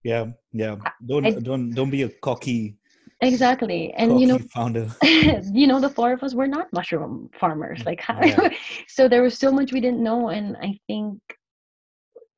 yeah 0.03 0.27
yeah. 0.51 0.75
Don't 1.05 1.25
I, 1.25 1.31
don't 1.31 1.71
don't 1.71 1.89
be 1.89 2.03
a 2.03 2.09
cocky 2.09 2.77
exactly. 3.21 3.93
And 3.93 4.11
cocky 4.11 4.21
you 4.21 4.27
know 4.27 4.39
founder. 4.53 4.89
you 5.03 5.67
know 5.67 5.79
the 5.79 5.89
four 5.89 6.13
of 6.13 6.23
us 6.23 6.33
were 6.33 6.47
not 6.47 6.67
mushroom 6.73 7.29
farmers. 7.39 7.79
Mm, 7.81 7.85
like 7.85 8.01
yeah. 8.07 8.49
so 8.87 9.07
there 9.07 9.23
was 9.23 9.37
so 9.37 9.51
much 9.51 9.71
we 9.71 9.79
didn't 9.79 10.03
know 10.03 10.29
and 10.29 10.57
i 10.57 10.77
think 10.87 11.19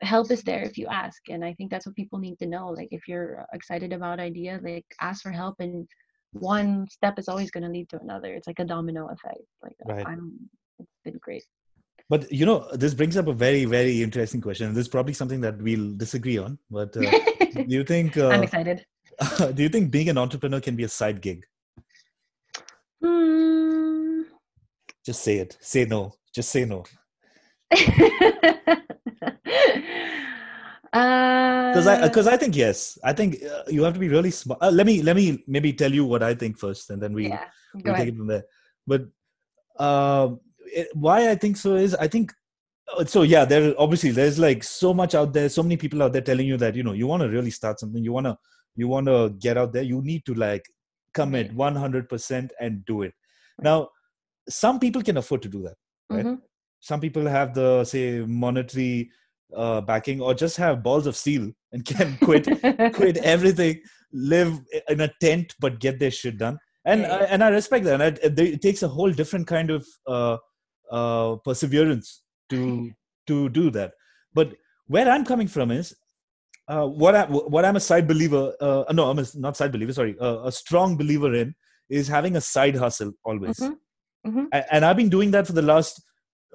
help 0.02 0.30
is 0.30 0.44
there 0.44 0.62
if 0.62 0.78
you 0.78 0.88
ask 0.88 1.22
and 1.30 1.44
i 1.44 1.54
think 1.54 1.72
that's 1.72 1.86
what 1.86 1.96
people 1.96 2.20
need 2.20 2.38
to 2.40 2.46
know. 2.46 2.70
Like 2.70 2.90
if 2.92 3.08
you're 3.08 3.46
excited 3.54 3.94
about 3.94 4.20
idea 4.20 4.60
like 4.64 4.86
ask 5.02 5.24
for 5.24 5.32
help 5.32 5.56
and 5.60 5.88
one 6.34 6.86
step 6.92 7.18
is 7.18 7.30
always 7.30 7.50
going 7.50 7.64
to 7.64 7.70
lead 7.70 7.88
to 7.90 8.00
another. 8.02 8.34
It's 8.34 8.46
like 8.46 8.60
a 8.60 8.66
domino 8.66 9.08
effect. 9.08 9.46
Like 9.64 9.76
right. 9.86 10.06
i'm 10.08 10.38
it's 10.80 10.92
been 11.04 11.18
great 11.22 11.44
but 12.10 12.32
you 12.32 12.46
know, 12.46 12.68
this 12.74 12.94
brings 12.94 13.18
up 13.18 13.28
a 13.28 13.34
very, 13.34 13.66
very 13.66 14.02
interesting 14.04 14.42
question. 14.42 14.74
This 14.74 14.84
is 14.84 14.88
probably 14.88 15.14
something 15.14 15.42
that 15.42 15.62
we'll 15.62 15.94
disagree 15.96 16.38
on. 16.38 16.60
But 16.70 16.96
uh, 16.98 17.02
do 17.54 17.66
you 17.68 17.84
think? 17.84 18.18
Uh, 18.18 18.30
I'm 18.30 18.44
excited. 18.44 18.86
do 19.56 19.64
you 19.64 19.70
think 19.70 19.92
being 19.92 20.10
an 20.10 20.18
entrepreneur 20.18 20.60
can 20.60 20.76
be 20.76 20.84
a 20.84 20.90
side 20.90 21.22
gig? 21.22 21.46
Hmm. 23.04 24.22
Just 25.06 25.24
say 25.24 25.38
it. 25.38 25.58
Say 25.62 25.86
no. 25.86 26.14
Just 26.34 26.50
say 26.50 26.66
no. 26.66 26.84
Because 30.96 31.88
I 31.88 32.08
because 32.08 32.28
I 32.28 32.38
think 32.38 32.56
yes. 32.56 32.98
I 33.04 33.12
think 33.12 33.44
uh, 33.44 33.64
you 33.68 33.84
have 33.84 33.94
to 33.96 34.00
be 34.00 34.08
really 34.08 34.32
smart. 34.32 34.60
Uh, 34.62 34.70
let 34.70 34.86
me 34.86 35.02
let 35.02 35.14
me 35.14 35.44
maybe 35.46 35.74
tell 35.74 35.92
you 35.92 36.06
what 36.06 36.24
I 36.24 36.34
think 36.34 36.58
first, 36.58 36.90
and 36.90 37.04
then 37.04 37.12
we 37.12 37.28
yeah, 37.28 37.44
we'll 37.74 37.96
take 37.96 38.08
it 38.08 38.16
from 38.16 38.28
there. 38.28 38.46
But 38.88 39.08
uh, 39.78 40.36
it, 40.66 40.88
why 40.94 41.30
I 41.30 41.36
think 41.36 41.58
so 41.58 41.76
is 41.76 41.96
I 41.96 42.08
think 42.08 42.34
uh, 42.98 43.06
so 43.06 43.24
yeah 43.24 43.46
there 43.46 43.74
obviously 43.78 44.12
there's 44.12 44.40
like 44.40 44.64
so 44.64 44.94
much 44.94 45.16
out 45.16 45.34
there 45.34 45.50
so 45.50 45.64
many 45.64 45.78
people 45.78 46.04
out 46.04 46.14
there 46.14 46.22
telling 46.22 46.48
you 46.48 46.58
that 46.58 46.76
you 46.76 46.84
know 46.84 46.94
you 46.94 47.08
want 47.08 47.24
to 47.24 47.30
really 47.30 47.52
start 47.52 47.80
something 47.80 48.04
you 48.04 48.14
want 48.14 48.28
to 48.28 48.38
you 48.76 48.88
want 48.88 49.08
to 49.08 49.36
get 49.40 49.58
out 49.58 49.74
there 49.74 49.84
you 49.84 50.02
need 50.02 50.26
to 50.26 50.34
like 50.34 50.66
commit 51.14 51.56
100% 51.56 52.50
and 52.60 52.86
do 52.86 53.02
it. 53.02 53.14
Now 53.60 53.90
some 54.50 54.80
people 54.80 55.02
can 55.02 55.18
afford 55.18 55.42
to 55.44 55.50
do 55.50 55.64
that 55.64 55.76
right? 56.10 56.26
Mm-hmm. 56.26 56.36
some 56.80 57.00
people 57.00 57.26
have 57.26 57.56
the 57.56 57.84
say 57.84 58.20
monetary 58.20 59.10
uh, 59.56 59.82
backing 59.82 60.22
or 60.22 60.34
just 60.34 60.58
have 60.58 60.84
balls 60.84 61.08
of 61.08 61.16
steel 61.16 61.50
and 61.72 61.86
can 61.86 62.18
quit 62.24 62.46
quit 62.94 63.18
everything 63.18 63.82
live 64.14 64.60
in 64.90 65.02
a 65.02 65.12
tent 65.20 65.56
but 65.60 65.80
get 65.80 66.00
their 66.00 66.12
shit 66.12 66.38
done. 66.38 66.58
And 66.86 67.02
yeah. 67.02 67.16
I, 67.16 67.20
and 67.24 67.44
I 67.44 67.50
respect 67.50 67.86
that 67.86 68.02
and 68.02 68.40
I, 68.40 68.44
it 68.44 68.62
takes 68.62 68.84
a 68.84 68.88
whole 68.88 69.12
different 69.12 69.48
kind 69.48 69.72
of 69.72 69.88
uh, 70.06 70.38
uh, 70.92 71.36
perseverance 71.38 72.22
to 72.50 72.92
to 73.28 73.50
do 73.50 73.70
that. 73.72 73.94
But 74.34 74.56
where 74.88 75.10
I'm 75.10 75.26
coming 75.26 75.48
from 75.48 75.72
is 75.72 75.96
uh, 76.68 76.86
what 76.86 77.16
I 77.16 77.26
what 77.26 77.66
I'm 77.66 77.76
a 77.76 77.80
side 77.80 78.08
believer. 78.08 78.54
Uh, 78.60 78.84
no, 78.92 79.10
I'm 79.10 79.20
a, 79.20 79.26
not 79.36 79.58
side 79.58 79.72
believer. 79.72 79.94
Sorry, 79.94 80.16
uh, 80.20 80.40
a 80.44 80.52
strong 80.52 80.98
believer 80.98 81.34
in 81.34 81.56
is 81.90 82.08
having 82.08 82.36
a 82.36 82.42
side 82.42 82.76
hustle 82.76 83.12
always. 83.24 83.60
Mm-hmm. 83.60 84.30
Mm-hmm. 84.30 84.46
And, 84.72 84.84
I've 84.84 84.98
been 84.98 85.10
doing 85.10 85.32
that 85.32 85.46
for 85.46 85.54
the 85.54 85.62
last. 85.62 86.02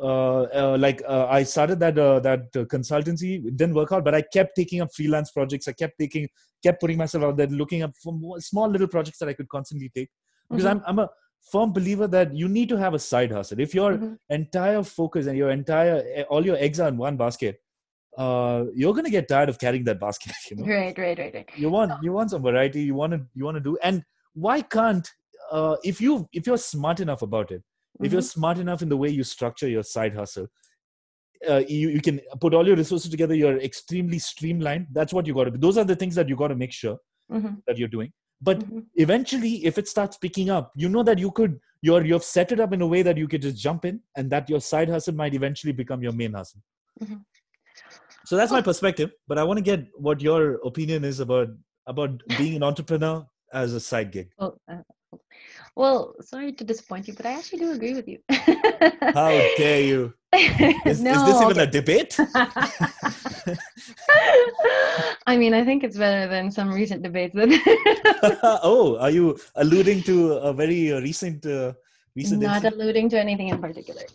Uh, 0.03 0.45
uh, 0.55 0.77
like 0.81 1.03
uh, 1.07 1.27
I 1.29 1.43
started 1.43 1.79
that 1.81 1.95
that 1.95 2.51
consultancy, 2.53 3.45
it 3.47 3.57
didn't 3.59 3.75
work 3.75 3.93
out, 3.93 4.03
but 4.03 4.15
I 4.15 4.23
kept 4.23 4.57
taking 4.57 4.81
up 4.81 4.89
freelance 4.95 5.31
projects. 5.31 5.69
I 5.69 5.73
kept 5.73 5.99
taking, 6.01 6.27
kept 6.63 6.81
putting 6.81 6.97
myself 6.97 7.23
out 7.23 7.37
there, 7.37 7.47
looking 7.49 7.83
up 7.83 7.93
for 8.03 8.41
small 8.41 8.69
little 8.69 8.89
projects 8.89 9.19
that 9.19 9.29
I 9.29 9.35
could 9.35 9.49
constantly 9.49 9.91
take. 9.95 10.09
Because 10.49 10.65
mm-hmm. 10.65 10.79
I'm 10.87 10.99
I'm 10.99 10.99
a 11.01 11.09
firm 11.41 11.73
believer 11.73 12.07
that 12.07 12.35
you 12.35 12.49
need 12.49 12.69
to 12.69 12.77
have 12.77 12.95
a 12.95 12.99
side 12.99 13.33
hustle. 13.33 13.61
If 13.61 13.75
your 13.75 13.93
mm-hmm. 13.93 14.15
entire 14.29 14.83
focus 14.83 15.27
and 15.27 15.37
your 15.37 15.51
entire 15.51 16.05
eh, 16.15 16.23
all 16.29 16.45
your 16.45 16.57
eggs 16.57 16.81
are 16.81 16.89
in 16.89 16.97
one 16.97 17.17
basket, 17.17 17.61
uh, 18.17 18.65
you're 18.75 18.95
gonna 18.95 19.11
get 19.11 19.29
tired 19.29 19.49
of 19.49 19.59
carrying 19.59 19.85
that 19.85 20.01
basket. 20.01 20.33
You 20.51 20.57
know? 20.57 20.65
Right, 20.65 20.97
right, 20.99 21.19
right, 21.19 21.35
right. 21.35 21.51
You 21.57 21.71
want 21.71 21.93
you 22.03 22.13
want 22.13 22.31
some 22.31 22.43
variety. 22.43 22.83
You 22.83 22.95
want 22.95 23.13
to 23.13 23.21
you 23.35 23.45
want 23.45 23.57
to 23.57 23.61
do. 23.61 23.79
And 23.83 24.05
why 24.35 24.63
can't 24.63 25.09
uh, 25.51 25.77
if 25.85 26.01
you 26.01 26.29
if 26.33 26.47
you're 26.47 26.59
smart 26.59 27.01
enough 27.01 27.23
about 27.23 27.51
it, 27.51 27.61
mm-hmm. 27.61 28.05
if 28.05 28.13
you're 28.13 28.21
mm-hmm. 28.21 28.41
smart 28.41 28.59
enough 28.59 28.83
in 28.83 28.89
the 28.89 28.97
way 28.97 29.09
you 29.09 29.25
structure 29.25 29.69
your 29.69 29.83
side 29.83 30.15
hustle, 30.15 30.47
uh, 31.49 31.63
you, 31.67 31.89
you 31.89 32.01
can 32.01 32.21
put 32.41 32.55
all 32.55 32.67
your 32.67 32.77
resources 32.77 33.11
together. 33.11 33.35
You're 33.35 33.59
extremely 33.59 34.19
streamlined. 34.19 34.89
That's 34.93 35.13
what 35.13 35.27
you 35.27 35.35
got 35.35 35.45
to. 35.45 35.51
Do 35.53 35.59
those 35.59 35.79
are 35.79 35.85
the 35.85 35.97
things 35.97 36.15
that 36.17 36.29
you 36.29 36.37
got 36.37 36.49
to 36.49 36.57
make 36.57 36.73
sure 36.73 36.99
mm-hmm. 37.33 37.55
that 37.67 37.79
you're 37.79 37.89
doing 37.89 38.13
but 38.41 38.59
mm-hmm. 38.59 38.81
eventually 38.97 39.65
if 39.65 39.79
it 39.79 39.89
starts 39.89 40.17
picking 40.17 40.51
up 40.51 40.73
you 40.75 40.89
know 40.89 41.03
that 41.03 41.19
you 41.19 41.31
could 41.31 41.59
you're 41.83 42.05
you've 42.05 42.25
set 42.25 42.53
it 42.53 42.61
up 42.61 42.73
in 42.73 42.83
a 42.83 42.87
way 42.87 43.03
that 43.03 43.17
you 43.17 43.29
could 43.29 43.43
just 43.43 43.57
jump 43.57 43.85
in 43.85 44.01
and 44.17 44.31
that 44.31 44.49
your 44.49 44.61
side 44.61 44.89
hustle 44.89 45.15
might 45.15 45.35
eventually 45.35 45.73
become 45.73 46.03
your 46.03 46.13
main 46.13 46.33
hustle 46.33 46.61
mm-hmm. 47.03 47.17
so 48.25 48.37
that's 48.37 48.53
my 48.53 48.63
perspective 48.63 49.11
but 49.29 49.39
i 49.39 49.45
want 49.45 49.57
to 49.57 49.63
get 49.63 49.87
what 49.95 50.21
your 50.21 50.55
opinion 50.65 51.05
is 51.05 51.21
about 51.21 51.49
about 51.87 52.23
being 52.39 52.57
an 52.57 52.63
entrepreneur 52.63 53.27
as 53.53 53.75
a 53.75 53.81
side 53.81 54.13
gig 54.13 54.31
oh, 54.39 54.55
uh, 54.71 54.79
well, 55.77 56.15
sorry 56.21 56.53
to 56.53 56.65
disappoint 56.65 57.09
you, 57.09 57.15
but 57.15 57.27
I 57.27 57.33
actually 57.33 57.61
do 57.61 57.71
agree 57.73 57.95
with 57.95 58.09
you. 58.09 58.19
How 58.29 59.31
dare 59.57 59.83
you? 59.83 60.15
Is, 60.87 61.01
no, 61.01 61.13
is 61.13 61.25
this 61.27 61.43
even 61.43 61.59
okay. 61.59 61.63
a 61.63 61.67
debate? 61.67 62.17
I 65.27 65.37
mean, 65.37 65.55
I 65.55 65.65
think 65.65 65.85
it's 65.85 65.97
better 65.97 66.29
than 66.29 66.51
some 66.51 66.71
recent 66.73 67.03
debates. 67.03 67.35
oh, 68.63 68.97
are 69.01 69.11
you 69.11 69.39
alluding 69.57 70.03
to 70.05 70.35
a 70.35 70.53
very 70.53 70.93
uh, 70.93 71.01
recent? 71.01 71.47
Uh, 71.47 71.73
recent 72.17 72.43
Not 72.43 72.57
incident? 72.57 72.83
alluding 72.83 73.09
to 73.11 73.21
anything 73.21 73.49
in 73.49 73.59
particular. 73.61 74.03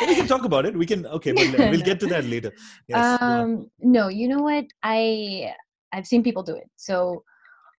we 0.00 0.14
can 0.14 0.26
talk 0.26 0.44
about 0.44 0.66
it. 0.66 0.76
We 0.76 0.86
can. 0.86 1.06
Okay, 1.06 1.32
but 1.32 1.70
we'll 1.70 1.80
get 1.80 2.00
to 2.00 2.06
that 2.06 2.24
later. 2.24 2.52
Yes, 2.88 3.20
um, 3.20 3.70
no, 3.80 4.08
you 4.08 4.28
know 4.28 4.42
what? 4.42 4.64
I 4.82 5.54
I've 5.92 6.06
seen 6.06 6.22
people 6.22 6.42
do 6.42 6.56
it. 6.56 6.70
So 6.76 7.24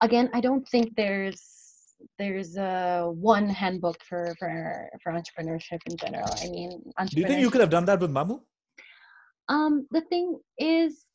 again, 0.02 0.30
I 0.34 0.42
don't 0.42 0.68
think 0.68 0.96
there's 0.96 1.42
there's 2.18 2.56
a 2.58 3.10
one 3.10 3.50
handbook 3.50 4.04
for 4.04 4.36
for 4.40 4.90
for 5.04 5.12
entrepreneurship 5.12 5.80
in 5.86 5.98
general. 5.98 6.30
I 6.42 6.50
mean, 6.50 6.70
do 7.08 7.22
you 7.22 7.28
think 7.28 7.42
you 7.42 7.50
could 7.50 7.62
have 7.62 7.70
done 7.70 7.86
that 7.86 8.00
with 8.00 8.12
Mamu? 8.12 8.42
Um, 9.50 9.88
the 9.92 10.02
thing 10.02 10.40
is, 10.58 11.06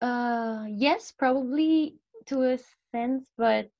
uh, 0.00 0.64
yes, 0.68 1.12
probably 1.12 1.98
to 2.26 2.42
a 2.42 2.58
sense, 2.90 3.28
but 3.36 3.70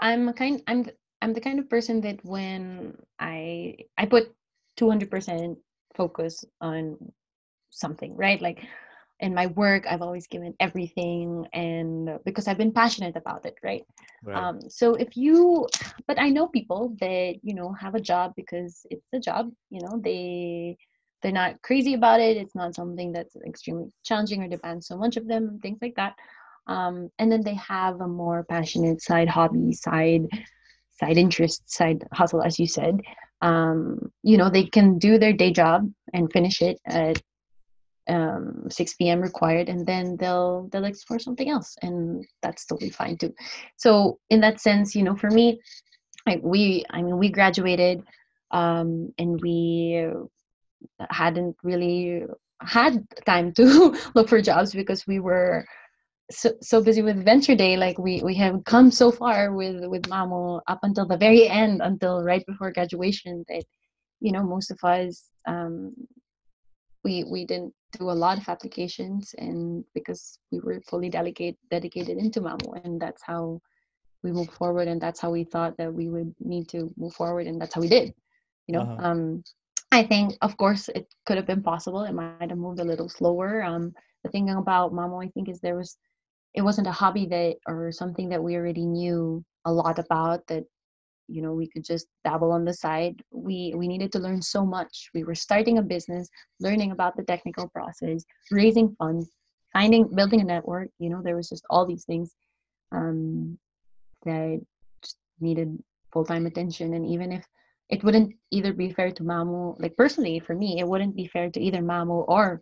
I'm 0.00 0.28
a 0.28 0.32
kind 0.32 0.62
I'm 0.66 0.86
I'm 1.20 1.32
the 1.32 1.40
kind 1.40 1.58
of 1.58 1.68
person 1.68 2.00
that 2.02 2.24
when 2.24 2.96
I 3.18 3.76
I 3.98 4.06
put 4.06 4.32
200% 4.78 5.56
focus 5.96 6.44
on 6.60 6.96
something, 7.70 8.16
right? 8.16 8.40
Like 8.40 8.62
in 9.20 9.34
my 9.34 9.46
work 9.46 9.84
i've 9.88 10.02
always 10.02 10.26
given 10.26 10.54
everything 10.60 11.46
and 11.52 12.18
because 12.24 12.46
i've 12.46 12.58
been 12.58 12.72
passionate 12.72 13.16
about 13.16 13.44
it 13.44 13.56
right, 13.62 13.84
right. 14.22 14.36
Um, 14.36 14.60
so 14.68 14.94
if 14.94 15.16
you 15.16 15.66
but 16.06 16.20
i 16.20 16.28
know 16.28 16.46
people 16.46 16.96
that 17.00 17.36
you 17.42 17.54
know 17.54 17.72
have 17.72 17.94
a 17.94 18.00
job 18.00 18.32
because 18.36 18.86
it's 18.90 19.06
a 19.12 19.20
job 19.20 19.50
you 19.70 19.80
know 19.80 20.00
they 20.02 20.76
they're 21.22 21.32
not 21.32 21.60
crazy 21.62 21.94
about 21.94 22.20
it 22.20 22.36
it's 22.36 22.54
not 22.54 22.74
something 22.74 23.12
that's 23.12 23.36
extremely 23.46 23.90
challenging 24.04 24.42
or 24.42 24.48
demands 24.48 24.86
so 24.86 24.96
much 24.96 25.16
of 25.16 25.26
them 25.26 25.58
things 25.60 25.78
like 25.82 25.94
that. 25.96 26.14
Um, 26.66 27.08
and 27.18 27.32
then 27.32 27.42
they 27.42 27.54
have 27.54 28.00
a 28.00 28.06
more 28.06 28.44
passionate 28.44 29.00
side 29.02 29.28
hobby 29.28 29.72
side 29.72 30.26
side 30.92 31.16
interest 31.16 31.62
side 31.70 32.04
hustle 32.12 32.42
as 32.42 32.58
you 32.58 32.66
said. 32.66 33.00
Um, 33.40 34.12
you 34.22 34.36
know 34.36 34.50
they 34.50 34.64
can 34.64 34.98
do 34.98 35.18
their 35.18 35.32
day 35.32 35.52
job 35.52 35.90
and 36.12 36.32
finish 36.32 36.60
it 36.60 36.78
at 36.84 37.18
um, 38.08 38.64
6 38.70 38.94
p.m. 38.94 39.20
required, 39.20 39.68
and 39.68 39.86
then 39.86 40.16
they'll 40.16 40.68
they'll 40.72 40.84
explore 40.84 41.18
something 41.18 41.50
else, 41.50 41.76
and 41.82 42.24
that's 42.42 42.66
totally 42.66 42.90
fine 42.90 43.16
too. 43.16 43.34
So 43.76 44.18
in 44.30 44.40
that 44.40 44.60
sense, 44.60 44.94
you 44.94 45.02
know, 45.02 45.16
for 45.16 45.30
me, 45.30 45.60
like 46.26 46.40
we, 46.42 46.84
I 46.90 47.02
mean, 47.02 47.18
we 47.18 47.30
graduated, 47.30 48.02
um, 48.50 49.12
and 49.18 49.40
we 49.40 50.06
hadn't 51.10 51.56
really 51.62 52.24
had 52.60 53.06
time 53.24 53.52
to 53.54 53.96
look 54.14 54.28
for 54.28 54.40
jobs 54.42 54.72
because 54.74 55.06
we 55.06 55.20
were 55.20 55.64
so, 56.30 56.50
so 56.60 56.82
busy 56.82 57.02
with 57.02 57.24
venture 57.24 57.54
day 57.54 57.76
like 57.76 57.98
we 57.98 58.20
we 58.22 58.34
have 58.34 58.62
come 58.64 58.90
so 58.90 59.10
far 59.10 59.52
with 59.54 59.84
with 59.86 60.02
mamo 60.02 60.60
up 60.66 60.78
until 60.82 61.06
the 61.06 61.16
very 61.16 61.48
end 61.48 61.80
until 61.82 62.22
right 62.22 62.44
before 62.46 62.70
graduation 62.70 63.44
that 63.48 63.64
you 64.20 64.30
know 64.30 64.42
most 64.42 64.70
of 64.70 64.78
us 64.82 65.30
um 65.46 65.94
we 67.08 67.24
we 67.24 67.44
didn't 67.44 67.72
do 67.98 68.10
a 68.10 68.20
lot 68.24 68.38
of 68.38 68.48
applications 68.48 69.34
and 69.38 69.84
because 69.94 70.38
we 70.52 70.60
were 70.60 70.80
fully 70.90 71.08
delegate 71.08 71.56
dedicated 71.70 72.16
into 72.18 72.40
mamo 72.40 72.70
and 72.84 73.00
that's 73.00 73.22
how 73.30 73.42
we 74.22 74.30
moved 74.38 74.52
forward 74.52 74.86
and 74.88 75.00
that's 75.00 75.20
how 75.20 75.30
we 75.30 75.44
thought 75.44 75.74
that 75.78 75.92
we 76.00 76.08
would 76.08 76.34
need 76.40 76.68
to 76.68 76.80
move 76.96 77.14
forward 77.14 77.46
and 77.46 77.60
that's 77.60 77.74
how 77.74 77.80
we 77.80 77.88
did 77.88 78.12
you 78.66 78.74
know 78.74 78.82
uh-huh. 78.82 79.08
um 79.08 79.42
i 79.98 80.02
think 80.02 80.36
of 80.42 80.56
course 80.62 80.88
it 80.98 81.06
could 81.24 81.38
have 81.40 81.46
been 81.52 81.62
possible 81.62 82.02
it 82.02 82.12
might 82.20 82.50
have 82.52 82.64
moved 82.66 82.80
a 82.80 82.90
little 82.92 83.08
slower 83.08 83.62
um 83.70 83.84
the 84.22 84.30
thing 84.30 84.50
about 84.50 84.92
mamo 84.92 85.24
i 85.24 85.28
think 85.32 85.48
is 85.48 85.60
there 85.60 85.76
was 85.76 85.96
it 86.54 86.62
wasn't 86.62 86.92
a 86.92 86.98
hobby 87.00 87.26
that 87.26 87.56
or 87.66 87.92
something 87.92 88.28
that 88.28 88.42
we 88.42 88.56
already 88.56 88.86
knew 88.86 89.42
a 89.64 89.72
lot 89.72 89.98
about 89.98 90.46
that 90.48 90.64
you 91.28 91.42
know 91.42 91.52
we 91.52 91.68
could 91.68 91.84
just 91.84 92.06
dabble 92.24 92.52
on 92.52 92.64
the 92.64 92.74
side. 92.74 93.22
We 93.30 93.74
we 93.76 93.88
needed 93.88 94.12
to 94.12 94.18
learn 94.18 94.42
so 94.42 94.64
much. 94.64 95.10
We 95.14 95.24
were 95.24 95.34
starting 95.34 95.78
a 95.78 95.82
business 95.82 96.28
learning 96.60 96.92
about 96.92 97.16
the 97.16 97.24
technical 97.24 97.68
process 97.68 98.24
raising 98.50 98.94
funds 98.96 99.30
finding 99.72 100.08
building 100.14 100.40
a 100.40 100.44
network 100.44 100.88
you 100.98 101.10
know 101.10 101.20
there 101.22 101.36
was 101.36 101.50
just 101.50 101.62
all 101.68 101.84
these 101.84 102.06
things 102.06 102.34
um, 102.92 103.58
that 104.24 104.60
needed 105.40 105.78
full-time 106.12 106.46
attention. 106.46 106.94
And 106.94 107.06
even 107.06 107.32
if 107.32 107.44
it 107.90 108.02
wouldn't 108.04 108.34
either 108.50 108.72
be 108.72 108.92
fair 108.92 109.10
to 109.10 109.22
Mamo 109.22 109.80
like 109.80 109.96
personally 109.96 110.38
for 110.40 110.54
me 110.54 110.78
it 110.78 110.86
wouldn't 110.86 111.16
be 111.16 111.26
fair 111.26 111.50
to 111.50 111.60
either 111.60 111.78
Mamo 111.78 112.24
or 112.28 112.60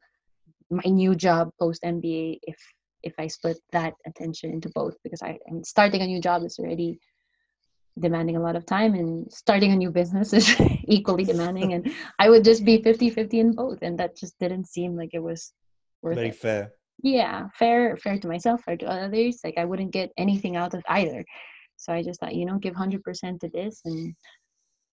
my 0.70 0.84
new 0.86 1.14
job 1.14 1.50
post 1.58 1.82
MBA 1.82 2.38
if 2.42 2.56
if 3.02 3.14
I 3.18 3.26
split 3.26 3.58
that 3.72 3.94
attention 4.06 4.52
into 4.52 4.68
both 4.74 4.94
because 5.02 5.22
I 5.22 5.38
i'm 5.48 5.62
starting 5.64 6.02
a 6.02 6.06
new 6.06 6.20
job 6.20 6.44
is 6.44 6.58
already 6.58 6.98
demanding 7.98 8.36
a 8.36 8.40
lot 8.40 8.56
of 8.56 8.66
time 8.66 8.94
and 8.94 9.30
starting 9.32 9.72
a 9.72 9.76
new 9.76 9.90
business 9.90 10.32
is 10.32 10.54
equally 10.88 11.24
demanding 11.32 11.72
and 11.72 11.90
I 12.18 12.28
would 12.28 12.44
just 12.44 12.64
be 12.64 12.78
50-50 12.78 13.34
in 13.34 13.52
both 13.52 13.78
and 13.82 13.98
that 13.98 14.16
just 14.16 14.38
didn't 14.38 14.66
seem 14.66 14.96
like 14.96 15.10
it 15.12 15.22
was 15.22 15.52
worth 16.02 16.16
very 16.16 16.28
it. 16.28 16.36
fair. 16.36 16.72
Yeah, 17.02 17.48
fair 17.58 17.96
fair 17.96 18.18
to 18.18 18.28
myself, 18.28 18.62
fair 18.62 18.76
to 18.78 18.86
others. 18.86 19.40
Like 19.44 19.58
I 19.58 19.64
wouldn't 19.64 19.92
get 19.92 20.12
anything 20.16 20.56
out 20.56 20.74
of 20.74 20.82
either. 20.88 21.24
So 21.76 21.92
I 21.92 22.02
just 22.02 22.20
thought, 22.20 22.34
you 22.34 22.46
know, 22.46 22.58
give 22.58 22.74
100% 22.74 23.40
to 23.40 23.48
this 23.48 23.80
and 23.84 24.14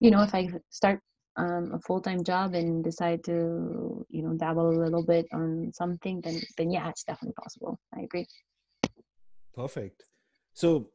you 0.00 0.10
know, 0.10 0.22
if 0.22 0.34
I 0.34 0.50
start 0.70 1.00
um, 1.36 1.72
a 1.74 1.80
full-time 1.80 2.22
job 2.22 2.54
and 2.54 2.84
decide 2.84 3.24
to 3.24 4.06
you 4.08 4.22
know 4.22 4.34
dabble 4.34 4.70
a 4.70 4.82
little 4.84 5.04
bit 5.04 5.26
on 5.32 5.72
something 5.74 6.20
then 6.22 6.40
then 6.56 6.70
yeah 6.70 6.88
it's 6.88 7.04
definitely 7.04 7.34
possible 7.42 7.78
i 7.96 8.02
agree 8.02 8.26
perfect 9.52 10.04
so 10.52 10.88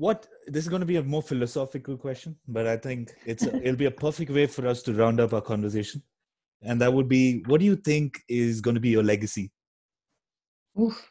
what 0.00 0.26
this 0.46 0.64
is 0.64 0.70
going 0.72 0.80
to 0.80 0.86
be 0.86 0.96
a 0.96 1.02
more 1.02 1.22
philosophical 1.22 1.96
question 2.04 2.34
but 2.48 2.66
i 2.66 2.76
think 2.76 3.12
it's 3.26 3.44
a, 3.46 3.54
it'll 3.64 3.82
be 3.84 3.90
a 3.90 3.98
perfect 4.06 4.30
way 4.30 4.46
for 4.46 4.66
us 4.66 4.82
to 4.82 4.94
round 4.94 5.20
up 5.20 5.34
our 5.34 5.42
conversation 5.42 6.02
and 6.62 6.80
that 6.80 6.92
would 6.92 7.08
be 7.08 7.42
what 7.46 7.60
do 7.60 7.66
you 7.66 7.76
think 7.76 8.22
is 8.28 8.60
going 8.60 8.74
to 8.74 8.80
be 8.80 8.88
your 8.88 9.02
legacy 9.02 9.50
Oof. 10.80 11.10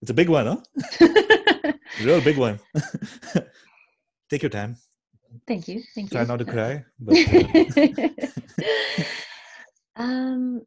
it's 0.00 0.10
a 0.10 0.14
big 0.14 0.28
one 0.28 0.46
huh 0.46 1.72
real 2.04 2.20
big 2.20 2.38
one 2.38 2.60
take 4.30 4.42
your 4.42 4.50
time 4.50 4.76
Thank 5.46 5.68
you. 5.68 5.82
Thank 5.94 6.10
Try 6.10 6.20
you. 6.20 6.26
Try 6.26 6.34
not 6.34 6.38
to 6.38 6.44
cry. 6.44 6.84
But, 7.00 7.16
uh... 9.96 10.02
um, 10.02 10.62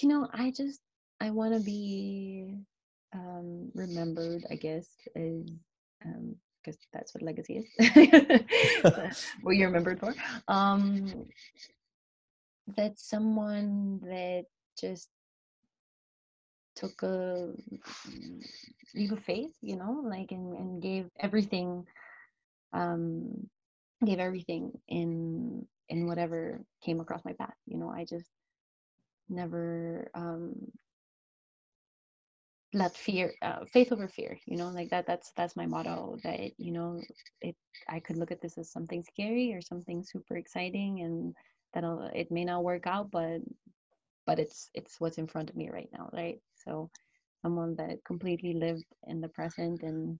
you 0.00 0.08
know, 0.08 0.28
I 0.32 0.52
just 0.52 0.80
I 1.20 1.30
want 1.30 1.54
to 1.54 1.60
be 1.60 2.54
um, 3.14 3.70
remembered. 3.74 4.44
I 4.50 4.54
guess 4.54 4.86
as 5.16 5.50
um, 6.04 6.36
because 6.62 6.78
that's 6.92 7.14
what 7.14 7.22
legacy 7.22 7.64
is. 7.78 9.24
what 9.42 9.56
you're 9.56 9.68
remembered 9.68 10.00
for. 10.00 10.14
Um, 10.48 11.26
that 12.76 12.98
someone 12.98 14.00
that 14.02 14.44
just 14.78 15.08
took 16.76 17.02
a 17.02 17.52
leap 18.94 19.12
of 19.12 19.24
faith, 19.24 19.52
you 19.60 19.76
know, 19.76 20.02
like 20.04 20.30
and, 20.32 20.54
and 20.54 20.82
gave 20.82 21.06
everything 21.20 21.84
um 22.72 23.48
gave 24.04 24.18
everything 24.18 24.72
in 24.88 25.66
in 25.88 26.06
whatever 26.06 26.60
came 26.82 27.00
across 27.00 27.24
my 27.24 27.32
path 27.32 27.54
you 27.66 27.78
know 27.78 27.90
i 27.90 28.04
just 28.04 28.28
never 29.28 30.10
um 30.14 30.47
let 32.78 32.96
fear 32.96 33.32
uh, 33.42 33.64
faith 33.72 33.90
over 33.92 34.08
fear 34.08 34.38
you 34.46 34.56
know 34.56 34.68
like 34.68 34.90
that 34.90 35.06
that's 35.06 35.32
that's 35.36 35.56
my 35.56 35.66
motto 35.66 36.16
that 36.22 36.38
you 36.58 36.72
know 36.72 37.00
it 37.40 37.56
i 37.88 37.98
could 37.98 38.16
look 38.16 38.30
at 38.30 38.40
this 38.40 38.58
as 38.58 38.70
something 38.70 39.02
scary 39.02 39.52
or 39.52 39.60
something 39.60 40.04
super 40.04 40.36
exciting 40.36 41.00
and 41.00 41.34
that 41.74 41.84
it 42.14 42.30
may 42.30 42.44
not 42.44 42.64
work 42.64 42.86
out 42.86 43.10
but 43.10 43.40
but 44.28 44.38
it's 44.38 44.68
it's 44.74 45.00
what's 45.00 45.16
in 45.16 45.26
front 45.26 45.48
of 45.48 45.56
me 45.56 45.70
right 45.70 45.88
now 45.92 46.10
right? 46.12 46.38
So 46.64 46.90
someone 47.42 47.74
that 47.76 48.04
completely 48.04 48.52
lived 48.52 48.84
in 49.06 49.22
the 49.22 49.28
present 49.28 49.82
and 49.82 50.18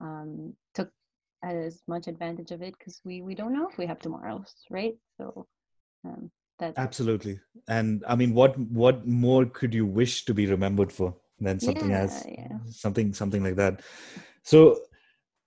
um, 0.00 0.52
took 0.74 0.90
as 1.44 1.80
much 1.86 2.08
advantage 2.08 2.50
of 2.50 2.60
it 2.60 2.74
because 2.76 3.00
we 3.04 3.22
we 3.22 3.36
don't 3.36 3.52
know 3.52 3.68
if 3.70 3.78
we 3.78 3.86
have 3.86 4.00
tomorrows 4.00 4.52
right? 4.68 4.94
So 5.16 5.46
um 6.04 6.30
that's 6.58 6.78
absolutely. 6.78 7.38
And 7.68 8.04
i 8.08 8.16
mean 8.16 8.34
what 8.34 8.58
what 8.58 9.06
more 9.06 9.46
could 9.46 9.72
you 9.74 9.86
wish 9.86 10.24
to 10.24 10.34
be 10.34 10.46
remembered 10.46 10.92
for 10.92 11.14
than 11.40 11.60
something 11.60 11.90
yeah, 11.90 12.00
as 12.00 12.24
yeah. 12.26 12.58
something 12.70 13.12
something 13.12 13.42
like 13.42 13.56
that. 13.56 13.80
So 14.42 14.78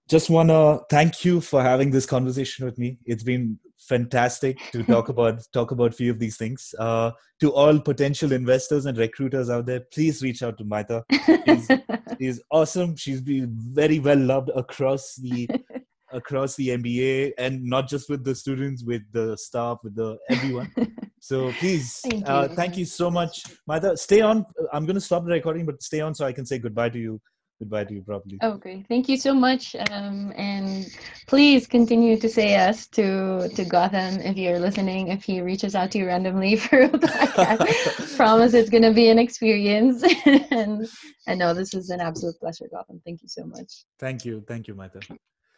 just 0.09 0.29
want 0.29 0.49
to 0.49 0.81
thank 0.89 1.23
you 1.23 1.39
for 1.41 1.61
having 1.61 1.91
this 1.91 2.05
conversation 2.05 2.65
with 2.65 2.77
me. 2.77 2.97
It's 3.05 3.23
been 3.23 3.59
fantastic 3.77 4.59
to 4.71 4.83
talk 4.93 5.09
about 5.09 5.41
talk 5.53 5.71
about 5.71 5.95
few 5.95 6.11
of 6.11 6.19
these 6.19 6.37
things. 6.37 6.73
Uh, 6.77 7.11
to 7.39 7.53
all 7.53 7.79
potential 7.79 8.33
investors 8.33 8.85
and 8.85 8.97
recruiters 8.97 9.49
out 9.49 9.65
there 9.65 9.79
please 9.93 10.21
reach 10.21 10.43
out 10.43 10.57
to 10.57 10.65
maita 10.65 11.03
she's, 11.45 11.67
she's 12.19 12.41
awesome. 12.51 12.95
She's 12.95 13.21
been 13.21 13.49
very 13.51 13.99
well 13.99 14.17
loved 14.17 14.49
across 14.55 15.15
the 15.15 15.49
across 16.11 16.55
the 16.55 16.69
MBA 16.69 17.33
and 17.37 17.63
not 17.63 17.87
just 17.87 18.09
with 18.09 18.23
the 18.23 18.35
students, 18.35 18.83
with 18.83 19.01
the 19.11 19.37
staff, 19.37 19.79
with 19.83 19.95
the 19.95 20.17
everyone. 20.29 20.71
so 21.19 21.51
please, 21.53 21.99
thank 22.03 22.27
you. 22.27 22.33
Uh, 22.33 22.47
thank 22.47 22.77
you 22.77 22.85
so 22.85 23.09
much, 23.09 23.43
Maita. 23.69 23.97
Stay 23.97 24.21
on. 24.21 24.45
I'm 24.73 24.85
going 24.85 24.95
to 24.95 25.01
stop 25.01 25.25
the 25.25 25.31
recording, 25.31 25.65
but 25.65 25.81
stay 25.81 26.01
on 26.01 26.13
so 26.15 26.25
I 26.25 26.33
can 26.33 26.45
say 26.45 26.59
goodbye 26.59 26.89
to 26.89 26.99
you. 26.99 27.21
Goodbye 27.59 27.83
to 27.83 27.93
you 27.93 28.01
properly. 28.03 28.37
Okay, 28.41 28.85
thank 28.87 29.09
you 29.09 29.17
so 29.17 29.33
much, 29.33 29.75
um, 29.91 30.31
and 30.37 30.87
please 31.27 31.67
continue 31.67 32.15
to 32.15 32.29
say 32.29 32.51
yes 32.51 32.87
to 32.87 33.49
to 33.49 33.65
Gautam 33.65 34.23
if 34.23 34.37
you're 34.37 34.59
listening. 34.59 35.09
If 35.09 35.25
he 35.25 35.41
reaches 35.41 35.75
out 35.75 35.91
to 35.91 35.97
you 35.97 36.07
randomly 36.07 36.55
for 36.63 36.83
a 36.83 36.89
podcast, 36.89 38.15
promise 38.17 38.53
it's 38.53 38.69
going 38.69 38.83
to 38.83 38.93
be 38.93 39.09
an 39.09 39.19
experience. 39.19 40.03
and 40.51 40.87
I 41.27 41.35
know 41.35 41.53
this 41.53 41.73
is 41.73 41.89
an 41.89 41.99
absolute 41.99 42.39
pleasure, 42.39 42.69
Gautam. 42.73 43.01
Thank 43.03 43.21
you 43.23 43.27
so 43.27 43.45
much. 43.45 43.83
Thank 43.99 44.23
you, 44.23 44.41
thank 44.47 44.69
you, 44.69 44.75
Maita. 44.75 45.01